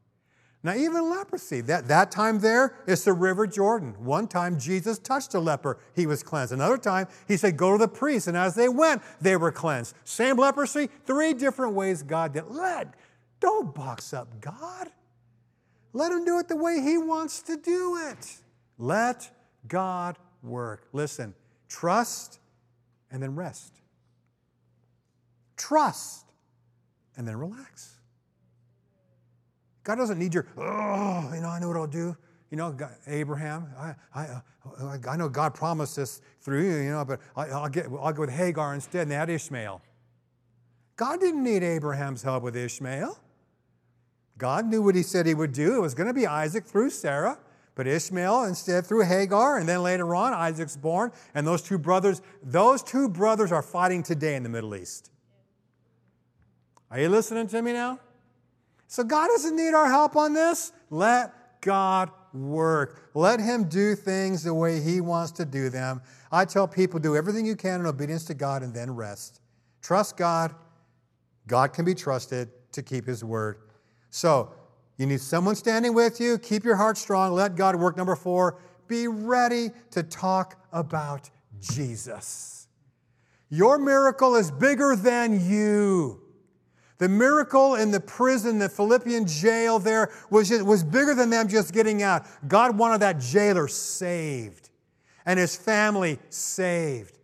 Now, 0.63 0.73
even 0.73 1.11
leprosy, 1.11 1.61
that, 1.61 1.87
that 1.89 2.09
time 2.09 2.39
there 2.39 2.75
is 2.87 3.03
the 3.03 3.13
River 3.13 3.45
Jordan. 3.45 3.93
One 4.03 4.27
time 4.27 4.57
Jesus 4.59 4.97
touched 4.97 5.35
a 5.35 5.39
leper, 5.39 5.77
he 5.95 6.07
was 6.07 6.23
cleansed. 6.23 6.51
Another 6.51 6.79
time 6.79 7.07
he 7.27 7.37
said, 7.37 7.55
Go 7.55 7.73
to 7.73 7.77
the 7.77 7.87
priest. 7.87 8.27
And 8.27 8.35
as 8.35 8.55
they 8.55 8.67
went, 8.67 9.03
they 9.21 9.37
were 9.37 9.51
cleansed. 9.51 9.93
Same 10.03 10.37
leprosy, 10.37 10.89
three 11.05 11.35
different 11.35 11.73
ways 11.73 12.01
God 12.01 12.33
did. 12.33 12.45
Let, 12.47 12.95
don't 13.39 13.75
box 13.75 14.11
up 14.11 14.41
God. 14.41 14.89
Let 15.95 16.11
him 16.11 16.25
do 16.25 16.37
it 16.39 16.49
the 16.49 16.57
way 16.57 16.81
he 16.81 16.97
wants 16.97 17.41
to 17.43 17.55
do 17.55 17.97
it. 18.09 18.35
Let 18.77 19.31
God 19.65 20.17
work. 20.43 20.89
Listen, 20.91 21.33
trust 21.69 22.39
and 23.09 23.23
then 23.23 23.33
rest. 23.33 23.79
Trust 25.55 26.25
and 27.15 27.25
then 27.25 27.37
relax. 27.37 27.95
God 29.85 29.95
doesn't 29.95 30.19
need 30.19 30.33
your, 30.33 30.47
oh, 30.57 31.31
you 31.33 31.39
know, 31.39 31.47
I 31.47 31.59
know 31.59 31.69
what 31.69 31.77
I'll 31.77 31.87
do. 31.87 32.17
You 32.51 32.57
know, 32.57 32.73
God, 32.73 32.91
Abraham, 33.07 33.67
I, 33.79 33.95
I, 34.13 34.25
uh, 34.25 34.97
I 35.09 35.15
know 35.15 35.29
God 35.29 35.53
promised 35.53 35.95
this 35.95 36.21
through 36.41 36.63
you, 36.63 36.75
you 36.75 36.89
know, 36.89 37.05
but 37.05 37.21
I, 37.37 37.47
will 37.47 37.69
get, 37.69 37.85
I'll 37.85 38.11
go 38.11 38.21
with 38.21 38.31
Hagar 38.31 38.73
instead, 38.73 39.07
and 39.07 39.11
they 39.11 39.33
Ishmael. 39.33 39.81
God 40.97 41.21
didn't 41.21 41.43
need 41.43 41.63
Abraham's 41.63 42.21
help 42.21 42.43
with 42.43 42.57
Ishmael. 42.57 43.17
God 44.37 44.65
knew 44.65 44.81
what 44.81 44.95
he 44.95 45.03
said 45.03 45.25
he 45.25 45.33
would 45.33 45.53
do. 45.53 45.75
It 45.75 45.81
was 45.81 45.93
going 45.93 46.07
to 46.07 46.13
be 46.13 46.27
Isaac 46.27 46.65
through 46.65 46.89
Sarah, 46.89 47.37
but 47.73 47.87
Ishmael 47.87 48.43
instead 48.43 48.85
through 48.85 49.05
Hagar, 49.05 49.57
and 49.57 49.67
then 49.67 49.81
later 49.81 50.13
on, 50.15 50.33
Isaac's 50.33 50.75
born, 50.75 51.11
and 51.33 51.47
those 51.47 51.61
two 51.61 51.77
brothers, 51.77 52.21
those 52.43 52.83
two 52.83 53.07
brothers 53.07 53.51
are 53.51 53.61
fighting 53.61 54.03
today 54.03 54.35
in 54.35 54.43
the 54.43 54.49
Middle 54.49 54.75
East. 54.75 55.11
Are 56.91 56.99
you 56.99 57.09
listening 57.09 57.47
to 57.47 57.61
me 57.61 57.73
now? 57.73 57.99
So 58.87 59.03
God 59.03 59.27
doesn't 59.27 59.55
need 59.55 59.73
our 59.73 59.89
help 59.89 60.15
on 60.15 60.33
this. 60.33 60.71
Let 60.89 61.61
God 61.61 62.11
work. 62.33 63.09
Let 63.13 63.39
Him 63.39 63.65
do 63.65 63.95
things 63.95 64.43
the 64.43 64.53
way 64.53 64.79
He 64.79 65.01
wants 65.01 65.31
to 65.33 65.45
do 65.45 65.69
them. 65.69 66.01
I 66.31 66.45
tell 66.45 66.67
people 66.67 66.99
do 66.99 67.15
everything 67.15 67.45
you 67.45 67.55
can 67.55 67.79
in 67.79 67.85
obedience 67.85 68.25
to 68.25 68.33
God 68.33 68.61
and 68.61 68.73
then 68.73 68.91
rest. 68.91 69.41
Trust 69.81 70.17
God. 70.17 70.53
God 71.47 71.73
can 71.73 71.85
be 71.85 71.95
trusted 71.95 72.49
to 72.73 72.83
keep 72.83 73.05
His 73.05 73.23
word. 73.23 73.57
So, 74.15 74.49
you 74.95 75.07
need 75.07 75.19
someone 75.19 75.55
standing 75.55 75.93
with 75.93 76.21
you. 76.21 76.37
Keep 76.37 76.63
your 76.63 76.77
heart 76.77 76.97
strong. 76.97 77.33
Let 77.33 77.57
God 77.57 77.75
work. 77.75 77.97
Number 77.97 78.15
four, 78.15 78.57
be 78.87 79.09
ready 79.09 79.71
to 79.91 80.03
talk 80.03 80.57
about 80.71 81.29
Jesus. 81.59 82.69
Your 83.49 83.77
miracle 83.77 84.35
is 84.35 84.51
bigger 84.51 84.95
than 84.95 85.45
you. 85.45 86.21
The 86.97 87.09
miracle 87.09 87.75
in 87.75 87.91
the 87.91 87.99
prison, 87.99 88.57
the 88.57 88.69
Philippian 88.69 89.27
jail 89.27 89.79
there, 89.79 90.13
was, 90.29 90.47
just, 90.47 90.65
was 90.65 90.81
bigger 90.81 91.13
than 91.13 91.29
them 91.29 91.49
just 91.49 91.73
getting 91.73 92.01
out. 92.01 92.25
God 92.47 92.77
wanted 92.77 93.01
that 93.01 93.19
jailer 93.19 93.67
saved 93.67 94.69
and 95.25 95.37
his 95.37 95.57
family 95.57 96.19
saved. 96.29 97.19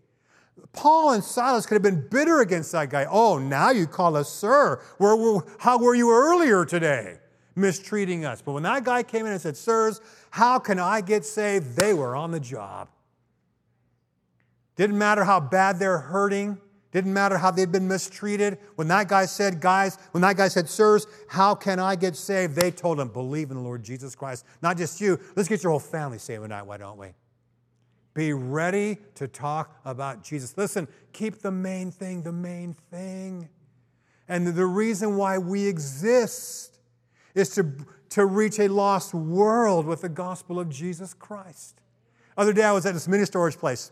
Paul 0.74 1.12
and 1.12 1.24
Silas 1.24 1.66
could 1.66 1.76
have 1.76 1.82
been 1.82 2.08
bitter 2.10 2.42
against 2.42 2.72
that 2.72 2.90
guy. 2.90 3.06
Oh, 3.10 3.38
now 3.38 3.72
you 3.72 3.88
call 3.88 4.16
us 4.16 4.30
sir. 4.30 4.82
Where, 4.98 5.16
where, 5.16 5.42
how 5.60 5.78
were 5.78 5.96
you 5.96 6.12
earlier 6.12 6.66
today? 6.66 7.18
Mistreating 7.56 8.24
us. 8.26 8.42
But 8.42 8.54
when 8.54 8.64
that 8.64 8.86
guy 8.86 9.04
came 9.04 9.26
in 9.26 9.34
and 9.34 9.42
said, 9.42 9.58
Sirs, 9.58 10.00
how 10.30 10.60
can 10.60 10.80
I 10.80 11.02
get 11.02 11.26
saved? 11.26 11.76
They 11.76 11.94
were 11.94 12.16
on 12.16 12.32
the 12.32 12.40
job. 12.40 12.88
Didn't 14.78 14.98
matter 14.98 15.26
how 15.26 15.42
bad 15.42 15.78
they're 15.78 16.00
hurting. 16.00 16.58
Didn't 16.92 17.14
matter 17.14 17.38
how 17.38 17.52
they'd 17.52 17.72
been 17.72 17.88
mistreated. 17.88 18.58
When 18.76 18.88
that 18.90 19.08
guy 19.08 19.26
said, 19.26 19.62
guys, 19.62 19.98
when 20.12 20.22
that 20.22 20.38
guy 20.38 20.48
said, 20.48 20.70
sirs, 20.70 21.08
how 21.28 21.56
can 21.56 21.80
I 21.80 21.96
get 21.96 22.16
saved? 22.16 22.56
They 22.56 22.72
told 22.72 23.00
him, 23.00 23.10
believe 23.10 23.50
in 23.50 23.58
the 23.58 23.64
Lord 23.64 23.84
Jesus 23.84 24.16
Christ. 24.16 24.46
Not 24.62 24.78
just 24.78 25.00
you. 25.00 25.20
Let's 25.36 25.48
get 25.48 25.64
your 25.64 25.72
whole 25.72 25.80
family 25.80 26.18
saved 26.18 26.44
tonight, 26.44 26.64
why 26.64 26.78
don't 26.78 26.98
we? 26.98 27.08
Be 28.14 28.34
ready 28.34 28.98
to 29.16 29.28
talk 29.28 29.80
about 29.86 30.24
Jesus. 30.24 30.58
Listen, 30.58 30.88
keep 31.14 31.42
the 31.42 31.52
main 31.52 31.92
thing 31.92 32.24
the 32.24 32.32
main 32.32 32.76
thing. 32.92 33.48
And 34.28 34.48
the 34.48 34.66
reason 34.66 35.18
why 35.18 35.38
we 35.38 35.66
exist 35.66 36.80
is 37.36 37.50
to, 37.52 37.72
to 38.10 38.26
reach 38.26 38.60
a 38.60 38.68
lost 38.68 39.14
world 39.14 39.86
with 39.86 40.02
the 40.02 40.10
gospel 40.10 40.60
of 40.60 40.70
Jesus 40.70 41.14
Christ. 41.14 41.82
Other 42.38 42.54
day 42.54 42.64
I 42.64 42.72
was 42.72 42.86
at 42.86 42.94
this 42.94 43.08
mini 43.08 43.26
storage 43.26 43.58
place. 43.58 43.92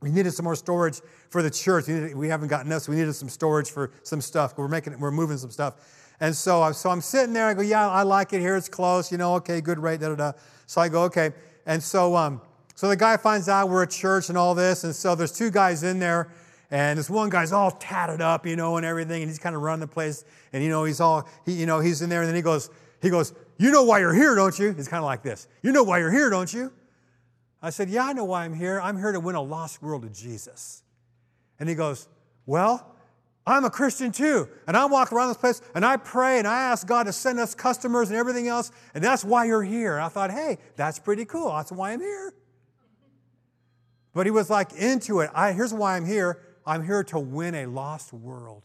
We 0.00 0.10
needed 0.10 0.32
some 0.32 0.44
more 0.44 0.56
storage 0.56 1.00
for 1.28 1.42
the 1.42 1.50
church. 1.50 1.86
We, 1.88 1.94
needed, 1.94 2.16
we 2.16 2.28
haven't 2.28 2.48
gotten 2.48 2.68
enough, 2.68 2.82
so 2.82 2.92
we 2.92 2.98
needed 2.98 3.12
some 3.12 3.28
storage 3.28 3.70
for 3.70 3.92
some 4.02 4.20
stuff. 4.20 4.56
We're 4.56 4.68
making, 4.68 4.98
we're 4.98 5.10
moving 5.10 5.36
some 5.36 5.50
stuff. 5.50 5.74
And 6.20 6.34
so, 6.34 6.62
I, 6.62 6.72
so 6.72 6.90
I'm 6.90 7.00
sitting 7.00 7.32
there. 7.32 7.46
I 7.46 7.54
go, 7.54 7.62
yeah, 7.62 7.88
I 7.88 8.02
like 8.02 8.32
it 8.32 8.40
here. 8.40 8.56
It's 8.56 8.68
close. 8.68 9.12
You 9.12 9.18
know, 9.18 9.34
okay, 9.36 9.60
good 9.60 9.78
rate. 9.78 10.00
Da 10.00 10.08
da 10.08 10.14
da. 10.14 10.32
So 10.66 10.80
I 10.80 10.88
go, 10.88 11.02
okay. 11.04 11.32
And 11.66 11.82
so, 11.82 12.16
um, 12.16 12.40
so 12.80 12.88
the 12.88 12.96
guy 12.96 13.18
finds 13.18 13.46
out 13.46 13.68
we're 13.68 13.82
at 13.82 13.90
church 13.90 14.30
and 14.30 14.38
all 14.38 14.54
this. 14.54 14.84
And 14.84 14.96
so 14.96 15.14
there's 15.14 15.32
two 15.32 15.50
guys 15.50 15.82
in 15.82 15.98
there, 15.98 16.30
and 16.70 16.98
this 16.98 17.10
one 17.10 17.28
guy's 17.28 17.52
all 17.52 17.72
tatted 17.72 18.22
up, 18.22 18.46
you 18.46 18.56
know, 18.56 18.78
and 18.78 18.86
everything, 18.86 19.20
and 19.20 19.30
he's 19.30 19.38
kind 19.38 19.54
of 19.54 19.60
running 19.60 19.80
the 19.80 19.86
place. 19.86 20.24
And 20.54 20.64
you 20.64 20.70
know, 20.70 20.84
he's 20.84 20.98
all, 20.98 21.28
he, 21.44 21.52
you 21.52 21.66
know, 21.66 21.80
he's 21.80 22.00
in 22.00 22.08
there, 22.08 22.20
and 22.20 22.28
then 22.30 22.34
he 22.34 22.40
goes, 22.40 22.70
he 23.02 23.10
goes, 23.10 23.34
you 23.58 23.70
know 23.70 23.84
why 23.84 23.98
you're 23.98 24.14
here, 24.14 24.34
don't 24.34 24.58
you? 24.58 24.72
He's 24.72 24.88
kind 24.88 25.00
of 25.00 25.04
like 25.04 25.22
this. 25.22 25.46
You 25.60 25.72
know 25.72 25.82
why 25.82 25.98
you're 25.98 26.10
here, 26.10 26.30
don't 26.30 26.50
you? 26.50 26.72
I 27.60 27.68
said, 27.68 27.90
Yeah, 27.90 28.06
I 28.06 28.14
know 28.14 28.24
why 28.24 28.46
I'm 28.46 28.54
here. 28.54 28.80
I'm 28.80 28.96
here 28.96 29.12
to 29.12 29.20
win 29.20 29.34
a 29.34 29.42
lost 29.42 29.82
world 29.82 30.04
to 30.04 30.08
Jesus. 30.08 30.82
And 31.58 31.68
he 31.68 31.74
goes, 31.74 32.08
Well, 32.46 32.96
I'm 33.46 33.66
a 33.66 33.70
Christian 33.70 34.10
too. 34.10 34.48
And 34.66 34.74
I 34.74 34.86
walk 34.86 35.12
around 35.12 35.28
this 35.28 35.36
place 35.36 35.60
and 35.74 35.84
I 35.84 35.98
pray 35.98 36.38
and 36.38 36.48
I 36.48 36.62
ask 36.62 36.86
God 36.86 37.02
to 37.02 37.12
send 37.12 37.40
us 37.40 37.54
customers 37.54 38.08
and 38.08 38.16
everything 38.16 38.48
else. 38.48 38.72
And 38.94 39.04
that's 39.04 39.22
why 39.22 39.44
you're 39.44 39.62
here. 39.62 39.96
And 39.96 40.04
I 40.06 40.08
thought, 40.08 40.30
Hey, 40.30 40.56
that's 40.76 40.98
pretty 40.98 41.26
cool. 41.26 41.52
That's 41.52 41.72
why 41.72 41.92
I'm 41.92 42.00
here. 42.00 42.32
But 44.12 44.26
he 44.26 44.30
was 44.30 44.50
like 44.50 44.72
into 44.72 45.20
it. 45.20 45.30
I, 45.34 45.52
here's 45.52 45.72
why 45.72 45.96
I'm 45.96 46.06
here 46.06 46.40
I'm 46.66 46.84
here 46.84 47.02
to 47.04 47.18
win 47.18 47.54
a 47.54 47.66
lost 47.66 48.12
world. 48.12 48.64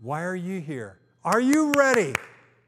Why 0.00 0.24
are 0.24 0.36
you 0.36 0.60
here? 0.60 0.98
Are 1.24 1.40
you 1.40 1.72
ready 1.72 2.14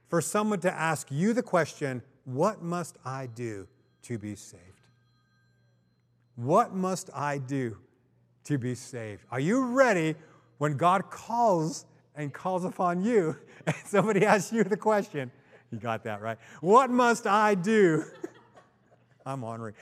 for 0.08 0.20
someone 0.20 0.60
to 0.60 0.72
ask 0.72 1.08
you 1.10 1.32
the 1.32 1.42
question, 1.42 2.02
What 2.24 2.62
must 2.62 2.96
I 3.04 3.26
do 3.26 3.66
to 4.02 4.18
be 4.18 4.34
saved? 4.34 4.62
What 6.36 6.74
must 6.74 7.10
I 7.14 7.38
do 7.38 7.76
to 8.44 8.58
be 8.58 8.74
saved? 8.74 9.24
Are 9.30 9.40
you 9.40 9.66
ready 9.66 10.14
when 10.58 10.76
God 10.76 11.10
calls 11.10 11.86
and 12.16 12.32
calls 12.32 12.64
upon 12.64 13.04
you 13.04 13.36
and 13.66 13.76
somebody 13.84 14.24
asks 14.24 14.52
you 14.52 14.64
the 14.64 14.76
question? 14.76 15.30
You 15.70 15.78
got 15.78 16.02
that 16.04 16.20
right. 16.20 16.38
What 16.60 16.90
must 16.90 17.26
I 17.26 17.54
do? 17.54 18.04
I'm 19.26 19.44
honoring. 19.44 19.74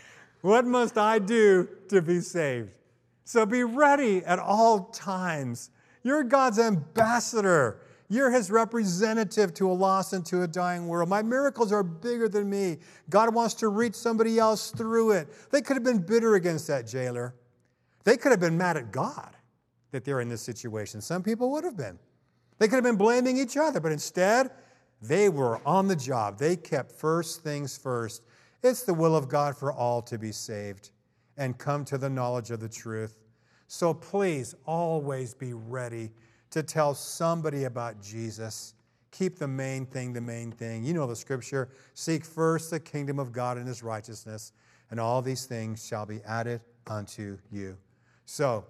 What 0.49 0.65
must 0.65 0.97
I 0.97 1.19
do 1.19 1.69
to 1.91 2.01
be 2.01 2.21
saved? 2.21 2.71
So 3.27 3.45
be 3.45 3.65
ready 3.65 4.25
at 4.25 4.39
all 4.39 4.85
times. 4.85 5.69
You're 6.03 6.25
God's 6.25 6.59
ambassador. 6.59 7.83
You're 8.09 8.31
his 8.31 8.51
representative 8.51 9.53
to 9.53 9.71
a 9.71 9.75
lost 9.75 10.15
and 10.15 10.25
to 10.25 10.45
a 10.45 10.49
dying 10.49 10.89
world. 10.89 11.11
My 11.11 11.21
miracles 11.21 11.71
are 11.71 11.83
bigger 11.83 12.31
than 12.31 12.49
me. 12.49 12.79
God 13.11 13.35
wants 13.35 13.53
to 13.57 13.69
reach 13.69 13.95
somebody 13.95 14.39
else 14.39 14.71
through 14.71 15.11
it. 15.11 15.29
They 15.51 15.61
could 15.61 15.77
have 15.77 15.85
been 15.85 15.99
bitter 15.99 16.37
against 16.37 16.67
that 16.69 16.87
jailer. 16.87 17.35
They 18.05 18.17
could 18.17 18.31
have 18.31 18.41
been 18.41 18.57
mad 18.57 18.79
at 18.79 18.91
God 18.91 19.37
that 19.91 20.03
they're 20.03 20.23
in 20.23 20.31
this 20.31 20.41
situation. 20.41 21.03
Some 21.03 21.23
people 21.23 21.51
would 21.51 21.65
have 21.65 21.77
been. 21.77 21.99
They 22.59 22.69
could 22.69 22.77
have 22.77 22.85
been 22.85 22.97
blaming 22.97 23.37
each 23.37 23.59
other, 23.59 23.81
but 23.81 23.93
instead, 23.93 24.51
they 25.03 25.29
were 25.29 25.61
on 25.67 25.89
the 25.89 25.97
job. 25.97 26.39
They 26.39 26.57
kept 26.57 26.93
first 26.93 27.43
things 27.43 27.77
first. 27.77 28.23
It's 28.63 28.83
the 28.83 28.95
will 28.95 29.15
of 29.15 29.29
God 29.29 29.57
for 29.57 29.73
all 29.73 30.03
to 30.03 30.19
be 30.19 30.33
saved 30.33 30.91
and 31.37 31.57
come 31.57 31.85
to 31.87 31.99
the 31.99 32.11
knowledge 32.11 32.51
of 32.51 32.61
the 32.61 32.69
truth. 32.69 33.15
So 33.69 33.95
please 33.95 34.55
always 34.67 35.35
be 35.35 35.53
ready 35.53 36.11
to 36.51 36.63
tell 36.63 36.95
somebody 36.95 37.65
about 37.65 38.03
Jesus. 38.03 38.75
Keep 39.11 39.39
the 39.39 39.49
main 39.49 39.87
thing 39.87 40.13
the 40.13 40.21
main 40.21 40.51
thing. 40.51 40.85
You 40.85 40.95
know 40.95 41.07
the 41.07 41.17
scripture 41.17 41.69
seek 41.95 42.25
first 42.25 42.71
the 42.71 42.81
kingdom 42.81 43.19
of 43.19 43.33
God 43.33 43.59
and 43.59 43.67
his 43.69 43.83
righteousness, 43.83 44.53
and 44.91 44.99
all 44.99 45.23
these 45.23 45.45
things 45.45 45.87
shall 45.87 46.07
be 46.07 46.21
added 46.27 46.61
unto 46.87 47.39
you. 47.51 47.77
So, 48.25 48.65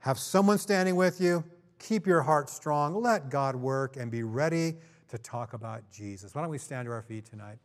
have 0.00 0.18
someone 0.18 0.58
standing 0.58 0.96
with 0.96 1.20
you. 1.20 1.44
Keep 1.78 2.06
your 2.06 2.22
heart 2.22 2.50
strong. 2.50 3.00
Let 3.00 3.30
God 3.30 3.56
work 3.56 3.96
and 3.96 4.10
be 4.10 4.22
ready 4.22 4.76
to 5.08 5.18
talk 5.18 5.52
about 5.52 5.82
Jesus. 5.90 6.34
Why 6.34 6.42
don't 6.42 6.50
we 6.50 6.58
stand 6.58 6.86
to 6.86 6.92
our 6.92 7.02
feet 7.02 7.24
tonight? 7.24 7.58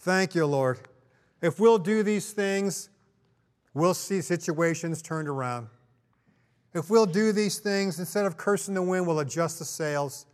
Thank 0.00 0.34
you, 0.34 0.46
Lord. 0.46 0.80
If 1.42 1.60
we'll 1.60 1.78
do 1.78 2.02
these 2.02 2.32
things, 2.32 2.88
we'll 3.74 3.94
see 3.94 4.22
situations 4.22 5.02
turned 5.02 5.28
around. 5.28 5.68
If 6.72 6.88
we'll 6.88 7.06
do 7.06 7.32
these 7.32 7.58
things, 7.58 7.98
instead 7.98 8.24
of 8.24 8.38
cursing 8.38 8.74
the 8.74 8.82
wind, 8.82 9.06
we'll 9.06 9.20
adjust 9.20 9.58
the 9.58 9.64
sails. 9.66 10.24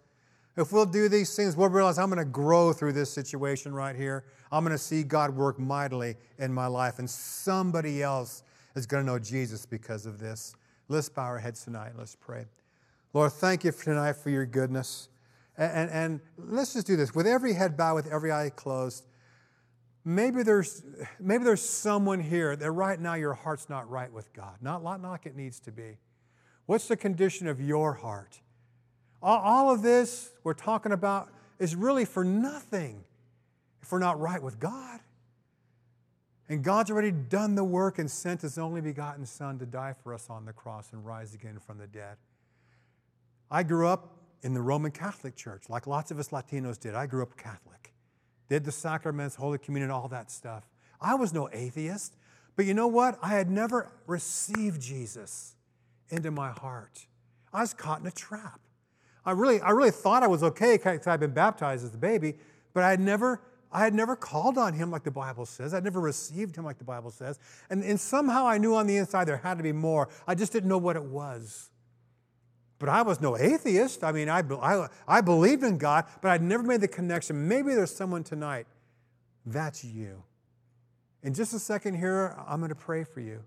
If 0.56 0.72
we'll 0.72 0.86
do 0.86 1.08
these 1.08 1.34
things, 1.34 1.56
we'll 1.56 1.68
realize 1.68 1.98
I'm 1.98 2.10
going 2.10 2.18
to 2.18 2.24
grow 2.24 2.72
through 2.72 2.92
this 2.92 3.10
situation 3.10 3.74
right 3.74 3.96
here. 3.96 4.24
I'm 4.52 4.62
going 4.62 4.76
to 4.76 4.82
see 4.82 5.02
God 5.02 5.34
work 5.34 5.58
mightily 5.58 6.14
in 6.38 6.52
my 6.52 6.68
life, 6.68 7.00
and 7.00 7.10
somebody 7.10 8.04
else 8.04 8.44
is 8.76 8.86
going 8.86 9.04
to 9.04 9.12
know 9.12 9.18
Jesus 9.18 9.66
because 9.66 10.06
of 10.06 10.20
this. 10.20 10.54
Let's 10.88 11.08
bow 11.08 11.24
our 11.24 11.38
heads 11.38 11.64
tonight. 11.64 11.92
Let's 11.98 12.14
pray. 12.14 12.44
Lord, 13.12 13.32
thank 13.32 13.64
you 13.64 13.72
for 13.72 13.84
tonight 13.84 14.14
for 14.14 14.30
your 14.30 14.46
goodness. 14.46 15.08
And, 15.58 15.72
and, 15.72 15.90
and 15.90 16.20
let's 16.38 16.74
just 16.74 16.86
do 16.86 16.96
this 16.96 17.14
with 17.14 17.26
every 17.26 17.54
head 17.54 17.76
bowed, 17.76 17.96
with 17.96 18.12
every 18.12 18.30
eye 18.30 18.50
closed. 18.54 19.04
Maybe 20.08 20.44
there's, 20.44 20.84
maybe 21.18 21.42
there's 21.42 21.68
someone 21.68 22.20
here 22.20 22.54
that 22.54 22.70
right 22.70 23.00
now 23.00 23.14
your 23.14 23.34
heart's 23.34 23.68
not 23.68 23.90
right 23.90 24.12
with 24.12 24.32
God, 24.32 24.54
not, 24.62 24.84
like 24.84 25.26
it 25.26 25.34
needs 25.34 25.58
to 25.60 25.72
be. 25.72 25.98
What's 26.66 26.86
the 26.86 26.96
condition 26.96 27.48
of 27.48 27.60
your 27.60 27.94
heart? 27.94 28.40
All 29.20 29.68
of 29.68 29.82
this 29.82 30.30
we're 30.44 30.54
talking 30.54 30.92
about 30.92 31.28
is 31.58 31.74
really 31.74 32.04
for 32.04 32.22
nothing 32.22 33.02
if 33.82 33.90
we're 33.90 33.98
not 33.98 34.20
right 34.20 34.40
with 34.40 34.60
God. 34.60 35.00
And 36.48 36.62
God's 36.62 36.92
already 36.92 37.10
done 37.10 37.56
the 37.56 37.64
work 37.64 37.98
and 37.98 38.08
sent 38.08 38.42
his 38.42 38.58
only 38.58 38.80
begotten 38.80 39.26
Son 39.26 39.58
to 39.58 39.66
die 39.66 39.94
for 40.04 40.14
us 40.14 40.30
on 40.30 40.44
the 40.44 40.52
cross 40.52 40.92
and 40.92 41.04
rise 41.04 41.34
again 41.34 41.58
from 41.58 41.78
the 41.78 41.88
dead. 41.88 42.16
I 43.50 43.64
grew 43.64 43.88
up 43.88 44.20
in 44.42 44.54
the 44.54 44.62
Roman 44.62 44.92
Catholic 44.92 45.34
Church, 45.34 45.64
like 45.68 45.88
lots 45.88 46.12
of 46.12 46.20
us 46.20 46.28
Latinos 46.28 46.78
did. 46.78 46.94
I 46.94 47.06
grew 47.06 47.22
up 47.24 47.36
Catholic, 47.36 47.92
did 48.48 48.64
the 48.64 48.72
sacraments, 48.72 49.36
Holy 49.36 49.58
Communion, 49.58 49.90
all 49.90 50.08
that 50.08 50.30
stuff. 50.30 50.64
I 51.00 51.14
was 51.14 51.32
no 51.32 51.48
atheist, 51.52 52.14
but 52.54 52.64
you 52.64 52.74
know 52.74 52.86
what? 52.86 53.18
I 53.22 53.28
had 53.28 53.50
never 53.50 53.92
received 54.06 54.80
Jesus 54.80 55.54
into 56.08 56.30
my 56.30 56.50
heart. 56.50 57.06
I 57.52 57.60
was 57.60 57.74
caught 57.74 58.00
in 58.00 58.06
a 58.06 58.12
trap. 58.12 58.60
I 59.24 59.32
really, 59.32 59.60
I 59.60 59.70
really 59.70 59.90
thought 59.90 60.22
I 60.22 60.28
was 60.28 60.42
okay 60.42 60.76
because 60.76 61.06
I'd 61.06 61.20
been 61.20 61.32
baptized 61.32 61.84
as 61.84 61.94
a 61.94 61.98
baby, 61.98 62.34
but 62.72 62.84
I 62.84 62.90
had 62.90 63.00
never, 63.00 63.42
I 63.72 63.80
had 63.82 63.92
never 63.92 64.14
called 64.14 64.56
on 64.56 64.72
him 64.72 64.90
like 64.90 65.02
the 65.02 65.10
Bible 65.10 65.46
says. 65.46 65.74
I'd 65.74 65.84
never 65.84 66.00
received 66.00 66.56
him 66.56 66.64
like 66.64 66.78
the 66.78 66.84
Bible 66.84 67.10
says. 67.10 67.38
And, 67.68 67.82
and 67.82 67.98
somehow 67.98 68.46
I 68.46 68.58
knew 68.58 68.74
on 68.76 68.86
the 68.86 68.96
inside 68.96 69.24
there 69.24 69.38
had 69.38 69.56
to 69.58 69.64
be 69.64 69.72
more. 69.72 70.08
I 70.26 70.36
just 70.36 70.52
didn't 70.52 70.68
know 70.68 70.78
what 70.78 70.94
it 70.94 71.04
was. 71.04 71.70
But 72.78 72.88
I 72.88 73.02
was 73.02 73.20
no 73.20 73.36
atheist. 73.36 74.04
I 74.04 74.12
mean, 74.12 74.28
I, 74.28 74.40
I, 74.40 74.88
I 75.08 75.20
believed 75.20 75.62
in 75.62 75.78
God, 75.78 76.04
but 76.20 76.30
I'd 76.30 76.42
never 76.42 76.62
made 76.62 76.80
the 76.80 76.88
connection. 76.88 77.48
Maybe 77.48 77.74
there's 77.74 77.94
someone 77.94 78.22
tonight. 78.22 78.66
That's 79.46 79.84
you. 79.84 80.22
In 81.22 81.32
just 81.32 81.54
a 81.54 81.58
second 81.58 81.94
here, 81.94 82.36
I'm 82.46 82.60
going 82.60 82.68
to 82.68 82.74
pray 82.74 83.04
for 83.04 83.20
you. 83.20 83.42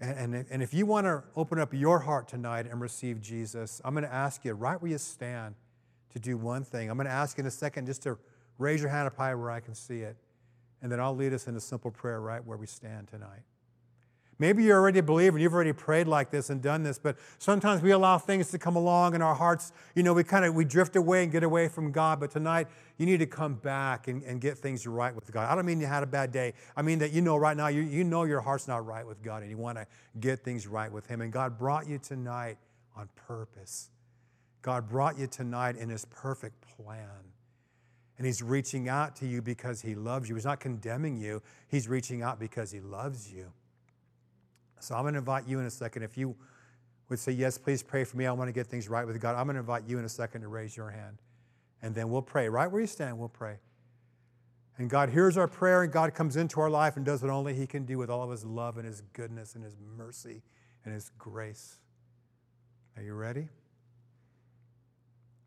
And, 0.00 0.34
and, 0.34 0.46
and 0.48 0.62
if 0.62 0.72
you 0.72 0.86
want 0.86 1.06
to 1.06 1.24
open 1.34 1.58
up 1.58 1.74
your 1.74 1.98
heart 1.98 2.28
tonight 2.28 2.66
and 2.70 2.80
receive 2.80 3.20
Jesus, 3.20 3.80
I'm 3.84 3.94
going 3.94 4.04
to 4.04 4.14
ask 4.14 4.44
you 4.44 4.52
right 4.52 4.80
where 4.80 4.90
you 4.90 4.98
stand 4.98 5.56
to 6.10 6.20
do 6.20 6.36
one 6.36 6.62
thing. 6.64 6.88
I'm 6.88 6.96
going 6.96 7.08
to 7.08 7.12
ask 7.12 7.36
you 7.36 7.42
in 7.42 7.48
a 7.48 7.50
second 7.50 7.86
just 7.86 8.02
to 8.04 8.16
raise 8.58 8.80
your 8.80 8.90
hand 8.90 9.08
up 9.08 9.16
high 9.16 9.34
where 9.34 9.50
I 9.50 9.60
can 9.60 9.74
see 9.74 10.00
it. 10.00 10.16
And 10.82 10.92
then 10.92 11.00
I'll 11.00 11.16
lead 11.16 11.32
us 11.32 11.48
in 11.48 11.56
a 11.56 11.60
simple 11.60 11.90
prayer 11.90 12.20
right 12.20 12.44
where 12.44 12.56
we 12.56 12.66
stand 12.66 13.08
tonight. 13.08 13.42
Maybe 14.40 14.62
you're 14.62 14.78
already 14.78 15.00
a 15.00 15.02
believer 15.02 15.36
and 15.36 15.42
you've 15.42 15.52
already 15.52 15.72
prayed 15.72 16.06
like 16.06 16.30
this 16.30 16.48
and 16.48 16.62
done 16.62 16.84
this, 16.84 16.96
but 16.96 17.16
sometimes 17.38 17.82
we 17.82 17.90
allow 17.90 18.18
things 18.18 18.52
to 18.52 18.58
come 18.58 18.76
along 18.76 19.16
in 19.16 19.22
our 19.22 19.34
hearts. 19.34 19.72
You 19.96 20.04
know, 20.04 20.14
we 20.14 20.22
kind 20.22 20.44
of 20.44 20.54
we 20.54 20.64
drift 20.64 20.94
away 20.94 21.24
and 21.24 21.32
get 21.32 21.42
away 21.42 21.66
from 21.66 21.90
God. 21.90 22.20
But 22.20 22.30
tonight, 22.30 22.68
you 22.98 23.06
need 23.06 23.18
to 23.18 23.26
come 23.26 23.54
back 23.54 24.06
and, 24.06 24.22
and 24.22 24.40
get 24.40 24.56
things 24.56 24.86
right 24.86 25.12
with 25.12 25.32
God. 25.32 25.50
I 25.50 25.56
don't 25.56 25.66
mean 25.66 25.80
you 25.80 25.86
had 25.86 26.04
a 26.04 26.06
bad 26.06 26.30
day. 26.30 26.54
I 26.76 26.82
mean 26.82 27.00
that 27.00 27.10
you 27.12 27.20
know 27.20 27.36
right 27.36 27.56
now 27.56 27.66
you, 27.66 27.82
you 27.82 28.04
know 28.04 28.22
your 28.24 28.40
heart's 28.40 28.68
not 28.68 28.86
right 28.86 29.04
with 29.04 29.22
God 29.22 29.42
and 29.42 29.50
you 29.50 29.58
want 29.58 29.76
to 29.76 29.86
get 30.20 30.44
things 30.44 30.68
right 30.68 30.90
with 30.90 31.06
Him. 31.06 31.20
And 31.20 31.32
God 31.32 31.58
brought 31.58 31.88
you 31.88 31.98
tonight 31.98 32.58
on 32.96 33.08
purpose. 33.16 33.90
God 34.62 34.88
brought 34.88 35.18
you 35.18 35.26
tonight 35.26 35.76
in 35.76 35.88
His 35.88 36.04
perfect 36.04 36.64
plan. 36.76 37.08
And 38.18 38.26
He's 38.26 38.40
reaching 38.42 38.88
out 38.88 39.16
to 39.16 39.26
you 39.26 39.42
because 39.42 39.80
He 39.80 39.96
loves 39.96 40.28
you. 40.28 40.36
He's 40.36 40.44
not 40.44 40.60
condemning 40.60 41.16
you, 41.16 41.42
He's 41.66 41.88
reaching 41.88 42.22
out 42.22 42.38
because 42.38 42.70
He 42.70 42.78
loves 42.78 43.32
you. 43.32 43.52
So 44.80 44.94
I'm 44.94 45.02
going 45.02 45.14
to 45.14 45.18
invite 45.18 45.46
you 45.46 45.58
in 45.58 45.66
a 45.66 45.70
second. 45.70 46.02
If 46.02 46.16
you 46.16 46.36
would 47.08 47.18
say, 47.18 47.32
Yes, 47.32 47.58
please 47.58 47.82
pray 47.82 48.04
for 48.04 48.16
me. 48.16 48.26
I 48.26 48.32
want 48.32 48.48
to 48.48 48.52
get 48.52 48.66
things 48.66 48.88
right 48.88 49.06
with 49.06 49.20
God. 49.20 49.36
I'm 49.36 49.46
going 49.46 49.54
to 49.54 49.60
invite 49.60 49.84
you 49.86 49.98
in 49.98 50.04
a 50.04 50.08
second 50.08 50.42
to 50.42 50.48
raise 50.48 50.76
your 50.76 50.90
hand. 50.90 51.18
And 51.82 51.94
then 51.94 52.10
we'll 52.10 52.22
pray. 52.22 52.48
Right 52.48 52.70
where 52.70 52.80
you 52.80 52.86
stand, 52.86 53.18
we'll 53.18 53.28
pray. 53.28 53.58
And 54.78 54.88
God 54.88 55.10
hears 55.10 55.36
our 55.36 55.48
prayer, 55.48 55.82
and 55.82 55.92
God 55.92 56.14
comes 56.14 56.36
into 56.36 56.60
our 56.60 56.70
life 56.70 56.96
and 56.96 57.04
does 57.04 57.22
what 57.22 57.30
only 57.30 57.54
He 57.54 57.66
can 57.66 57.84
do 57.84 57.98
with 57.98 58.10
all 58.10 58.22
of 58.22 58.30
His 58.30 58.44
love 58.44 58.76
and 58.76 58.86
His 58.86 59.02
goodness 59.12 59.54
and 59.54 59.64
His 59.64 59.76
mercy 59.96 60.42
and 60.84 60.94
His 60.94 61.10
grace. 61.18 61.78
Are 62.96 63.02
you 63.02 63.14
ready? 63.14 63.48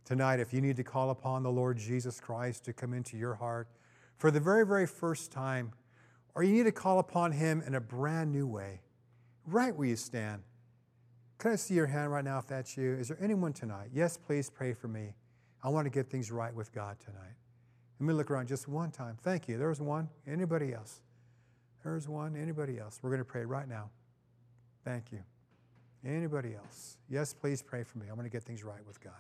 Tonight, 0.04 0.42
if 0.42 0.54
you 0.54 0.60
need 0.60 0.76
to 0.76 0.84
call 0.84 1.10
upon 1.12 1.44
the 1.44 1.52
Lord 1.52 1.78
Jesus 1.78 2.20
Christ 2.20 2.66
to 2.66 2.74
come 2.74 2.94
into 2.94 3.18
your 3.18 3.36
heart 3.36 3.70
for 4.18 4.32
the 4.32 4.40
very, 4.42 4.66
very 4.66 4.86
first 4.86 5.32
time, 5.32 5.72
or 6.36 6.44
you 6.44 6.52
need 6.54 6.66
to 6.66 6.72
call 6.72 7.00
upon 7.00 7.32
Him 7.32 7.64
in 7.66 7.76
a 7.76 7.82
brand 7.82 8.32
new 8.32 8.46
way, 8.46 8.82
right 9.48 9.76
where 9.76 9.88
you 9.88 9.96
stand. 9.96 10.42
Can 11.38 11.52
I 11.52 11.56
see 11.56 11.74
your 11.74 11.88
hand 11.88 12.12
right 12.12 12.24
now 12.24 12.38
if 12.38 12.48
that's 12.48 12.78
you? 12.78 12.94
Is 12.94 13.08
there 13.08 13.18
anyone 13.22 13.54
tonight? 13.54 13.90
Yes, 13.94 14.18
please 14.18 14.50
pray 14.50 14.74
for 14.74 14.88
me. 14.88 15.16
I 15.64 15.70
want 15.70 15.86
to 15.86 15.90
get 15.90 16.10
things 16.10 16.32
right 16.32 16.54
with 16.54 16.72
God 16.72 16.98
tonight. 17.00 17.36
Let 18.00 18.08
me 18.08 18.14
look 18.14 18.32
around 18.32 18.48
just 18.48 18.68
one 18.68 18.92
time. 18.92 19.18
Thank 19.22 19.48
you. 19.48 19.58
There's 19.58 19.82
one. 19.82 20.10
Anybody 20.28 20.74
else? 20.74 21.02
There's 21.84 22.08
one. 22.08 22.36
Anybody 22.36 22.80
else? 22.80 23.00
We're 23.02 23.10
going 23.10 23.20
to 23.22 23.26
pray 23.26 23.46
right 23.46 23.68
now. 23.68 23.90
Thank 24.84 25.12
you. 25.12 25.20
Anybody 26.06 26.56
else? 26.56 26.98
Yes, 27.10 27.34
please 27.34 27.62
pray 27.62 27.84
for 27.84 28.00
me. 28.00 28.08
I 28.10 28.14
want 28.14 28.26
to 28.26 28.32
get 28.32 28.44
things 28.44 28.64
right 28.64 28.86
with 28.88 29.00
God. 29.02 29.14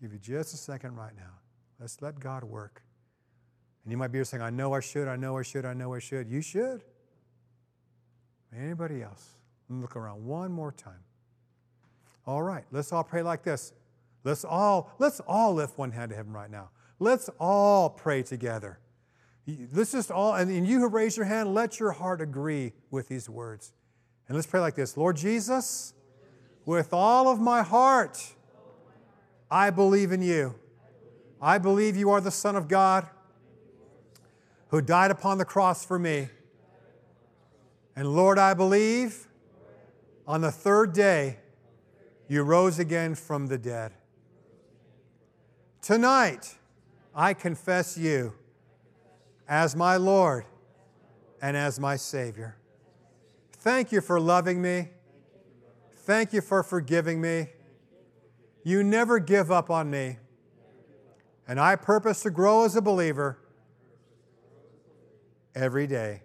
Give 0.00 0.12
you 0.12 0.18
just 0.18 0.54
a 0.54 0.56
second 0.56 0.96
right 0.96 1.14
now. 1.16 1.40
Let's 1.78 2.00
let 2.00 2.18
God 2.18 2.42
work. 2.44 2.82
And 3.84 3.92
you 3.92 3.98
might 3.98 4.12
be 4.12 4.22
saying, 4.24 4.42
I 4.42 4.50
know 4.50 4.72
I 4.72 4.80
should, 4.80 5.08
I 5.08 5.16
know 5.16 5.36
I 5.36 5.42
should, 5.42 5.64
I 5.64 5.74
know 5.74 5.94
I 5.94 5.98
should. 5.98 6.28
You 6.28 6.40
should. 6.40 6.84
Anybody 8.56 9.02
else? 9.02 9.36
Look 9.68 9.96
around 9.96 10.24
one 10.24 10.52
more 10.52 10.72
time. 10.72 11.04
All 12.26 12.42
right, 12.42 12.64
let's 12.70 12.92
all 12.92 13.04
pray 13.04 13.22
like 13.22 13.42
this. 13.42 13.72
Let's 14.24 14.44
all 14.44 14.92
let's 14.98 15.20
all 15.20 15.54
lift 15.54 15.78
one 15.78 15.90
hand 15.90 16.10
to 16.10 16.16
heaven 16.16 16.32
right 16.32 16.50
now. 16.50 16.70
Let's 16.98 17.28
all 17.40 17.90
pray 17.90 18.22
together. 18.22 18.78
Let's 19.72 19.92
just 19.92 20.10
all 20.10 20.34
and 20.34 20.66
you 20.66 20.78
who 20.78 20.88
raise 20.88 21.16
your 21.16 21.26
hand, 21.26 21.54
let 21.54 21.80
your 21.80 21.92
heart 21.92 22.20
agree 22.20 22.74
with 22.90 23.08
these 23.08 23.28
words. 23.28 23.72
And 24.28 24.36
let's 24.36 24.46
pray 24.46 24.60
like 24.60 24.76
this. 24.76 24.96
Lord 24.96 25.16
Jesus, 25.16 25.94
with 26.64 26.92
all 26.92 27.28
of 27.28 27.40
my 27.40 27.62
heart, 27.62 28.34
I 29.50 29.70
believe 29.70 30.12
in 30.12 30.22
you. 30.22 30.54
I 31.40 31.58
believe 31.58 31.96
you 31.96 32.10
are 32.10 32.20
the 32.20 32.30
Son 32.30 32.54
of 32.54 32.68
God 32.68 33.08
who 34.68 34.80
died 34.80 35.10
upon 35.10 35.38
the 35.38 35.44
cross 35.44 35.84
for 35.84 35.98
me. 35.98 36.28
And 37.94 38.08
Lord, 38.08 38.38
I 38.38 38.54
believe 38.54 39.28
on 40.26 40.40
the 40.40 40.52
third 40.52 40.92
day 40.92 41.38
you 42.28 42.42
rose 42.42 42.78
again 42.78 43.14
from 43.14 43.48
the 43.48 43.58
dead. 43.58 43.92
Tonight, 45.82 46.56
I 47.14 47.34
confess 47.34 47.98
you 47.98 48.32
as 49.48 49.76
my 49.76 49.96
Lord 49.96 50.46
and 51.42 51.56
as 51.56 51.78
my 51.78 51.96
Savior. 51.96 52.56
Thank 53.58 53.92
you 53.92 54.00
for 54.00 54.18
loving 54.18 54.62
me. 54.62 54.88
Thank 55.98 56.32
you 56.32 56.40
for 56.40 56.62
forgiving 56.62 57.20
me. 57.20 57.48
You 58.64 58.82
never 58.82 59.18
give 59.18 59.50
up 59.50 59.70
on 59.70 59.90
me. 59.90 60.18
And 61.46 61.60
I 61.60 61.76
purpose 61.76 62.22
to 62.22 62.30
grow 62.30 62.64
as 62.64 62.76
a 62.76 62.80
believer 62.80 63.38
every 65.54 65.86
day. 65.86 66.22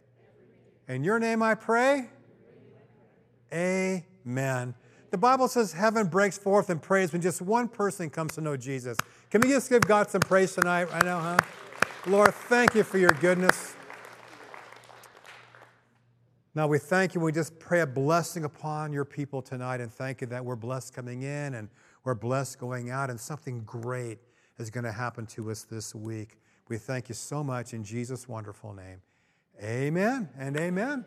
In 0.88 1.04
your 1.04 1.20
name 1.20 1.44
I 1.44 1.56
pray. 1.56 2.10
Amen. 3.54 4.76
The 5.10 5.18
Bible 5.18 5.48
says 5.48 5.74
heaven 5.74 6.08
breaks 6.08 6.38
forth 6.38 6.70
in 6.70 6.80
praise 6.80 7.14
when 7.14 7.22
just 7.22 7.42
one 7.42 7.68
person 7.68 8.10
comes 8.10 8.36
to 8.36 8.42
know 8.42 8.58
Jesus. 8.58 8.98
Can 9.30 9.42
we 9.42 9.50
just 9.50 9.70
give 9.70 9.82
God 9.82 10.10
some 10.10 10.22
praise 10.22 10.54
tonight, 10.54 10.92
right 10.92 11.04
now, 11.04 11.20
huh? 11.20 11.38
Lord, 12.06 12.34
thank 12.34 12.76
you 12.76 12.84
for 12.84 12.98
your 12.98 13.12
goodness. 13.12 13.76
Now 16.56 16.68
we 16.68 16.80
thank 16.80 17.14
you. 17.14 17.22
We 17.22 17.32
just 17.32 17.60
pray 17.60 17.82
a 17.82 17.88
blessing 17.88 18.44
upon 18.44 18.92
your 18.92 19.06
people 19.06 19.42
tonight 19.42 19.80
and 19.80 19.94
thank 19.94 20.22
you 20.22 20.28
that 20.28 20.44
we're 20.44 20.56
blessed 20.56 20.94
coming 20.94 21.24
in 21.24 21.54
and 21.54 21.70
we're 22.04 22.16
blessed 22.16 22.60
going 22.60 22.90
out 22.90 23.10
and 23.10 23.20
something 23.20 23.62
great 23.64 24.20
is 24.58 24.70
going 24.70 24.84
to 24.84 24.92
happen 24.92 25.26
to 25.28 25.52
us 25.52 25.64
this 25.64 25.94
week. 25.94 26.40
We 26.68 26.78
thank 26.78 27.10
you 27.10 27.16
so 27.16 27.44
much 27.44 27.74
in 27.74 27.84
Jesus' 27.84 28.28
wonderful 28.28 28.74
name. 28.74 29.02
Amen 29.62 30.30
and 30.38 30.56
amen. 30.58 31.06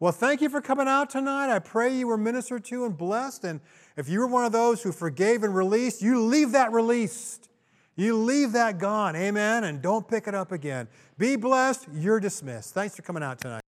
Well, 0.00 0.12
thank 0.12 0.40
you 0.40 0.48
for 0.48 0.60
coming 0.60 0.86
out 0.86 1.10
tonight. 1.10 1.52
I 1.52 1.58
pray 1.58 1.96
you 1.96 2.06
were 2.06 2.16
ministered 2.16 2.64
to 2.66 2.84
and 2.84 2.96
blessed. 2.96 3.42
And 3.42 3.60
if 3.96 4.08
you 4.08 4.20
were 4.20 4.28
one 4.28 4.44
of 4.44 4.52
those 4.52 4.82
who 4.82 4.92
forgave 4.92 5.42
and 5.42 5.54
released, 5.54 6.02
you 6.02 6.22
leave 6.22 6.52
that 6.52 6.72
released. 6.72 7.50
You 7.96 8.16
leave 8.16 8.52
that 8.52 8.78
gone. 8.78 9.16
Amen. 9.16 9.64
And 9.64 9.82
don't 9.82 10.06
pick 10.06 10.28
it 10.28 10.34
up 10.34 10.52
again. 10.52 10.86
Be 11.18 11.34
blessed. 11.34 11.88
You're 11.92 12.20
dismissed. 12.20 12.74
Thanks 12.74 12.94
for 12.94 13.02
coming 13.02 13.24
out 13.24 13.40
tonight. 13.40 13.56